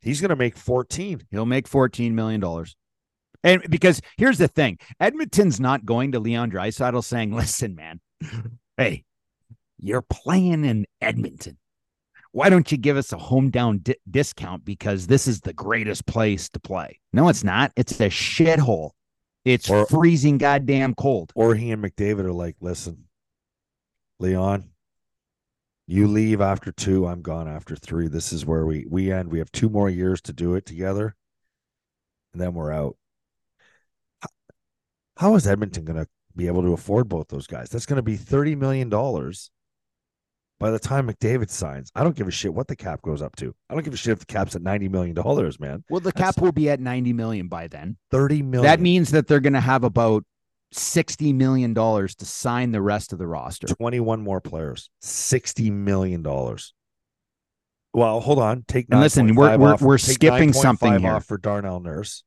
He's 0.02 0.20
going 0.22 0.30
to 0.30 0.36
make 0.36 0.58
14. 0.58 1.28
He'll 1.32 1.45
make 1.45 1.68
14 1.68 2.16
million 2.16 2.39
dollars. 2.41 2.76
And 3.43 3.64
because 3.70 4.02
here's 4.18 4.38
the 4.38 4.47
thing, 4.47 4.78
Edmonton's 4.99 5.60
not 5.60 5.86
going 5.86 6.12
to 6.12 6.20
Leon 6.20 6.52
Draisaitl 6.52 7.04
saying, 7.04 7.32
"Listen, 7.36 7.76
man, 7.76 7.99
hey, 8.78 9.04
you're 9.80 10.04
playing 10.04 10.64
in 10.66 10.86
Edmonton. 11.02 11.58
why 12.34 12.49
don't 12.49 12.72
you 12.72 12.78
give 12.78 12.95
us 12.97 13.12
a 13.12 13.18
hometown 13.18 13.82
di- 13.84 13.95
discount 14.10 14.64
because 14.64 15.08
this 15.08 15.28
is 15.28 15.41
the 15.41 15.54
greatest 15.54 16.06
place 16.06 16.47
to 16.49 16.60
play? 16.60 16.99
No, 17.12 17.28
it's 17.30 17.43
not. 17.43 17.72
It's 17.76 17.99
a 17.99 18.10
shithole. 18.10 18.91
It's 19.43 19.70
Or- 19.70 19.88
freezing 19.88 20.38
goddamn 20.38 20.93
cold. 20.93 21.32
Or 21.36 21.56
he 21.56 21.72
and 21.72 21.84
McDavid 21.84 22.20
are 22.26 22.32
like, 22.32 22.56
listen, 22.62 23.06
Leon, 24.20 24.70
you 25.92 26.08
leave 26.08 26.39
after 26.39 26.72
two. 26.72 27.06
I'm 27.06 27.22
gone 27.22 27.50
after 27.50 27.76
three. 27.76 28.08
This 28.08 28.32
is 28.32 28.46
where 28.46 28.66
we 28.66 28.86
we 28.89 29.12
end. 29.12 29.30
We 29.30 29.39
have 29.39 29.52
two 29.52 29.68
more 29.70 29.89
years 29.89 30.22
to 30.22 30.34
do 30.34 30.56
it 30.56 30.66
together, 30.66 31.16
and 32.32 32.42
then 32.42 32.54
we're 32.54 32.72
out. 32.72 32.96
How 35.18 35.36
is 35.36 35.46
Edmonton 35.46 35.84
going 35.84 36.00
to 36.00 36.08
be 36.34 36.48
able 36.48 36.62
to 36.62 36.72
afford 36.72 37.10
both 37.10 37.28
those 37.28 37.46
guys? 37.46 37.70
That's 37.70 37.86
going 37.86 37.98
to 37.98 38.04
be 38.04 38.16
thirty 38.16 38.56
million 38.56 38.88
dollars 38.88 39.52
by 40.62 40.72
the 40.72 40.80
time 40.80 41.10
McDavid 41.10 41.50
signs. 41.50 41.92
I 41.94 42.04
don't 42.04 42.16
give 42.16 42.28
a 42.28 42.32
shit 42.32 42.54
what 42.54 42.70
the 42.70 42.76
cap 42.78 43.02
goes 43.02 43.22
up 43.22 43.36
to. 43.38 43.54
I 43.70 43.74
don't 43.74 43.84
give 43.84 43.94
a 43.94 43.98
shit 43.98 44.14
if 44.14 44.20
the 44.20 44.26
cap's 44.26 44.56
at 44.56 44.62
ninety 44.62 44.88
million 44.88 45.14
dollars, 45.14 45.60
man. 45.60 45.84
Well, 45.89 46.00
the 46.00 46.12
That's- 46.12 46.36
cap 46.36 46.42
will 46.42 46.54
be 46.54 46.70
at 46.70 46.80
90 46.80 47.12
million 47.12 47.50
by 47.50 47.68
then. 47.68 47.98
Thirty 48.12 48.42
million. 48.42 48.64
That 48.64 48.80
means 48.80 49.12
that 49.12 49.28
they're 49.28 49.42
going 49.42 49.54
to 49.54 49.60
have 49.60 49.84
about 49.84 50.24
60 50.72 51.34
million 51.34 51.74
dollars 51.74 52.16
to 52.16 52.26
sign 52.26 52.72
the 52.72 52.82
rest 52.82 53.14
of 53.14 53.20
the 53.20 53.28
roster. 53.28 53.68
21 53.68 54.22
more 54.22 54.40
players, 54.42 54.90
$60 55.04 55.72
million. 55.72 56.24
Well, 57.94 58.22
hold 58.22 58.40
on. 58.40 58.64
Take 58.68 58.88
And 58.90 59.02
listen, 59.02 59.36
we're- 59.36 59.58
we're- 59.58 59.74
off- 59.74 59.82
we're 59.82 59.98
take 59.98 60.16
skipping 60.16 60.54
something 60.54 61.00
here. 61.00 61.12
off 61.12 61.26
for 61.26 61.38
Darnell 61.38 61.80
Nurse. 61.82 62.24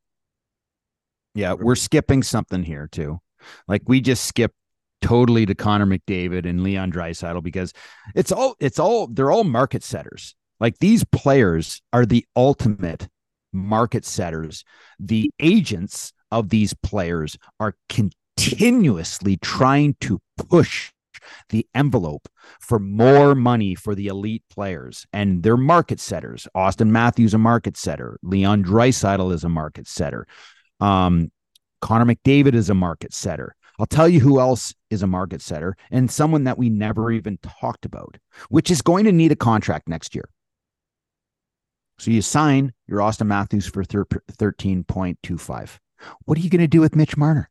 Yeah, 1.34 1.54
we're 1.54 1.74
skipping 1.74 2.22
something 2.22 2.62
here 2.62 2.86
too. 2.90 3.20
Like 3.66 3.82
we 3.86 4.00
just 4.00 4.24
skipped 4.26 4.54
totally 5.02 5.44
to 5.46 5.54
Connor 5.54 5.86
McDavid 5.86 6.48
and 6.48 6.62
Leon 6.62 6.92
Draisaitl 6.92 7.42
because 7.42 7.72
it's 8.14 8.30
all 8.30 8.54
it's 8.60 8.78
all 8.78 9.06
they're 9.08 9.32
all 9.32 9.42
market 9.44 9.82
setters. 9.82 10.36
Like 10.60 10.78
these 10.78 11.02
players 11.04 11.82
are 11.92 12.06
the 12.06 12.24
ultimate 12.36 13.08
market 13.52 14.04
setters. 14.04 14.64
The 15.00 15.30
agents 15.40 16.12
of 16.30 16.50
these 16.50 16.72
players 16.74 17.36
are 17.58 17.74
continuously 18.36 19.36
trying 19.36 19.96
to 20.00 20.20
push 20.36 20.92
the 21.48 21.66
envelope 21.74 22.28
for 22.60 22.78
more 22.78 23.34
money 23.34 23.74
for 23.74 23.94
the 23.94 24.08
elite 24.08 24.42
players 24.50 25.06
and 25.12 25.42
they're 25.42 25.56
market 25.56 26.00
setters. 26.00 26.46
Auston 26.54 26.88
Matthews 26.88 27.34
a 27.34 27.38
market 27.38 27.76
setter, 27.76 28.18
Leon 28.22 28.64
Draisaitl 28.64 29.32
is 29.32 29.44
a 29.44 29.48
market 29.48 29.88
setter. 29.88 30.26
Um, 30.80 31.30
Connor 31.80 32.14
McDavid 32.14 32.54
is 32.54 32.70
a 32.70 32.74
market 32.74 33.12
setter. 33.12 33.54
I'll 33.78 33.86
tell 33.86 34.08
you 34.08 34.20
who 34.20 34.38
else 34.38 34.74
is 34.90 35.02
a 35.02 35.06
market 35.06 35.42
setter 35.42 35.76
and 35.90 36.10
someone 36.10 36.44
that 36.44 36.58
we 36.58 36.70
never 36.70 37.10
even 37.10 37.38
talked 37.38 37.84
about, 37.84 38.16
which 38.48 38.70
is 38.70 38.82
going 38.82 39.04
to 39.04 39.12
need 39.12 39.32
a 39.32 39.36
contract 39.36 39.88
next 39.88 40.14
year. 40.14 40.28
So 41.98 42.10
you 42.10 42.22
sign 42.22 42.72
your 42.86 43.00
Auston 43.00 43.26
Matthews 43.26 43.66
for 43.66 43.84
thir- 43.84 44.04
13.25. 44.04 45.78
What 46.24 46.38
are 46.38 46.40
you 46.40 46.50
going 46.50 46.60
to 46.60 46.68
do 46.68 46.80
with 46.80 46.96
Mitch 46.96 47.16
Marner? 47.16 47.50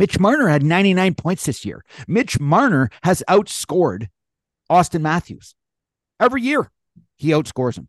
Mitch 0.00 0.18
Marner 0.18 0.48
had 0.48 0.62
99 0.62 1.14
points 1.14 1.44
this 1.44 1.66
year. 1.66 1.84
Mitch 2.08 2.40
Marner 2.40 2.88
has 3.02 3.22
outscored 3.28 4.08
Auston 4.70 5.02
Matthews 5.02 5.54
every 6.18 6.40
year. 6.40 6.70
He 7.18 7.32
outscores 7.32 7.76
him. 7.76 7.86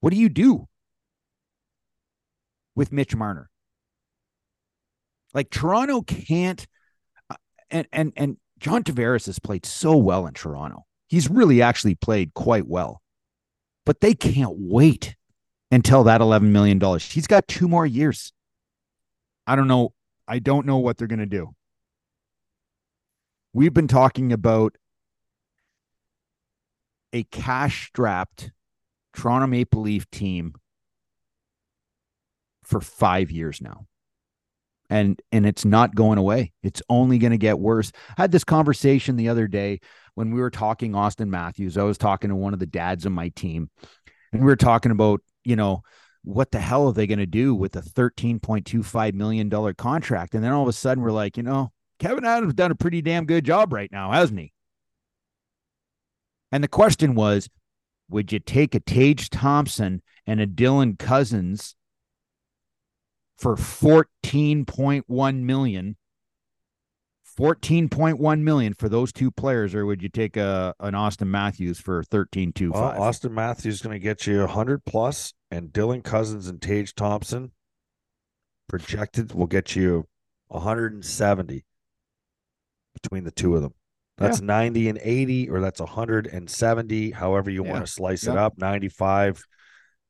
What 0.00 0.12
do 0.12 0.18
you 0.18 0.28
do 0.28 0.68
with 2.76 2.92
Mitch 2.92 3.16
Marner? 3.16 3.48
Like 5.32 5.48
Toronto 5.48 6.02
can't 6.02 6.66
uh, 7.30 7.36
and 7.70 7.86
and 7.90 8.12
and 8.18 8.36
John 8.60 8.84
Tavares 8.84 9.24
has 9.24 9.38
played 9.38 9.64
so 9.64 9.96
well 9.96 10.26
in 10.26 10.34
Toronto. 10.34 10.84
He's 11.08 11.30
really 11.30 11.62
actually 11.62 11.94
played 11.94 12.34
quite 12.34 12.66
well. 12.66 13.00
But 13.86 14.02
they 14.02 14.12
can't 14.12 14.52
wait 14.58 15.16
until 15.70 16.04
that 16.04 16.20
11 16.20 16.52
million 16.52 16.78
dollars. 16.78 17.10
He's 17.10 17.26
got 17.26 17.48
two 17.48 17.66
more 17.66 17.86
years. 17.86 18.30
I 19.46 19.56
don't 19.56 19.68
know. 19.68 19.92
I 20.28 20.38
don't 20.38 20.66
know 20.66 20.78
what 20.78 20.96
they're 20.96 21.08
going 21.08 21.18
to 21.18 21.26
do. 21.26 21.54
We've 23.52 23.74
been 23.74 23.88
talking 23.88 24.32
about 24.32 24.76
a 27.12 27.24
cash 27.24 27.88
strapped 27.88 28.50
Toronto 29.14 29.46
Maple 29.46 29.82
Leaf 29.82 30.10
team 30.10 30.54
for 32.62 32.80
5 32.80 33.30
years 33.30 33.60
now. 33.60 33.86
And 34.88 35.20
and 35.32 35.46
it's 35.46 35.64
not 35.64 35.94
going 35.94 36.18
away. 36.18 36.52
It's 36.62 36.82
only 36.88 37.18
going 37.18 37.32
to 37.32 37.38
get 37.38 37.58
worse. 37.58 37.92
I 38.16 38.22
had 38.22 38.32
this 38.32 38.44
conversation 38.44 39.16
the 39.16 39.28
other 39.28 39.48
day 39.48 39.80
when 40.14 40.32
we 40.32 40.40
were 40.40 40.50
talking 40.50 40.92
Auston 40.92 41.28
Matthews. 41.28 41.78
I 41.78 41.82
was 41.82 41.98
talking 41.98 42.30
to 42.30 42.36
one 42.36 42.52
of 42.52 42.60
the 42.60 42.66
dads 42.66 43.06
on 43.06 43.12
my 43.12 43.30
team 43.30 43.70
and 44.32 44.42
we 44.42 44.46
were 44.46 44.56
talking 44.56 44.92
about, 44.92 45.20
you 45.44 45.56
know, 45.56 45.82
what 46.24 46.52
the 46.52 46.60
hell 46.60 46.86
are 46.86 46.92
they 46.92 47.06
going 47.06 47.18
to 47.18 47.26
do 47.26 47.54
with 47.54 47.74
a 47.76 47.82
$13.25 47.82 49.14
million 49.14 49.74
contract? 49.74 50.34
And 50.34 50.44
then 50.44 50.52
all 50.52 50.62
of 50.62 50.68
a 50.68 50.72
sudden 50.72 51.02
we're 51.02 51.10
like, 51.10 51.36
you 51.36 51.42
know, 51.42 51.72
Kevin 51.98 52.24
Adams 52.24 52.54
done 52.54 52.70
a 52.70 52.76
pretty 52.76 53.02
damn 53.02 53.26
good 53.26 53.44
job 53.44 53.72
right 53.72 53.90
now, 53.90 54.12
hasn't 54.12 54.40
he? 54.40 54.52
And 56.50 56.62
the 56.62 56.68
question 56.68 57.14
was, 57.14 57.48
would 58.08 58.30
you 58.30 58.38
take 58.38 58.74
a 58.74 58.80
Tage 58.80 59.30
Thompson 59.30 60.02
and 60.26 60.40
a 60.40 60.46
Dylan 60.46 60.98
Cozens 60.98 61.74
for 63.38 63.56
14.1 63.56 65.40
million? 65.40 65.96
14.1 67.38 68.40
million 68.40 68.74
for 68.74 68.88
those 68.90 69.10
two 69.12 69.30
players, 69.30 69.74
or 69.74 69.86
would 69.86 70.02
you 70.02 70.10
take 70.10 70.36
a 70.36 70.74
an 70.80 70.92
Auston 70.92 71.28
Matthews 71.28 71.80
for 71.80 72.02
13.25? 72.04 72.72
Well, 72.72 72.92
Auston 72.92 73.30
Matthews 73.30 73.76
is 73.76 73.82
going 73.82 73.94
to 73.94 73.98
get 73.98 74.26
you 74.26 74.40
100 74.40 74.84
plus, 74.84 75.32
and 75.52 75.68
Dylan 75.70 76.02
Cozens 76.02 76.48
and 76.48 76.60
Tage 76.60 76.94
Thompson 76.94 77.52
projected 78.68 79.34
will 79.34 79.46
get 79.46 79.76
you 79.76 80.08
170 80.48 81.64
between 82.94 83.24
the 83.24 83.30
two 83.30 83.54
of 83.54 83.62
them. 83.62 83.74
That's 84.16 84.40
90 84.40 84.88
and 84.88 84.98
80, 85.02 85.50
or 85.50 85.60
that's 85.60 85.80
170, 85.80 87.10
however 87.10 87.50
you 87.50 87.64
Yeah. 87.64 87.72
want 87.72 87.86
to 87.86 87.92
slice 87.92 88.26
it 88.26 88.36
up 88.36 88.56
95, 88.56 89.42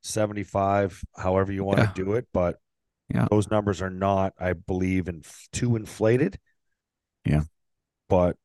75, 0.03 1.03
however 1.17 1.53
you 1.53 1.65
want 1.65 1.79
Yeah. 1.81 1.87
to 1.87 1.93
do 2.05 2.13
it. 2.13 2.29
But 2.33 2.61
Yeah. 3.09 3.27
those 3.31 3.51
numbers 3.51 3.83
are 3.83 3.91
not, 3.91 4.35
I 4.39 4.53
believe, 4.53 5.09
in 5.09 5.23
too 5.53 5.75
inflated. 5.77 6.39
Yeah. 7.25 7.43
But 8.09 8.37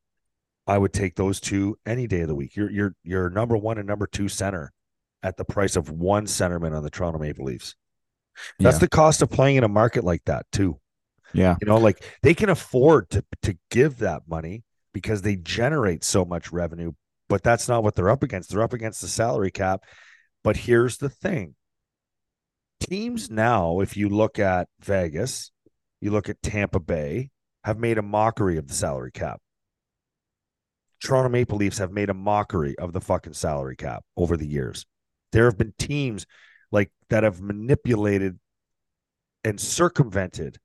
I 0.66 0.78
would 0.78 0.94
take 0.94 1.16
those 1.16 1.40
two 1.40 1.78
any 1.86 2.08
day 2.08 2.22
of 2.22 2.28
the 2.28 2.36
week. 2.36 2.56
You're 2.56 2.72
you're 2.72 2.96
you're 3.04 3.30
number 3.30 3.56
one 3.56 3.78
and 3.78 3.88
number 3.88 4.08
two 4.08 4.30
center 4.30 4.72
at 5.24 5.38
the 5.38 5.46
price 5.46 5.76
of 5.76 5.90
one 5.90 6.26
centerman 6.26 6.76
on 6.76 6.84
the 6.84 6.90
Toronto 6.90 7.20
Maple 7.20 7.46
Leafs. 7.46 7.76
That's 8.60 8.76
Yeah. 8.76 8.80
the 8.80 8.90
cost 8.90 9.22
of 9.22 9.30
playing 9.30 9.56
in 9.58 9.64
a 9.64 9.68
market 9.68 10.04
like 10.04 10.24
that 10.26 10.46
too. 10.52 10.80
yeah. 11.34 11.56
You 11.60 11.68
know, 11.68 11.78
like 11.78 12.04
they 12.22 12.34
can 12.34 12.50
afford 12.50 13.10
to 13.10 13.26
to 13.42 13.58
give 13.72 13.98
that 14.00 14.24
money 14.28 14.64
because 14.94 15.22
they 15.22 15.36
generate 15.36 16.04
so 16.04 16.24
much 16.24 16.52
revenue, 16.52 16.94
but 17.30 17.44
that's 17.44 17.68
not 17.68 17.84
what 17.84 17.96
they're 17.96 18.10
up 18.10 18.24
against. 18.24 18.50
They're 18.50 18.64
up 18.64 18.74
against 18.74 19.02
the 19.02 19.08
salary 19.08 19.52
cap. 19.52 19.84
But 20.44 20.56
here's 20.58 20.98
the 20.98 21.10
thing. 21.10 21.56
Teams 22.80 23.30
now, 23.30 23.80
if 23.82 23.98
you 23.98 24.08
look 24.08 24.40
at 24.40 24.70
Vegas, 24.80 25.52
you 26.00 26.12
look 26.12 26.30
at 26.30 26.42
Tampa 26.44 26.80
Bay, 26.80 27.32
have 27.64 27.80
made 27.80 27.98
a 27.98 28.04
mockery 28.04 28.58
of 28.58 28.68
the 28.68 28.74
salary 28.74 29.12
cap. 29.12 29.42
Toronto 31.04 31.30
Maple 31.30 31.58
Leafs 31.58 31.78
have 31.80 31.92
made 31.92 32.10
a 32.10 32.14
mockery 32.14 32.78
of 32.78 32.94
the 32.94 33.02
fucking 33.02 33.34
salary 33.34 33.76
cap 33.76 34.04
over 34.16 34.38
the 34.38 34.48
years. 34.48 34.86
There 35.38 35.46
have 35.46 35.58
been 35.60 35.76
teams 35.78 36.26
like 36.72 36.90
that 37.12 37.22
have 37.22 37.40
manipulated 37.40 38.40
and 39.44 39.60
circumvented 39.60 40.58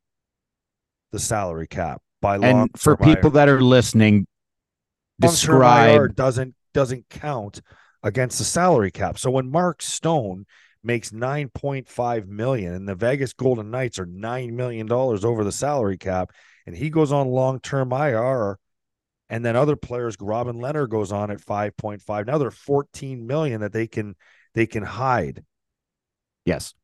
the 1.11 1.19
salary 1.19 1.67
cap 1.67 2.01
by 2.23 2.37
long 2.37 2.63
And 2.63 2.81
for 2.81 2.97
people 2.97 3.29
that 3.33 3.51
are 3.51 3.61
listening, 3.61 4.27
long-term 5.21 5.57
IR 5.57 6.09
describe 6.09 6.17
doesn't 6.17 6.55
doesn't 6.73 7.11
count 7.11 7.61
against 8.03 8.39
the 8.39 8.45
salary 8.45 8.91
cap. 8.91 9.19
So 9.19 9.31
when 9.31 9.51
Mark 9.51 9.83
Stone 9.83 10.47
makes 10.83 11.11
9.5 11.11 12.27
million 12.29 12.73
and 12.73 12.89
the 12.89 12.95
Vegas 12.95 13.35
Golden 13.35 13.71
Knights 13.71 13.99
are 13.99 14.07
9 14.07 14.57
million 14.57 14.87
dollars 14.87 15.23
over 15.23 15.45
the 15.45 15.53
salary 15.53 15.99
cap 15.99 16.33
and 16.67 16.75
he 16.75 16.89
goes 16.89 17.13
on 17.13 17.29
long-term 17.29 17.93
IR 17.93 18.59
and 19.29 19.45
then 19.45 19.55
other 19.55 19.77
players 19.77 20.17
Robin 20.19 20.57
Lehner 20.57 20.89
goes 20.89 21.13
on 21.13 21.31
at 21.31 21.45
5.5 21.45 22.27
now 22.27 22.39
they're 22.39 22.51
14 22.51 23.27
million 23.27 23.61
that 23.61 23.75
they 23.75 23.87
can 23.87 24.17
they 24.55 24.67
can 24.67 24.83
hide. 24.83 25.45
yes, 26.45 26.75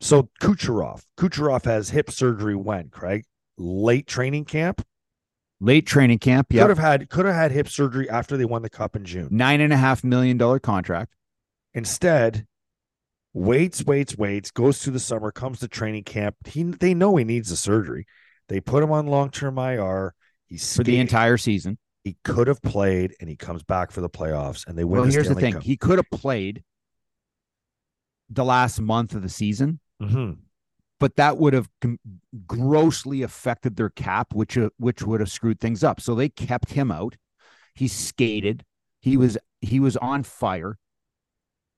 So 0.00 0.30
Kucherov, 0.40 1.04
Kucherov 1.16 1.64
has 1.64 1.90
hip 1.90 2.10
surgery 2.10 2.56
when, 2.56 2.88
Craig? 2.88 3.24
Late 3.58 4.06
training 4.06 4.44
camp? 4.46 4.84
late 5.60 5.86
training 5.86 6.18
camp. 6.18 6.48
yeah. 6.50 6.62
Could 6.62 6.70
have 6.70 6.78
had 6.78 7.08
could 7.08 7.24
have 7.24 7.36
had 7.36 7.52
hip 7.52 7.68
surgery 7.68 8.10
after 8.10 8.36
they 8.36 8.44
won 8.44 8.62
the 8.62 8.70
cup 8.70 8.96
in 8.96 9.04
June. 9.04 9.28
nine 9.30 9.60
and 9.60 9.72
a 9.72 9.76
half 9.76 10.02
million 10.02 10.36
dollar 10.36 10.58
contract. 10.58 11.14
Instead, 11.72 12.46
waits, 13.32 13.84
waits, 13.84 14.16
waits, 14.16 14.50
goes 14.50 14.82
through 14.82 14.94
the 14.94 14.98
summer, 15.00 15.30
comes 15.30 15.60
to 15.60 15.68
training 15.68 16.02
camp. 16.02 16.34
He 16.46 16.64
they 16.64 16.94
know 16.94 17.14
he 17.14 17.22
needs 17.24 17.50
the 17.50 17.56
surgery. 17.56 18.06
They 18.48 18.60
put 18.60 18.82
him 18.82 18.90
on 18.90 19.06
long 19.06 19.30
term 19.30 19.56
IR. 19.56 20.14
He's 20.46 20.76
for 20.76 20.82
the 20.82 20.98
entire 20.98 21.36
season. 21.36 21.78
he 22.02 22.16
could 22.24 22.48
have 22.48 22.60
played 22.62 23.14
and 23.20 23.30
he 23.30 23.36
comes 23.36 23.62
back 23.62 23.92
for 23.92 24.00
the 24.00 24.10
playoffs 24.10 24.66
and 24.66 24.76
they 24.76 24.82
win. 24.84 25.02
Well, 25.02 25.10
here's 25.10 25.28
the 25.28 25.36
thing: 25.36 25.52
Cup. 25.54 25.62
he 25.62 25.76
could 25.76 25.98
have 25.98 26.10
played 26.10 26.64
the 28.32 28.44
last 28.44 28.80
month 28.80 29.14
of 29.14 29.22
the 29.22 29.28
season, 29.28 29.80
Mhm. 30.00 30.38
but 30.98 31.16
that 31.16 31.38
would 31.38 31.52
have 31.52 31.68
grossly 32.46 33.22
affected 33.22 33.76
their 33.76 33.90
cap, 33.90 34.34
which 34.34 34.56
uh, 34.56 34.70
which 34.78 35.02
would 35.02 35.20
have 35.20 35.30
screwed 35.30 35.60
things 35.60 35.84
up. 35.84 36.00
So 36.00 36.14
they 36.14 36.28
kept 36.28 36.72
him 36.72 36.90
out. 36.90 37.16
He 37.74 37.88
skated. 37.88 38.64
He 39.00 39.16
was 39.16 39.36
he 39.60 39.80
was 39.80 39.96
on 39.96 40.22
fire. 40.22 40.78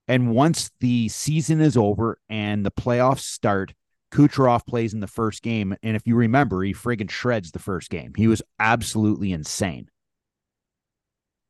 And 0.06 0.34
once 0.34 0.70
the 0.80 1.08
season 1.08 1.60
is 1.62 1.76
over 1.76 2.18
and 2.28 2.64
the 2.64 2.70
playoffs 2.70 3.20
start, 3.20 3.72
Kucherov 4.12 4.66
plays 4.66 4.92
in 4.92 5.00
the 5.00 5.06
first 5.06 5.42
game. 5.42 5.74
And 5.82 5.96
if 5.96 6.06
you 6.06 6.14
remember, 6.14 6.62
he 6.62 6.74
friggin' 6.74 7.10
shreds 7.10 7.52
the 7.52 7.58
first 7.58 7.88
game. 7.88 8.12
He 8.14 8.28
was 8.28 8.42
absolutely 8.58 9.32
insane. 9.32 9.88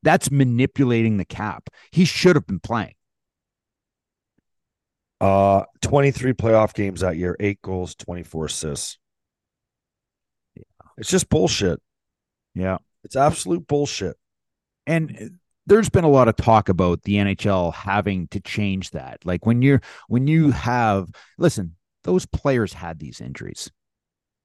That's 0.03 0.31
manipulating 0.31 1.17
the 1.17 1.25
cap. 1.25 1.69
He 1.91 2.05
should 2.05 2.35
have 2.37 2.47
been 2.47 2.59
playing. 2.61 2.93
Uh, 5.21 5.63
23 5.81 6.33
playoff 6.33 6.73
games 6.73 7.01
that 7.01 7.17
year, 7.17 7.35
eight 7.39 7.61
goals, 7.61 7.95
24 7.95 8.45
assists. 8.45 8.97
Yeah. 10.55 10.63
It's 10.97 11.09
just 11.09 11.29
bullshit. 11.29 11.79
Yeah. 12.53 12.77
It's 13.03 13.15
absolute 13.15 13.67
bullshit. 13.67 14.17
and 14.87 15.39
there's 15.67 15.89
been 15.89 16.03
a 16.03 16.09
lot 16.09 16.27
of 16.27 16.35
talk 16.35 16.69
about 16.69 17.01
the 17.03 17.15
NHL 17.15 17.73
having 17.73 18.27
to 18.29 18.39
change 18.39 18.91
that. 18.91 19.25
Like 19.25 19.45
when 19.45 19.61
you're 19.61 19.81
when 20.07 20.27
you 20.27 20.51
have 20.51 21.09
listen, 21.37 21.75
those 22.03 22.25
players 22.25 22.73
had 22.73 22.99
these 22.99 23.21
injuries. 23.21 23.71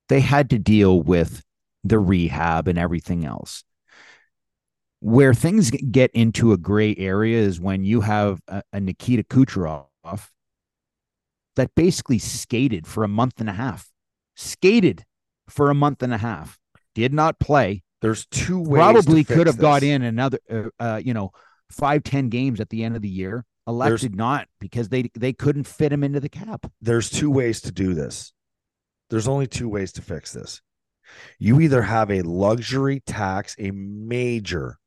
They 0.08 0.20
had 0.20 0.50
to 0.50 0.58
deal 0.58 1.02
with 1.02 1.42
the 1.84 1.98
rehab 1.98 2.68
and 2.68 2.78
everything 2.78 3.24
else. 3.24 3.64
Where 5.00 5.32
things 5.32 5.70
get 5.70 6.10
into 6.12 6.52
a 6.52 6.58
gray 6.58 6.94
area 6.96 7.38
is 7.38 7.60
when 7.60 7.84
you 7.84 8.02
have 8.02 8.40
a, 8.48 8.62
a 8.72 8.80
Nikita 8.80 9.24
Kucherov 9.24 9.86
that 11.60 11.74
basically 11.74 12.18
skated 12.18 12.86
for 12.86 13.04
a 13.04 13.08
month 13.08 13.38
and 13.38 13.50
a 13.50 13.52
half. 13.52 13.90
Skated 14.34 15.04
for 15.46 15.68
a 15.68 15.74
month 15.74 16.02
and 16.02 16.14
a 16.14 16.16
half. 16.16 16.58
Did 16.94 17.12
not 17.12 17.38
play 17.38 17.82
There's 18.00 18.24
two 18.26 18.58
ways. 18.58 18.78
probably 18.78 19.24
could 19.24 19.46
have 19.46 19.58
got 19.58 19.82
in 19.82 20.02
another 20.02 20.38
uh, 20.50 20.62
uh, 20.78 21.00
you 21.04 21.12
know 21.12 21.32
five 21.70 22.02
ten 22.02 22.30
games 22.30 22.60
at 22.60 22.70
the 22.70 22.82
end 22.82 22.96
of 22.96 23.02
the 23.02 23.10
year 23.10 23.44
elected 23.66 24.16
not 24.16 24.48
because 24.58 24.88
they 24.88 25.10
they 25.14 25.34
couldn't 25.34 25.64
fit 25.64 25.92
him 25.92 26.02
into 26.02 26.18
the 26.18 26.30
cap 26.30 26.66
There's 26.80 27.10
two 27.10 27.30
ways 27.30 27.60
to 27.60 27.72
do 27.72 27.92
this. 27.92 28.32
There's 29.10 29.28
only 29.28 29.46
two 29.46 29.68
ways 29.68 29.92
to 29.92 30.02
fix 30.02 30.32
this. 30.32 30.62
You 31.38 31.60
either 31.60 31.82
have 31.82 32.10
a 32.10 32.22
luxury 32.22 33.02
tax, 33.04 33.54
a 33.58 33.70
major 33.70 34.78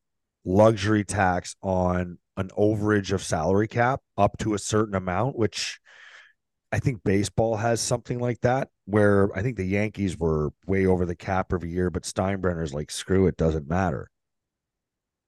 luxury 0.43 1.03
tax 1.03 1.55
on 1.61 2.17
an 2.35 2.49
overage 2.57 3.11
of 3.11 3.21
salary 3.21 3.67
cap 3.67 3.99
up 4.17 4.39
to 4.39 4.55
a 4.55 4.59
certain 4.59 4.95
amount, 4.95 5.37
which 5.37 5.79
I 6.73 6.79
think 6.79 7.03
baseball 7.03 7.55
has 7.57 7.79
something 7.79 8.17
like 8.17 8.41
that, 8.41 8.69
where 8.85 9.29
I 9.37 9.43
think 9.43 9.57
the 9.57 9.63
Yankees 9.63 10.17
were 10.17 10.49
way 10.65 10.87
over 10.87 11.05
the 11.05 11.15
cap 11.15 11.53
every 11.53 11.69
year, 11.69 11.91
but 11.91 12.01
Steinbrenner's 12.01 12.73
like, 12.73 12.89
screw 12.89 13.27
it, 13.27 13.37
doesn't 13.37 13.69
matter. 13.69 14.09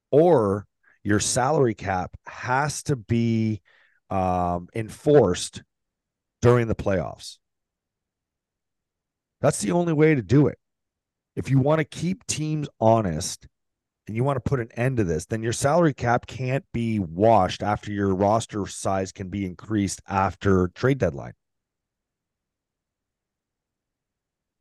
Or 0.10 0.66
your 1.04 1.20
salary 1.20 1.76
cap 1.76 2.18
has 2.26 2.82
to 2.84 2.96
be 2.96 3.62
um, 4.10 4.70
enforced 4.74 5.62
during 6.42 6.68
the 6.68 6.74
playoffs. 6.74 7.38
That's 9.40 9.62
the 9.62 9.72
only 9.72 9.94
way 9.94 10.16
to 10.16 10.24
do 10.24 10.48
it. 10.48 10.58
If 11.36 11.52
you 11.52 11.60
want 11.60 11.78
to 11.78 11.86
keep 11.86 12.26
teams 12.26 12.68
honest 12.80 13.48
and 14.08 14.16
you 14.16 14.24
want 14.24 14.38
to 14.38 14.50
put 14.50 14.60
an 14.60 14.70
end 14.76 14.98
to 14.98 15.04
this, 15.04 15.26
then 15.26 15.42
your 15.42 15.54
salary 15.54 15.94
cap 15.94 16.28
can't 16.28 16.66
be 16.72 17.00
washed 17.00 17.64
after 17.64 17.92
your 17.92 18.14
roster 18.14 18.66
size 18.68 19.12
can 19.12 19.30
be 19.30 19.46
increased 19.46 20.02
after 20.08 20.70
trade 20.70 21.00
deadline. 21.00 21.34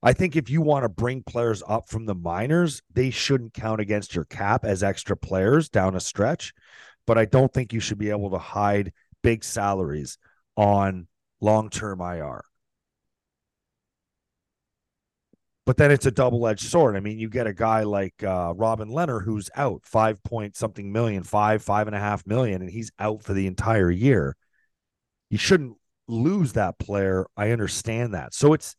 I 0.03 0.13
think 0.13 0.37
if 0.37 0.51
you 0.51 0.61
want 0.61 0.85
to 0.85 0.91
bring 0.91 1.23
players 1.23 1.63
up 1.67 1.89
from 1.89 2.05
the 2.05 2.15
minors, 2.15 2.83
they 2.93 3.11
shouldn't 3.11 3.55
count 3.55 3.81
against 3.81 4.15
your 4.15 4.27
cap 4.27 4.65
as 4.65 4.83
extra 4.83 5.17
players 5.17 5.71
down 5.71 5.97
a 5.97 6.01
stretch. 6.01 6.53
But 7.07 7.17
I 7.17 7.25
don't 7.25 7.53
think 7.53 7.73
you 7.73 7.81
should 7.81 7.99
be 7.99 8.11
able 8.11 8.31
to 8.31 8.39
hide 8.39 8.93
big 9.23 9.45
salaries 9.45 10.19
on 10.57 11.07
long 11.41 11.71
term 11.71 12.01
IR. 12.01 12.45
But 15.67 15.79
then 15.79 15.91
it's 15.91 16.05
a 16.05 16.11
double 16.11 16.47
edged 16.47 16.69
sword. 16.69 16.95
I 16.95 17.01
mean, 17.01 17.19
you 17.19 17.31
get 17.31 17.47
a 17.47 17.55
guy 17.55 17.85
like 17.85 18.23
uh, 18.23 18.53
Robin 18.55 18.91
Lehner 18.91 19.25
who's 19.25 19.49
out 19.57 19.81
five 19.85 20.23
point 20.23 20.57
something 20.57 20.93
million, 20.93 21.23
five, 21.23 21.63
five 21.63 21.87
and 21.87 21.97
a 21.97 22.01
half 22.01 22.27
million, 22.27 22.61
and 22.61 22.71
he's 22.71 22.93
out 22.99 23.23
for 23.23 23.33
the 23.33 23.47
entire 23.47 23.91
year. 23.91 24.37
You 25.31 25.39
shouldn't 25.39 25.79
lose 26.07 26.53
that 26.53 26.79
player. 26.79 27.27
I 27.37 27.51
understand 27.51 28.13
that. 28.13 28.35
So 28.35 28.53
it's 28.53 28.77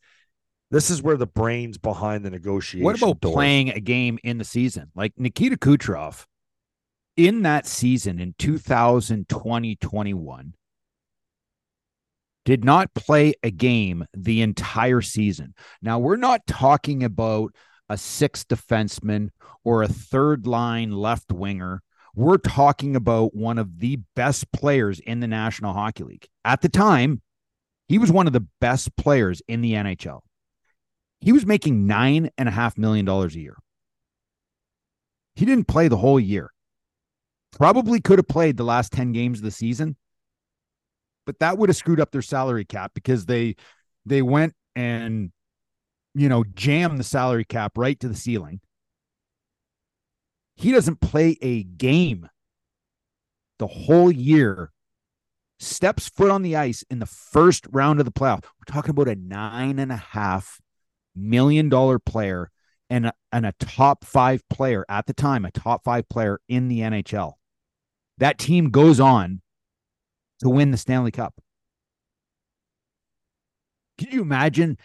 this 0.70 0.90
is 0.90 1.02
where 1.02 1.16
the 1.16 1.26
brains 1.26 1.78
behind 1.78 2.24
the 2.24 2.30
negotiation. 2.30 2.84
what 2.84 2.96
about 2.96 3.20
door- 3.20 3.32
playing 3.32 3.70
a 3.70 3.80
game 3.80 4.18
in 4.24 4.38
the 4.38 4.44
season 4.44 4.90
like 4.94 5.12
nikita 5.16 5.56
kucherov 5.56 6.26
in 7.16 7.42
that 7.42 7.66
season 7.66 8.18
in 8.18 8.34
2020-21 8.34 10.52
did 12.46 12.64
not 12.64 12.94
play 12.94 13.34
a 13.42 13.50
game 13.50 14.06
the 14.14 14.40
entire 14.40 15.02
season 15.02 15.54
now 15.82 15.98
we're 15.98 16.16
not 16.16 16.46
talking 16.46 17.04
about 17.04 17.52
a 17.90 17.98
sixth 17.98 18.48
defenseman 18.48 19.28
or 19.62 19.82
a 19.82 19.88
third 19.88 20.46
line 20.46 20.90
left 20.90 21.30
winger 21.30 21.82
we're 22.14 22.38
talking 22.38 22.96
about 22.96 23.34
one 23.34 23.58
of 23.58 23.78
the 23.80 23.98
best 24.14 24.50
players 24.52 24.98
in 25.00 25.20
the 25.20 25.28
national 25.28 25.74
hockey 25.74 26.04
league 26.04 26.26
at 26.44 26.62
the 26.62 26.68
time 26.70 27.20
he 27.88 27.98
was 27.98 28.10
one 28.10 28.26
of 28.26 28.32
the 28.32 28.46
best 28.60 28.96
players 28.96 29.42
in 29.46 29.60
the 29.60 29.72
nhl 29.74 30.22
he 31.20 31.32
was 31.32 31.46
making 31.46 31.86
nine 31.86 32.30
and 32.36 32.48
a 32.48 32.52
half 32.52 32.76
million 32.76 33.04
dollars 33.04 33.34
a 33.34 33.40
year. 33.40 33.56
He 35.34 35.44
didn't 35.44 35.68
play 35.68 35.88
the 35.88 35.96
whole 35.96 36.20
year. 36.20 36.52
Probably 37.52 38.00
could 38.00 38.18
have 38.18 38.28
played 38.28 38.56
the 38.56 38.64
last 38.64 38.92
10 38.92 39.12
games 39.12 39.38
of 39.38 39.44
the 39.44 39.50
season, 39.50 39.96
but 41.26 41.40
that 41.40 41.58
would 41.58 41.68
have 41.68 41.76
screwed 41.76 42.00
up 42.00 42.12
their 42.12 42.22
salary 42.22 42.64
cap 42.64 42.92
because 42.94 43.26
they 43.26 43.56
they 44.06 44.22
went 44.22 44.54
and 44.74 45.32
you 46.14 46.28
know 46.28 46.44
jammed 46.54 46.98
the 46.98 47.04
salary 47.04 47.44
cap 47.44 47.72
right 47.76 47.98
to 48.00 48.08
the 48.08 48.16
ceiling. 48.16 48.60
He 50.54 50.72
doesn't 50.72 51.00
play 51.00 51.36
a 51.42 51.64
game 51.64 52.28
the 53.58 53.66
whole 53.66 54.10
year. 54.10 54.72
Steps 55.58 56.08
foot 56.08 56.30
on 56.30 56.42
the 56.42 56.54
ice 56.54 56.84
in 56.90 56.98
the 56.98 57.06
first 57.06 57.66
round 57.70 57.98
of 57.98 58.04
the 58.04 58.12
playoff. 58.12 58.44
We're 58.44 58.72
talking 58.72 58.90
about 58.90 59.08
a 59.08 59.16
nine 59.16 59.78
and 59.78 59.90
a 59.90 59.96
half 59.96 60.60
million 61.14 61.70
dollar 61.70 61.98
player 61.98 62.50
and 62.90 63.06
a, 63.06 63.12
and 63.32 63.46
a 63.46 63.54
top 63.58 64.04
five 64.04 64.46
player 64.48 64.84
at 64.88 65.06
the 65.06 65.14
time, 65.14 65.44
a 65.44 65.50
top 65.50 65.82
five 65.82 66.08
player 66.08 66.40
in 66.48 66.68
the 66.68 66.80
NHL. 66.80 67.34
That 68.18 68.38
team 68.38 68.70
goes 68.70 69.00
on 69.00 69.40
to 70.40 70.48
win 70.48 70.70
the 70.70 70.76
Stanley 70.76 71.10
Cup. 71.10 71.34
Can 73.98 74.10
you 74.10 74.22
imagine 74.22 74.76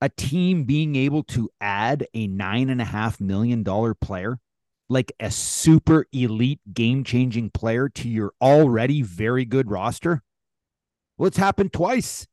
a 0.00 0.08
team 0.10 0.64
being 0.64 0.96
able 0.96 1.22
to 1.24 1.48
add 1.60 2.06
a 2.12 2.26
nine 2.26 2.68
and 2.68 2.80
a 2.80 2.84
half 2.84 3.20
million 3.20 3.62
dollar 3.62 3.94
player, 3.94 4.38
like 4.88 5.12
a 5.20 5.30
super 5.30 6.06
elite 6.12 6.60
game 6.72 7.02
changing 7.04 7.50
player 7.50 7.88
to 7.88 8.08
your 8.08 8.32
already 8.40 9.02
very 9.02 9.44
good 9.44 9.70
roster? 9.70 10.22
Well, 11.16 11.26
it's 11.28 11.38
happened 11.38 11.72
twice. 11.72 12.26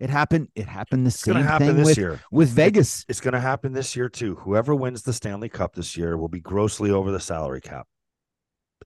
It 0.00 0.10
happened. 0.10 0.48
It 0.56 0.66
happened 0.66 1.06
the 1.06 1.10
It's 1.10 1.20
same 1.20 1.36
happen 1.36 1.68
thing 1.68 1.76
this 1.76 1.86
with, 1.90 1.98
year. 1.98 2.20
with 2.32 2.48
Vegas. 2.48 3.04
It's 3.08 3.20
going 3.20 3.34
to 3.34 3.40
happen 3.40 3.72
this 3.72 3.94
year 3.94 4.08
too. 4.08 4.34
Whoever 4.34 4.74
wins 4.74 5.02
the 5.02 5.12
Stanley 5.12 5.48
Cup 5.48 5.76
this 5.76 5.96
year 5.96 6.18
will 6.18 6.28
be 6.28 6.40
grossly 6.40 6.90
over 6.90 7.12
the 7.12 7.20
salary 7.20 7.60
cap. 7.60 7.86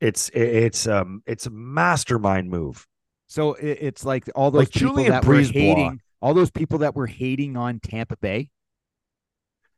It's 0.00 0.30
it's 0.30 0.86
um 0.86 1.22
it's 1.26 1.46
a 1.46 1.50
mastermind 1.50 2.50
move. 2.50 2.86
So 3.28 3.54
it's 3.54 4.04
like 4.04 4.30
all 4.34 4.50
those 4.50 4.60
Like 4.60 4.70
people 4.72 4.88
Julian 4.94 5.10
that 5.10 5.24
were 5.24 5.34
Brisebois. 5.34 5.52
hating, 5.52 6.00
all 6.20 6.32
those 6.34 6.50
people 6.50 6.78
that 6.78 6.94
were 6.94 7.06
hating 7.08 7.56
on 7.56 7.80
Tampa 7.80 8.16
Bay, 8.16 8.50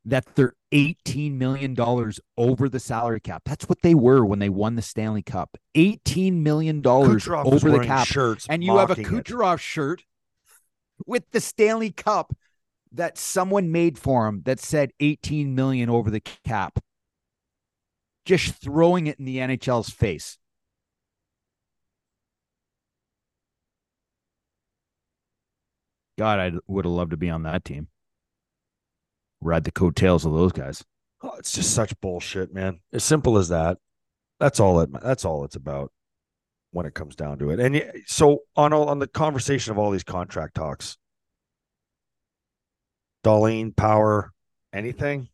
that 0.05 0.25
they're 0.35 0.53
eighteen 0.71 1.37
million 1.37 1.73
dollars 1.73 2.19
over 2.37 2.69
the 2.69 2.79
salary 2.79 3.19
cap. 3.19 3.41
That's 3.45 3.67
what 3.67 3.81
they 3.81 3.95
were 3.95 4.23
when 4.23 4.39
they 4.39 4.49
won 4.49 4.75
the 4.75 4.81
Stanley 4.83 5.23
Cup. 5.23 5.57
Eighteen 5.73 6.43
million 6.43 6.81
dollars 6.81 7.27
over 7.27 7.71
the 7.71 7.83
cap, 7.83 8.07
shirts, 8.07 8.45
and 8.49 8.63
you 8.63 8.77
have 8.77 8.91
a 8.91 8.95
mocking 9.01 9.17
it. 9.17 9.23
Kucherov 9.25 9.59
shirt 9.59 10.03
with 11.07 11.23
the 11.31 11.41
Stanley 11.41 11.91
Cup 11.91 12.35
that 12.91 13.17
someone 13.17 13.71
made 13.71 13.97
for 13.97 14.27
him 14.27 14.43
that 14.45 14.59
said 14.59 14.91
eighteen 14.99 15.55
million 15.55 15.89
over 15.89 16.11
the 16.11 16.21
cap. 16.21 16.79
Just 18.29 18.61
throwing 18.61 19.07
it 19.07 19.17
in 19.17 19.25
the 19.25 19.37
NHL's 19.37 19.89
face. 19.89 20.37
God, 26.19 26.37
I 26.37 26.51
would 26.67 26.85
have 26.85 26.91
loved 26.91 27.09
to 27.09 27.17
be 27.17 27.31
on 27.31 27.41
that 27.41 27.65
team. 27.65 27.87
Ride 29.41 29.63
the 29.63 29.71
coattails 29.71 30.27
of 30.27 30.33
those 30.33 30.51
guys. 30.51 30.85
Oh, 31.23 31.37
it's 31.39 31.53
just 31.53 31.73
such 31.73 31.99
bullshit, 32.01 32.53
man. 32.53 32.81
As 32.93 33.03
simple 33.03 33.39
as 33.39 33.49
that. 33.49 33.79
That's 34.39 34.59
all 34.59 34.79
it. 34.81 34.91
That's 35.01 35.25
all 35.25 35.43
it's 35.43 35.55
about 35.55 35.91
when 36.69 36.85
it 36.85 36.93
comes 36.93 37.15
down 37.15 37.39
to 37.39 37.49
it. 37.49 37.59
And 37.59 37.81
so 38.05 38.43
on 38.55 38.73
all, 38.73 38.89
on 38.89 38.99
the 38.99 39.07
conversation 39.07 39.71
of 39.71 39.79
all 39.79 39.89
these 39.89 40.03
contract 40.03 40.53
talks, 40.53 40.97
Dahlin, 43.23 43.75
Power, 43.75 44.33
anything. 44.71 45.29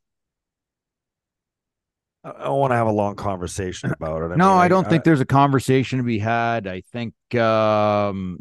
I 2.26 2.46
don't 2.46 2.60
want 2.60 2.72
to 2.72 2.76
have 2.76 2.88
a 2.88 2.92
long 2.92 3.16
conversation 3.16 3.92
about 3.92 4.24
it. 4.24 4.34
I 4.34 4.36
no, 4.36 4.50
mean, 4.50 4.58
I, 4.58 4.68
don't 4.68 4.88
I, 4.88 4.90
think 4.90 5.04
there's 5.04 5.22
a 5.22 5.26
conversation 5.26 6.00
to 6.00 6.04
be 6.04 6.18
had. 6.18 6.66
I 6.66 6.82
think 6.82 7.14
um 7.36 8.40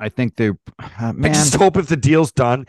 I 0.00 0.08
think 0.08 0.36
they're 0.36 0.56
man. 1.00 1.26
I 1.26 1.28
just 1.28 1.54
hope 1.54 1.76
if 1.76 1.86
the 1.86 1.96
deal's 1.96 2.32
done, 2.32 2.66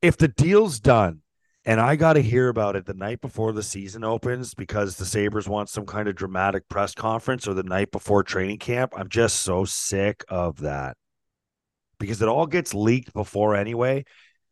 if 0.00 0.16
the 0.16 0.28
deal's 0.28 0.78
done 0.78 1.22
and 1.64 1.80
I 1.80 1.96
got 1.96 2.14
to 2.14 2.22
hear 2.22 2.48
about 2.48 2.76
it 2.76 2.86
the 2.86 2.94
night 2.94 3.20
before 3.20 3.52
the 3.52 3.62
season 3.62 4.02
opens 4.02 4.54
because 4.54 4.96
the 4.96 5.04
Sabres 5.04 5.48
want 5.48 5.68
some 5.68 5.84
kind 5.84 6.08
of 6.08 6.16
dramatic 6.16 6.68
press 6.68 6.94
conference 6.94 7.46
or 7.46 7.54
the 7.54 7.62
night 7.62 7.90
before 7.90 8.22
training 8.22 8.58
camp. 8.58 8.94
I'm 8.96 9.08
just 9.08 9.40
so 9.40 9.64
sick 9.64 10.24
of 10.28 10.60
that 10.60 10.96
because 11.98 12.22
it 12.22 12.28
all 12.28 12.46
gets 12.46 12.72
leaked 12.72 13.12
before 13.12 13.54
anyway. 13.54 14.04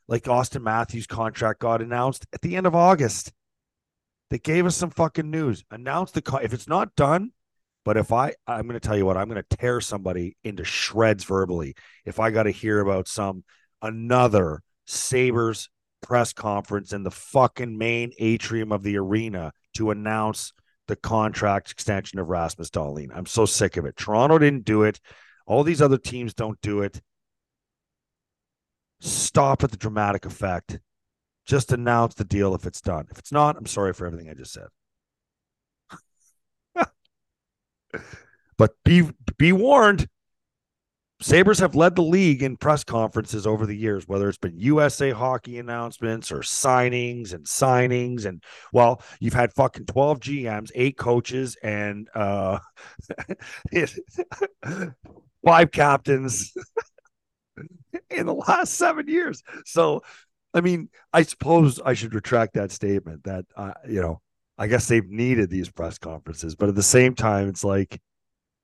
Like 0.06 0.24
Auston 0.24 0.62
Matthews' 0.62 1.06
contract 1.06 1.60
got 1.60 1.82
announced 1.82 2.26
at 2.32 2.42
the 2.42 2.56
end 2.56 2.66
of 2.66 2.74
August. 2.74 3.32
They 4.30 4.38
gave 4.38 4.66
us 4.66 4.76
some 4.76 4.90
fucking 4.90 5.30
news. 5.30 5.64
Announced 5.70 6.14
the 6.14 6.40
if 6.42 6.52
it's 6.52 6.68
not 6.68 6.94
done, 6.96 7.32
but 7.84 7.96
if 7.96 8.12
I 8.12 8.34
I'm 8.46 8.66
going 8.66 8.78
to 8.78 8.86
tell 8.86 8.96
you 8.96 9.06
what, 9.06 9.16
I'm 9.16 9.28
going 9.28 9.42
to 9.42 9.56
tear 9.56 9.80
somebody 9.80 10.36
into 10.44 10.64
shreds 10.64 11.24
verbally 11.24 11.74
if 12.04 12.20
I 12.20 12.30
got 12.30 12.44
to 12.44 12.50
hear 12.50 12.80
about 12.80 13.08
some 13.08 13.44
another 13.80 14.62
Sabres 14.86 15.70
press 16.02 16.32
conference 16.32 16.92
in 16.92 17.02
the 17.02 17.10
fucking 17.10 17.76
main 17.76 18.12
atrium 18.18 18.72
of 18.72 18.82
the 18.82 18.96
arena 18.96 19.52
to 19.74 19.90
announce 19.90 20.52
the 20.86 20.96
contract 20.96 21.70
extension 21.70 22.18
of 22.18 22.28
Rasmus 22.28 22.70
Dahlin. 22.70 23.08
I'm 23.14 23.26
so 23.26 23.46
sick 23.46 23.76
of 23.76 23.84
it. 23.84 23.96
Toronto 23.96 24.38
didn't 24.38 24.64
do 24.64 24.82
it. 24.82 25.00
All 25.46 25.64
these 25.64 25.82
other 25.82 25.98
teams 25.98 26.34
don't 26.34 26.60
do 26.60 26.82
it. 26.82 27.00
Stop 29.00 29.62
at 29.64 29.70
the 29.70 29.76
dramatic 29.76 30.24
effect. 30.24 30.78
Just 31.48 31.72
announce 31.72 32.14
the 32.14 32.24
deal 32.24 32.54
if 32.54 32.64
it's 32.66 32.80
done. 32.80 33.08
If 33.10 33.18
it's 33.18 33.32
not, 33.32 33.56
I'm 33.56 33.66
sorry 33.66 33.92
for 33.92 34.06
everything 34.06 34.30
I 34.30 34.34
just 34.34 34.52
said. 34.52 34.68
but 38.56 38.74
be 38.84 39.10
be 39.36 39.52
warned 39.52 40.08
Sabres 41.20 41.58
have 41.58 41.74
led 41.74 41.96
the 41.96 42.02
league 42.02 42.44
in 42.44 42.56
press 42.56 42.84
conferences 42.84 43.44
over 43.44 43.66
the 43.66 43.76
years, 43.76 44.06
whether 44.06 44.28
it's 44.28 44.38
been 44.38 44.56
USA 44.56 45.10
hockey 45.10 45.58
announcements 45.58 46.30
or 46.30 46.40
signings 46.40 47.32
and 47.32 47.44
signings. 47.44 48.24
And 48.24 48.42
well, 48.72 49.02
you've 49.18 49.34
had 49.34 49.52
fucking 49.52 49.86
12 49.86 50.20
GMs, 50.20 50.70
eight 50.76 50.96
coaches, 50.96 51.56
and 51.60 52.08
uh, 52.14 52.60
five 55.44 55.72
captains 55.72 56.52
in 58.10 58.26
the 58.26 58.34
last 58.34 58.74
seven 58.74 59.08
years. 59.08 59.42
So, 59.64 60.02
I 60.54 60.60
mean, 60.60 60.88
I 61.12 61.22
suppose 61.22 61.80
I 61.80 61.94
should 61.94 62.14
retract 62.14 62.54
that 62.54 62.72
statement 62.72 63.24
that, 63.24 63.44
uh, 63.56 63.72
you 63.88 64.00
know, 64.00 64.20
I 64.56 64.66
guess 64.66 64.88
they've 64.88 65.08
needed 65.08 65.50
these 65.50 65.70
press 65.70 65.98
conferences, 65.98 66.56
but 66.56 66.68
at 66.68 66.74
the 66.74 66.82
same 66.82 67.14
time, 67.14 67.48
it's 67.48 67.64
like, 67.64 68.00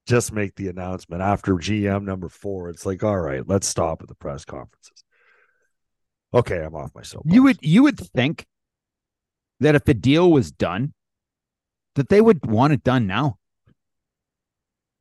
just 0.07 0.33
make 0.33 0.55
the 0.57 0.69
announcement 0.69 1.23
after 1.23 1.55
GM 1.55 2.05
number 2.05 2.29
four. 2.29 2.69
It's 2.69 2.85
like, 2.85 3.03
all 3.03 3.19
right, 3.19 3.47
let's 3.47 3.67
stop 3.67 4.03
at 4.03 4.09
the 4.09 4.15
press 4.15 4.45
conferences. 4.45 5.05
Okay, 6.33 6.63
I'm 6.63 6.75
off 6.75 6.91
my 6.95 7.03
soapbox. 7.03 7.35
You 7.35 7.43
would 7.45 7.59
you 7.63 7.83
would 7.85 7.99
think 7.99 8.45
that 9.61 9.75
if 9.75 9.85
the 9.85 9.95
deal 9.95 10.31
was 10.31 10.51
done, 10.51 10.93
that 11.95 12.09
they 12.09 12.21
would 12.21 12.45
want 12.45 12.73
it 12.73 12.83
done 12.83 13.07
now. 13.07 13.39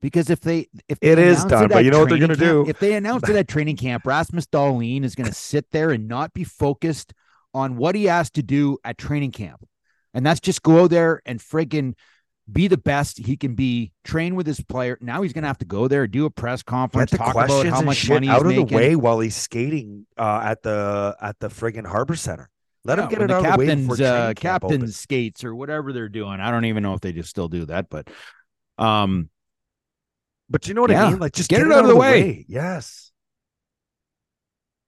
Because 0.04 0.30
if 0.30 0.42
they 0.42 0.68
if 0.90 1.00
they 1.00 1.12
it 1.12 1.18
is 1.18 1.46
done, 1.46 1.64
it 1.64 1.72
but 1.72 1.86
you 1.86 1.90
know 1.90 2.02
what 2.02 2.10
they're 2.10 2.18
going 2.18 2.30
to 2.30 2.36
do? 2.36 2.66
If 2.68 2.78
they 2.78 2.96
announce 2.96 3.30
it 3.30 3.38
at 3.38 3.48
training 3.48 3.78
camp, 3.78 4.06
Rasmus 4.06 4.48
Dahlin 4.48 5.06
is 5.06 5.16
going 5.16 5.30
to 5.30 5.34
sit 5.34 5.72
there 5.72 5.92
and 5.92 6.10
not 6.10 6.34
be 6.34 6.44
focused 6.44 7.14
on 7.54 7.78
what 7.78 7.96
he 7.96 8.04
has 8.04 8.30
to 8.32 8.44
do 8.44 8.78
at 8.84 8.98
training 8.98 9.32
camp, 9.32 9.66
and 10.14 10.26
that's 10.26 10.42
just 10.42 10.62
go 10.62 10.84
out 10.84 10.90
there 10.90 11.22
and 11.26 11.40
friggin' 11.40 11.94
be 12.52 12.68
the 12.68 12.76
best 12.76 13.18
he 13.18 13.38
can 13.38 13.56
be, 13.56 13.94
train 14.04 14.36
with 14.36 14.46
his 14.46 14.60
player. 14.60 14.98
Now 15.00 15.22
he's 15.22 15.32
going 15.32 15.44
to 15.44 15.48
have 15.48 15.60
to 15.60 15.66
go 15.66 15.88
there, 15.88 16.06
do 16.06 16.26
a 16.26 16.30
press 16.30 16.64
conference, 16.64 17.12
talk 17.12 17.34
about 17.34 17.66
how 17.66 17.82
much 17.82 18.10
money 18.10 18.28
out 18.28 18.42
of 18.42 18.48
making. 18.48 18.68
the 18.68 18.76
way 18.76 18.96
while 18.98 19.22
he's 19.22 19.38
skating 19.38 20.06
uh, 20.18 20.42
at 20.44 20.64
the 20.64 21.16
at 21.22 21.40
the 21.40 21.48
friggin' 21.48 21.88
Harbor 21.88 22.18
Center. 22.18 22.50
Let 22.84 22.98
yeah, 22.98 23.06
him 23.06 23.10
get 23.10 23.22
it 23.22 23.32
out 23.32 23.44
captain's, 23.46 23.90
of 23.90 23.98
the 23.98 24.04
way 24.04 24.10
uh, 24.10 24.34
captain's 24.34 24.98
skates 24.98 25.46
or 25.46 25.56
whatever 25.56 25.94
they're 25.94 26.10
doing. 26.10 26.42
I 26.42 26.52
don't 26.52 26.66
even 26.66 26.84
know 26.84 26.94
if 26.94 27.00
they 27.00 27.14
just 27.14 27.30
still 27.30 27.48
do 27.48 27.64
that, 27.68 27.90
but 27.90 28.10
um, 28.78 29.30
but 30.54 30.68
you 30.68 30.76
know 30.76 30.82
what 30.82 30.92
yeah. 30.92 31.08
I 31.08 31.10
mean? 31.10 31.20
Like 31.20 31.34
just 31.34 31.50
get, 31.50 31.58
get 31.58 31.66
it, 31.66 31.74
out, 31.74 31.80
out 31.80 31.86
of 31.86 31.90
the 31.90 31.96
way. 31.96 32.22
way. 32.22 32.46
Yes. 32.48 33.12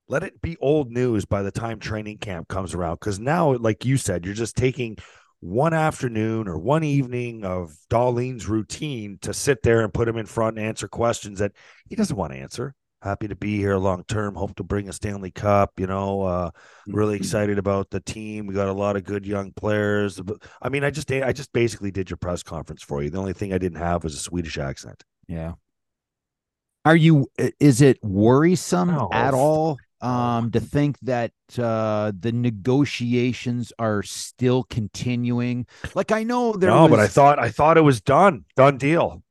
Let 0.07 0.22
it 0.22 0.39
be 0.39 0.55
old 0.57 0.91
news 0.91 1.26
by 1.26 1.41
the 1.41 1.49
time 1.49 1.80
training 1.80 2.20
camp 2.20 2.47
comes 2.47 2.76
around. 2.76 2.99
Because 2.99 3.20
now, 3.20 3.55
like 3.55 3.84
you 3.84 3.97
said, 3.97 4.24
you're 4.26 4.36
just 4.36 4.55
taking 4.55 4.97
one 5.39 5.74
afternoon 5.74 6.47
or 6.47 6.59
one 6.59 6.84
evening 6.84 7.43
of 7.43 7.76
Dahlin's 7.89 8.47
routine 8.47 9.18
to 9.24 9.34
sit 9.34 9.63
there 9.63 9.82
and 9.82 9.91
put 9.91 10.07
him 10.07 10.18
in 10.18 10.28
front 10.28 10.59
and 10.59 10.68
answer 10.68 10.88
questions 10.88 11.39
that 11.39 11.53
he 11.89 11.95
doesn't 11.95 12.16
want 12.16 12.32
to 12.34 12.38
answer. 12.39 12.76
Happy 13.01 13.28
to 13.28 13.36
be 13.36 13.57
here 13.57 13.76
long 13.78 14.03
term. 14.03 14.36
Hope 14.36 14.55
to 14.57 14.63
bring 14.63 14.88
a 14.88 14.93
Stanley 14.93 15.32
Cup. 15.32 15.72
You 15.80 15.88
know, 15.88 16.22
uh, 16.22 16.51
really 16.88 17.16
mm-hmm. 17.16 17.24
excited 17.24 17.57
about 17.57 17.89
the 17.89 18.01
team. 18.01 18.45
We 18.45 18.53
got 18.53 18.68
a 18.68 18.74
lot 18.74 18.97
of 18.97 19.03
good 19.03 19.26
young 19.26 19.51
players. 19.51 20.22
I 20.61 20.70
mean, 20.70 20.84
I 20.84 20.91
just 20.91 21.11
I 21.11 21.34
just 21.34 21.51
basically 21.53 21.89
did 21.89 22.11
your 22.11 22.18
press 22.18 22.43
conference 22.43 22.84
for 22.84 23.01
you. 23.01 23.09
The 23.09 23.18
only 23.18 23.34
thing 23.34 23.51
I 23.51 23.57
didn't 23.57 23.80
have 23.80 24.03
was 24.03 24.13
a 24.13 24.20
Swedish 24.20 24.59
accent. 24.59 25.03
Yeah. 25.28 25.53
Are 26.84 26.95
you? 26.95 27.28
Is 27.59 27.82
it 27.82 28.03
worrisome 28.03 28.89
no. 28.89 29.09
at 29.11 29.34
all 29.34 29.78
um, 30.01 30.51
to 30.51 30.59
think 30.59 30.99
that 30.99 31.32
uh, 31.57 32.11
the 32.17 32.32
negotiations 32.32 33.73
are 33.80 34.03
still 34.03 34.63
continuing. 34.63 35.65
Like 35.95 36.11
I 36.11 36.23
know 36.23 36.53
there. 36.53 36.69
No, 36.69 36.84
was... 36.84 36.91
but 36.91 36.99
I 36.99 37.07
thought 37.07 37.39
I 37.39 37.49
thought 37.49 37.78
it 37.78 37.82
was 37.82 38.01
done, 38.01 38.45
done 38.55 38.78
deal. 38.78 39.23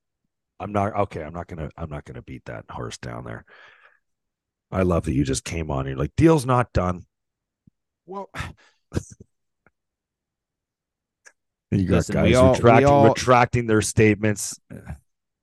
I'm 0.58 0.72
not 0.72 0.94
okay. 0.96 1.22
I'm 1.22 1.32
not 1.32 1.46
gonna. 1.46 1.70
I'm 1.76 1.90
not 1.90 2.04
gonna 2.04 2.22
beat 2.22 2.44
that 2.46 2.64
horse 2.68 2.98
down 2.98 3.24
there. 3.24 3.44
I 4.70 4.82
love 4.82 5.04
that 5.04 5.12
you 5.12 5.24
just 5.24 5.44
came 5.44 5.70
on. 5.70 5.86
You're 5.86 5.96
like, 5.96 6.16
deal's 6.16 6.46
not 6.46 6.72
done. 6.72 7.06
Well, 8.06 8.28
you 11.70 11.84
got 11.84 11.96
Listen, 11.96 12.14
guys 12.14 12.34
all, 12.34 12.54
retracting, 12.54 12.88
all... 12.88 13.08
retracting 13.08 13.66
their 13.66 13.82
statements. 13.82 14.58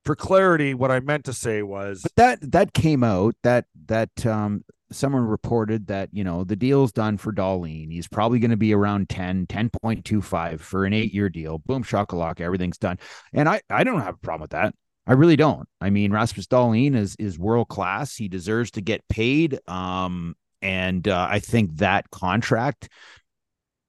For 0.05 0.15
clarity, 0.15 0.73
what 0.73 0.89
I 0.89 0.99
meant 0.99 1.25
to 1.25 1.33
say 1.33 1.61
was, 1.61 2.01
but 2.01 2.15
that 2.15 2.51
that 2.51 2.73
came 2.73 3.03
out 3.03 3.35
that 3.43 3.65
that 3.85 4.25
um 4.25 4.63
someone 4.91 5.23
reported 5.23 5.87
that 5.87 6.09
you 6.11 6.23
know 6.23 6.43
the 6.43 6.55
deal's 6.55 6.91
done 6.91 7.17
for 7.17 7.31
Dahlin. 7.31 7.91
He's 7.91 8.07
probably 8.07 8.39
going 8.39 8.51
to 8.51 8.57
be 8.57 8.73
around 8.73 9.09
10, 9.09 9.47
10.25 9.47 10.59
for 10.59 10.85
an 10.85 10.93
eight 10.93 11.13
year 11.13 11.29
deal. 11.29 11.59
Boom 11.59 11.83
shakalaka, 11.83 12.41
everything's 12.41 12.77
done. 12.77 12.99
And 13.33 13.47
I 13.47 13.61
I 13.69 13.83
don't 13.83 14.01
have 14.01 14.15
a 14.15 14.19
problem 14.19 14.41
with 14.41 14.51
that. 14.51 14.73
I 15.07 15.13
really 15.13 15.35
don't. 15.35 15.67
I 15.79 15.89
mean, 15.89 16.11
Rasmus 16.11 16.47
Dahlin 16.47 16.95
is 16.95 17.15
is 17.17 17.39
world 17.39 17.69
class. 17.69 18.15
He 18.15 18.27
deserves 18.27 18.71
to 18.71 18.81
get 18.81 19.07
paid. 19.07 19.59
Um, 19.67 20.35
and 20.61 21.07
uh, 21.07 21.27
I 21.29 21.39
think 21.39 21.77
that 21.77 22.09
contract 22.11 22.89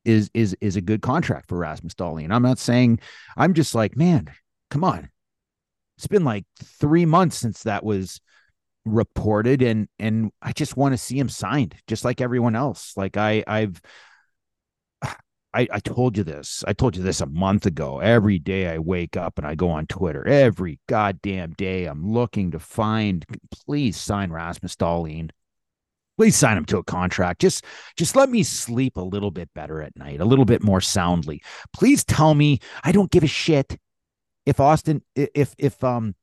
is 0.04 0.30
is 0.34 0.56
is 0.60 0.76
a 0.76 0.80
good 0.80 1.02
contract 1.02 1.48
for 1.48 1.58
Rasmus 1.58 1.94
Dahlin. 1.94 2.32
I'm 2.32 2.42
not 2.42 2.58
saying. 2.58 3.00
I'm 3.36 3.54
just 3.54 3.74
like, 3.74 3.96
man, 3.96 4.30
come 4.70 4.84
on. 4.84 5.10
It's 6.02 6.08
been 6.08 6.24
like 6.24 6.44
three 6.60 7.06
months 7.06 7.36
since 7.36 7.62
that 7.62 7.84
was 7.84 8.20
reported 8.84 9.62
and 9.62 9.86
and 10.00 10.32
I 10.42 10.50
just 10.50 10.76
want 10.76 10.94
to 10.94 10.98
see 10.98 11.16
him 11.16 11.28
signed 11.28 11.76
just 11.86 12.04
like 12.04 12.20
everyone 12.20 12.56
else. 12.56 12.96
Like 12.96 13.16
I 13.16 13.44
I've 13.46 13.80
I, 15.54 15.68
I 15.70 15.78
told 15.78 16.16
you 16.16 16.24
this. 16.24 16.64
I 16.66 16.72
told 16.72 16.96
you 16.96 17.04
this 17.04 17.20
a 17.20 17.26
month 17.26 17.66
ago. 17.66 18.00
Every 18.00 18.40
day 18.40 18.66
I 18.66 18.78
wake 18.78 19.16
up 19.16 19.38
and 19.38 19.46
I 19.46 19.54
go 19.54 19.70
on 19.70 19.86
Twitter. 19.86 20.26
Every 20.26 20.80
goddamn 20.88 21.52
day 21.52 21.84
I'm 21.84 22.04
looking 22.04 22.50
to 22.50 22.58
find 22.58 23.24
please 23.64 23.96
sign 23.96 24.32
Rasmus 24.32 24.74
Dahlin. 24.74 25.30
Please 26.18 26.34
sign 26.34 26.56
him 26.56 26.64
to 26.64 26.78
a 26.78 26.84
contract. 26.84 27.42
Just 27.42 27.64
just 27.96 28.16
let 28.16 28.28
me 28.28 28.42
sleep 28.42 28.96
a 28.96 29.02
little 29.02 29.30
bit 29.30 29.50
better 29.54 29.80
at 29.80 29.96
night, 29.96 30.20
a 30.20 30.24
little 30.24 30.46
bit 30.46 30.64
more 30.64 30.80
soundly. 30.80 31.40
Please 31.72 32.02
tell 32.02 32.34
me 32.34 32.58
I 32.82 32.90
don't 32.90 33.12
give 33.12 33.22
a 33.22 33.28
shit 33.28 33.78
if 34.46 34.56
Auston 34.56 35.02
if 35.14 35.54
if 35.58 35.82
um 35.84 36.14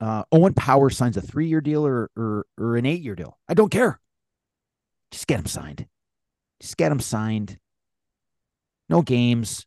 uh, 0.00 0.22
Owen 0.30 0.54
Power 0.54 0.90
signs 0.90 1.16
a 1.16 1.20
three 1.20 1.48
year 1.48 1.60
deal 1.60 1.86
or, 1.86 2.10
or, 2.16 2.46
or 2.58 2.76
an 2.76 2.86
eight 2.86 3.02
year 3.02 3.14
deal. 3.14 3.38
I 3.48 3.54
don't 3.54 3.70
care. 3.70 4.00
Just 5.10 5.26
get 5.26 5.40
him 5.40 5.46
signed. 5.46 5.86
Just 6.60 6.76
get 6.76 6.92
him 6.92 7.00
signed. 7.00 7.58
No 8.88 9.02
games. 9.02 9.66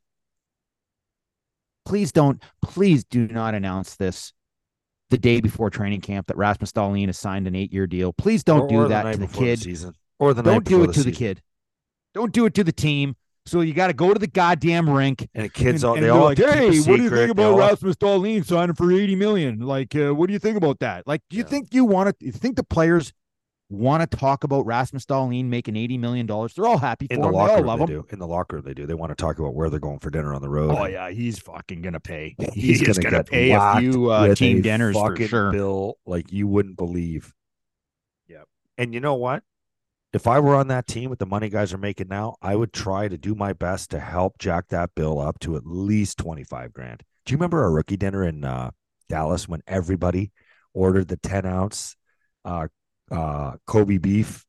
Please 1.85 2.11
don't, 2.11 2.41
please 2.61 3.03
do 3.03 3.27
not 3.27 3.55
announce 3.55 3.95
this 3.95 4.33
the 5.09 5.17
day 5.17 5.41
before 5.41 5.69
training 5.69 6.01
camp 6.01 6.27
that 6.27 6.37
Rasmus 6.37 6.71
Dahlin 6.71 7.07
has 7.07 7.17
signed 7.17 7.47
an 7.47 7.55
eight 7.55 7.73
year 7.73 7.87
deal. 7.87 8.13
Please 8.13 8.43
don't 8.43 8.61
or, 8.61 8.67
do 8.67 8.75
or 8.77 8.87
that 8.87 9.11
to 9.11 9.17
the 9.17 9.27
kid. 9.27 9.59
The 9.59 9.63
season. 9.63 9.95
Or 10.19 10.33
the 10.33 10.43
don't 10.43 10.63
do 10.63 10.83
it 10.83 10.93
to 10.93 11.03
the, 11.03 11.11
the 11.11 11.17
kid. 11.17 11.41
Don't 12.13 12.31
do 12.31 12.45
it 12.45 12.53
to 12.53 12.63
the 12.63 12.71
team. 12.71 13.15
So 13.45 13.61
you 13.61 13.73
got 13.73 13.87
to 13.87 13.93
go 13.93 14.13
to 14.13 14.19
the 14.19 14.27
goddamn 14.27 14.89
rink. 14.89 15.27
And 15.33 15.45
the 15.45 15.49
kids 15.49 15.83
and, 15.83 15.89
all 15.89 15.95
they 15.95 16.09
all 16.09 16.25
like, 16.25 16.37
have 16.37 16.49
keep 16.49 16.55
a 16.55 16.71
hey, 16.71 16.79
what 16.79 16.97
do 16.97 17.03
you 17.03 17.09
think 17.09 17.31
about 17.31 17.57
Rasmus 17.57 17.95
Dahlin 17.95 18.45
signing 18.45 18.75
for 18.75 18.91
eighty 18.91 19.15
million? 19.15 19.59
Like, 19.59 19.95
uh, 19.95 20.13
what 20.13 20.27
do 20.27 20.33
you 20.33 20.39
think 20.39 20.57
about 20.57 20.79
that? 20.79 21.07
Like, 21.07 21.21
do 21.29 21.37
you 21.37 21.43
Yeah. 21.43 21.49
think 21.49 21.73
you 21.73 21.85
want 21.85 22.09
to? 22.19 22.25
You 22.25 22.31
think 22.31 22.55
the 22.55 22.63
players 22.63 23.13
want 23.69 24.01
to 24.09 24.17
talk 24.17 24.43
about 24.43 24.65
Rasmus 24.65 25.05
Dahlin 25.05 25.45
making 25.45 25.75
eighty 25.75 25.97
million 25.97 26.27
dollars? 26.27 26.53
They're 26.53 26.67
all 26.67 26.77
happy 26.77 27.07
for 27.07 27.15
in 27.15 27.21
the 27.21 27.27
him. 27.27 27.33
They 27.33 27.39
all 27.39 27.63
love 27.63 27.79
they 27.79 27.83
him. 27.85 28.01
do. 28.01 28.07
In 28.11 28.19
the 28.19 28.27
locker 28.27 28.57
room 28.57 28.65
they 28.65 28.75
do. 28.75 28.85
They 28.85 28.93
want 28.93 29.09
to 29.09 29.15
talk 29.15 29.39
about 29.39 29.55
where 29.55 29.71
they're 29.71 29.79
going 29.79 29.99
for 29.99 30.11
dinner 30.11 30.35
on 30.35 30.41
the 30.43 30.49
road. 30.49 30.75
Oh 30.77 30.85
yeah, 30.85 31.09
he's 31.09 31.39
fucking 31.39 31.81
gonna 31.81 31.99
pay. 31.99 32.35
He's, 32.53 32.79
He's, 32.79 32.99
gonna, 32.99 33.23
pay 33.23 33.51
a 33.51 33.79
few 33.79 34.11
uh, 34.11 34.35
team 34.35 34.61
dinners 34.61 34.95
for 34.95 35.15
sure. 35.15 35.51
Bill 35.51 35.97
like 36.05 36.31
you 36.31 36.47
wouldn't 36.47 36.77
believe. 36.77 37.33
Yep. 38.27 38.47
And 38.77 38.93
you 38.93 38.99
know 38.99 39.15
what? 39.15 39.43
If 40.13 40.27
I 40.27 40.41
were 40.41 40.55
on 40.55 40.67
that 40.67 40.87
team 40.87 41.09
with 41.09 41.19
the 41.19 41.25
money 41.25 41.47
guys 41.47 41.71
are 41.73 41.77
making 41.77 42.09
now, 42.09 42.35
I 42.41 42.55
would 42.55 42.73
try 42.73 43.07
to 43.07 43.17
do 43.17 43.33
my 43.33 43.53
best 43.53 43.91
to 43.91 43.99
help 43.99 44.37
jack 44.39 44.67
that 44.67 44.93
bill 44.93 45.19
up 45.19 45.39
to 45.39 45.55
at 45.55 45.65
least 45.65 46.17
twenty 46.17 46.43
five 46.43 46.73
grand. 46.73 47.01
Do 47.25 47.31
you 47.31 47.37
remember 47.37 47.63
our 47.63 47.71
rookie 47.71 47.95
dinner 47.95 48.25
in 48.25 48.43
uh, 48.43 48.71
Dallas 49.07 49.47
when 49.47 49.61
everybody 49.67 50.31
ordered 50.73 51.07
the 51.07 51.15
ten 51.15 51.45
ounce 51.45 51.95
uh, 52.43 52.67
uh, 53.09 53.53
Kobe 53.65 53.99
beef 53.99 54.43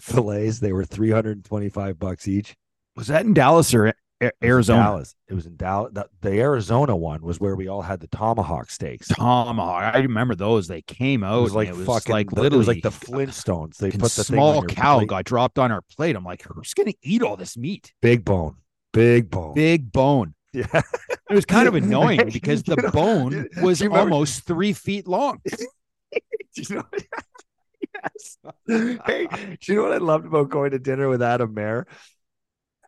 fillets? 0.00 0.58
They 0.58 0.72
were 0.72 0.84
three 0.84 1.12
hundred 1.12 1.36
and 1.36 1.44
twenty 1.44 1.68
five 1.68 1.98
bucks 2.00 2.26
each. 2.26 2.56
Was 2.96 3.06
that 3.06 3.24
in 3.24 3.34
Dallas 3.34 3.72
or 3.74 3.92
Arizona? 4.42 4.82
Dallas. 4.82 5.14
It 5.28 5.34
was 5.34 5.46
in 5.46 5.56
Dallas. 5.56 5.92
The, 5.94 6.08
the 6.22 6.40
Arizona 6.40 6.96
one 6.96 7.22
was 7.22 7.38
where 7.38 7.54
we 7.54 7.68
all 7.68 7.82
had 7.82 8.00
the 8.00 8.08
tomahawk 8.08 8.70
steaks. 8.70 9.08
Tomahawk. 9.08 9.94
I 9.94 9.98
remember 9.98 10.34
those. 10.34 10.66
They 10.66 10.82
came 10.82 11.22
out. 11.22 11.42
was 11.42 11.54
like 11.54 11.68
it 11.68 11.76
was 11.76 11.86
fucking. 11.86 12.12
like 12.12 12.26
it 12.32 12.36
literally 12.36 12.58
was 12.58 12.68
like 12.68 12.82
the 12.82 12.90
Flintstones. 12.90 13.76
They 13.76 13.90
put 13.90 14.12
the 14.12 14.24
small 14.24 14.62
cow 14.64 14.98
plate. 14.98 15.08
got 15.08 15.24
dropped 15.24 15.58
on 15.58 15.70
our 15.70 15.82
plate. 15.82 16.16
I'm 16.16 16.24
like, 16.24 16.42
who's 16.42 16.74
gonna 16.74 16.94
eat 17.02 17.22
all 17.22 17.36
this 17.36 17.56
meat? 17.56 17.92
big 18.02 18.24
bone, 18.24 18.56
big 18.92 19.30
bone. 19.30 19.54
Big 19.54 19.92
bone. 19.92 20.34
Yeah, 20.52 20.82
It 21.30 21.34
was 21.34 21.44
kind 21.44 21.68
of 21.68 21.74
annoying 21.82 22.30
because 22.32 22.62
the 22.62 22.76
bone 22.92 23.48
was 23.62 23.82
almost 23.82 24.44
three 24.44 24.72
feet 24.72 25.06
long. 25.06 25.40
you 26.56 26.64
know, 26.70 26.84
yes. 27.94 28.38
Hey, 28.66 29.26
do 29.60 29.72
you 29.72 29.74
know 29.76 29.82
what 29.82 29.92
I 29.92 29.98
loved 29.98 30.26
about 30.26 30.48
going 30.48 30.70
to 30.70 30.78
dinner 30.78 31.08
with 31.08 31.22
Adam 31.22 31.52
Mair? 31.52 31.86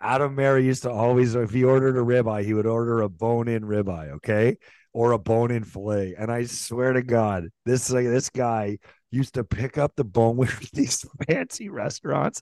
Adam 0.00 0.34
Mair 0.34 0.58
used 0.58 0.84
to 0.84 0.90
always, 0.90 1.34
if 1.34 1.50
he 1.50 1.64
ordered 1.64 1.96
a 1.96 2.00
ribeye, 2.00 2.44
he 2.44 2.54
would 2.54 2.66
order 2.66 3.02
a 3.02 3.08
bone-in 3.08 3.62
ribeye, 3.62 4.12
okay, 4.12 4.56
or 4.92 5.12
a 5.12 5.18
bone-in 5.18 5.64
fillet. 5.64 6.14
And 6.18 6.30
I 6.30 6.44
swear 6.44 6.92
to 6.92 7.02
God, 7.02 7.48
this 7.66 7.90
like 7.90 8.06
this 8.06 8.30
guy 8.30 8.78
used 9.10 9.34
to 9.34 9.44
pick 9.44 9.76
up 9.76 9.92
the 9.96 10.04
bone 10.04 10.36
with 10.36 10.70
these 10.72 11.04
fancy 11.28 11.68
restaurants. 11.68 12.40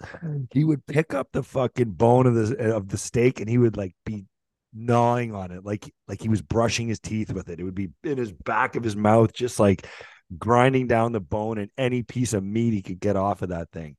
He 0.52 0.64
would 0.64 0.86
pick 0.86 1.14
up 1.14 1.28
the 1.32 1.42
fucking 1.42 1.92
bone 1.92 2.26
of 2.26 2.34
the 2.34 2.74
of 2.74 2.88
the 2.88 2.98
steak, 2.98 3.40
and 3.40 3.48
he 3.48 3.58
would 3.58 3.76
like 3.76 3.94
be 4.04 4.26
gnawing 4.72 5.34
on 5.34 5.50
it, 5.50 5.64
like 5.64 5.92
like 6.06 6.20
he 6.22 6.28
was 6.28 6.42
brushing 6.42 6.88
his 6.88 7.00
teeth 7.00 7.32
with 7.32 7.48
it. 7.48 7.58
It 7.58 7.64
would 7.64 7.74
be 7.74 7.90
in 8.04 8.18
his 8.18 8.32
back 8.32 8.76
of 8.76 8.84
his 8.84 8.96
mouth, 8.96 9.32
just 9.32 9.58
like 9.58 9.86
grinding 10.36 10.86
down 10.86 11.12
the 11.12 11.20
bone 11.20 11.58
and 11.58 11.70
any 11.78 12.02
piece 12.02 12.34
of 12.34 12.44
meat 12.44 12.74
he 12.74 12.82
could 12.82 13.00
get 13.00 13.16
off 13.16 13.42
of 13.42 13.48
that 13.48 13.70
thing. 13.72 13.96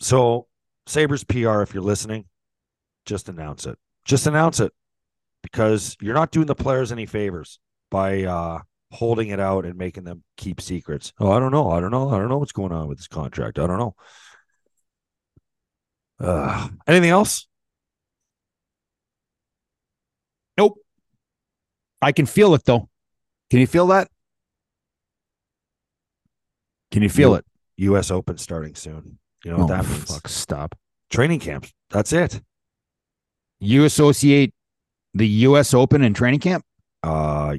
So, 0.00 0.46
Sabres 0.86 1.24
PR, 1.24 1.62
if 1.62 1.74
you're 1.74 1.82
listening, 1.82 2.24
just 3.06 3.28
announce 3.28 3.66
it. 3.66 3.78
Just 4.04 4.26
announce 4.26 4.60
it 4.60 4.72
because 5.42 5.96
you're 6.00 6.14
not 6.14 6.30
doing 6.30 6.46
the 6.46 6.54
players 6.54 6.90
any 6.92 7.06
favors 7.06 7.58
by 7.90 8.24
uh, 8.24 8.58
holding 8.90 9.28
it 9.28 9.38
out 9.40 9.64
and 9.64 9.76
making 9.76 10.04
them 10.04 10.22
keep 10.36 10.60
secrets. 10.60 11.12
Oh, 11.20 11.30
I 11.30 11.38
don't 11.38 11.52
know. 11.52 11.70
I 11.70 11.80
don't 11.80 11.90
know. 11.90 12.08
I 12.10 12.18
don't 12.18 12.28
know 12.28 12.38
what's 12.38 12.52
going 12.52 12.72
on 12.72 12.88
with 12.88 12.98
this 12.98 13.08
contract. 13.08 13.58
I 13.58 13.66
don't 13.66 13.78
know. 13.78 13.94
Uh, 16.20 16.68
anything 16.86 17.10
else? 17.10 17.46
Nope. 20.58 20.78
I 22.00 22.12
can 22.12 22.26
feel 22.26 22.54
it 22.54 22.64
though. 22.64 22.88
Can 23.50 23.60
you 23.60 23.66
feel 23.66 23.86
that? 23.88 24.08
Can 26.90 27.02
you 27.02 27.08
feel 27.08 27.30
You- 27.30 27.36
it? 27.36 27.44
U.S. 27.78 28.10
Open 28.10 28.36
starting 28.38 28.74
soon. 28.74 29.18
You 29.44 29.52
know 29.52 29.58
what 29.58 29.68
that 29.68 29.86
means? 29.86 30.10
Oh, 30.10 30.14
fuck, 30.14 30.28
stop. 30.28 30.74
Training 31.10 31.40
camps. 31.40 31.72
That's 31.90 32.12
it. 32.12 32.40
You 33.60 33.84
associate 33.84 34.52
the 35.14 35.26
U.S. 35.28 35.74
Open 35.74 36.02
and 36.02 36.14
training 36.16 36.40
camp? 36.40 36.64
Uh, 37.02 37.56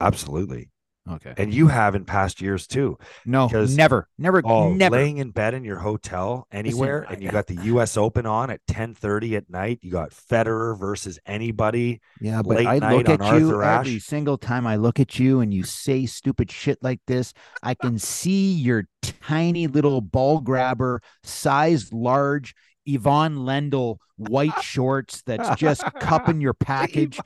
absolutely. 0.00 0.70
Okay. 1.10 1.34
And 1.36 1.52
you 1.54 1.68
have 1.68 1.94
in 1.94 2.04
past 2.04 2.40
years 2.40 2.66
too. 2.66 2.98
No, 3.24 3.46
because- 3.48 3.76
never, 3.76 4.08
never, 4.18 4.42
Oh, 4.44 4.72
never. 4.72 4.96
laying 4.96 5.18
in 5.18 5.30
bed 5.30 5.54
in 5.54 5.64
your 5.64 5.78
hotel 5.78 6.46
anywhere, 6.52 7.06
I- 7.08 7.14
and 7.14 7.22
you 7.22 7.30
got 7.30 7.46
the 7.46 7.56
U.S. 7.64 7.96
Open 7.96 8.26
on 8.26 8.50
at 8.50 8.60
ten 8.66 8.94
thirty 8.94 9.36
at 9.36 9.48
night. 9.50 9.78
You 9.82 9.92
got 9.92 10.10
Federer 10.10 10.78
versus 10.78 11.18
anybody. 11.26 12.00
Yeah, 12.20 12.42
but 12.42 12.66
I 12.66 12.78
night 12.78 13.06
look 13.06 13.20
at 13.20 13.38
you 13.40 13.62
every 13.62 13.98
single 13.98 14.38
time 14.38 14.66
I 14.66 14.76
look 14.76 15.00
at 15.00 15.18
you 15.18 15.40
and 15.40 15.52
you 15.54 15.62
say 15.62 16.06
stupid 16.06 16.50
shit 16.50 16.78
like 16.82 17.00
this. 17.06 17.32
I 17.62 17.74
can 17.74 17.98
see 17.98 18.52
your 18.52 18.84
tiny 19.02 19.66
little 19.66 20.00
ball 20.00 20.40
grabber, 20.40 21.00
size 21.22 21.92
large, 21.92 22.54
Ivan 22.88 23.38
Lendl 23.38 23.98
white 24.16 24.58
shorts 24.62 25.22
that's 25.26 25.58
just 25.60 25.82
cupping 26.00 26.40
your 26.40 26.54
package. 26.54 27.20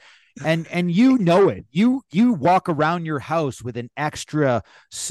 And 0.44 0.66
and 0.68 0.90
you 0.90 1.18
know 1.18 1.48
it. 1.48 1.66
You 1.70 2.02
you 2.10 2.32
walk 2.32 2.68
around 2.68 3.04
your 3.04 3.18
house 3.18 3.62
with 3.62 3.76
an 3.76 3.90
extra, 3.96 4.62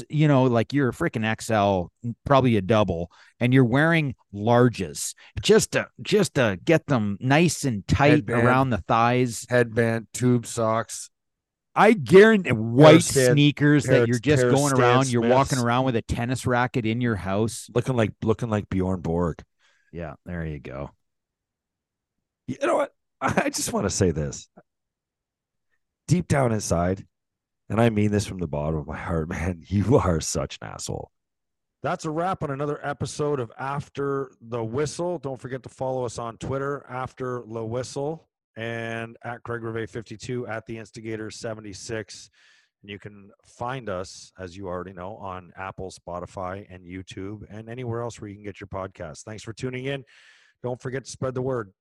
you 0.08 0.26
know, 0.26 0.44
like 0.44 0.72
you're 0.72 0.88
a 0.88 0.92
freaking 0.92 1.24
XL, 1.40 2.12
probably 2.24 2.56
a 2.56 2.62
double, 2.62 3.10
and 3.38 3.54
you're 3.54 3.64
wearing 3.64 4.14
larges 4.34 5.14
just 5.40 5.72
to 5.72 5.88
just 6.00 6.34
to 6.34 6.58
get 6.64 6.86
them 6.86 7.18
nice 7.20 7.64
and 7.64 7.86
tight 7.86 8.10
Headband. 8.10 8.44
around 8.44 8.70
the 8.70 8.78
thighs. 8.78 9.46
Headband, 9.48 10.08
tube 10.12 10.46
socks. 10.46 11.10
I 11.74 11.92
guarantee 11.92 12.52
white 12.52 13.02
sneakers 13.02 13.84
that 13.84 14.06
you're 14.06 14.18
just 14.18 14.42
going 14.42 14.74
around. 14.74 15.10
You're 15.10 15.28
walking 15.28 15.58
around 15.58 15.86
with 15.86 15.96
a 15.96 16.02
tennis 16.02 16.46
racket 16.46 16.84
in 16.84 17.00
your 17.00 17.16
house. 17.16 17.70
looking 17.74 17.96
like 17.96 18.12
looking 18.22 18.50
like 18.50 18.68
Bjorn 18.68 19.00
Borg. 19.00 19.42
Yeah, 19.92 20.14
there 20.26 20.44
you 20.44 20.58
go. 20.58 20.90
You 22.46 22.58
know 22.66 22.76
what? 22.76 22.92
I 23.20 23.50
just 23.50 23.72
want 23.72 23.86
to 23.86 23.90
say 23.90 24.10
this. 24.10 24.48
Deep 26.12 26.28
down 26.28 26.52
inside, 26.52 27.06
and 27.70 27.80
I 27.80 27.88
mean 27.88 28.10
this 28.10 28.26
from 28.26 28.36
the 28.36 28.46
bottom 28.46 28.78
of 28.78 28.86
my 28.86 28.98
heart, 28.98 29.28
man, 29.30 29.64
you 29.66 29.96
are 29.96 30.20
such 30.20 30.58
an 30.60 30.68
asshole. 30.68 31.10
That's 31.82 32.04
a 32.04 32.10
wrap 32.10 32.42
on 32.42 32.50
another 32.50 32.78
episode 32.86 33.40
of 33.40 33.50
After 33.58 34.30
the 34.42 34.62
Whistle. 34.62 35.16
Don't 35.16 35.40
forget 35.40 35.62
to 35.62 35.70
follow 35.70 36.04
us 36.04 36.18
on 36.18 36.36
Twitter, 36.36 36.84
After 36.86 37.42
the 37.50 37.64
Whistle, 37.64 38.28
and 38.58 39.16
at 39.24 39.42
Craig 39.42 39.62
Rivet 39.62 39.88
52 39.88 40.46
at 40.48 40.66
the 40.66 40.76
Instigator 40.76 41.30
76. 41.30 42.28
And 42.82 42.90
you 42.90 42.98
can 42.98 43.30
find 43.46 43.88
us, 43.88 44.32
as 44.38 44.54
you 44.54 44.68
already 44.68 44.92
know, 44.92 45.16
on 45.16 45.50
Apple, 45.56 45.90
Spotify, 45.90 46.66
and 46.68 46.84
YouTube, 46.84 47.46
and 47.48 47.70
anywhere 47.70 48.02
else 48.02 48.20
where 48.20 48.28
you 48.28 48.36
can 48.36 48.44
get 48.44 48.60
your 48.60 48.68
podcasts. 48.68 49.22
Thanks 49.22 49.44
for 49.44 49.54
tuning 49.54 49.86
in. 49.86 50.04
Don't 50.62 50.82
forget 50.82 51.06
to 51.06 51.10
spread 51.10 51.32
the 51.32 51.40
word. 51.40 51.72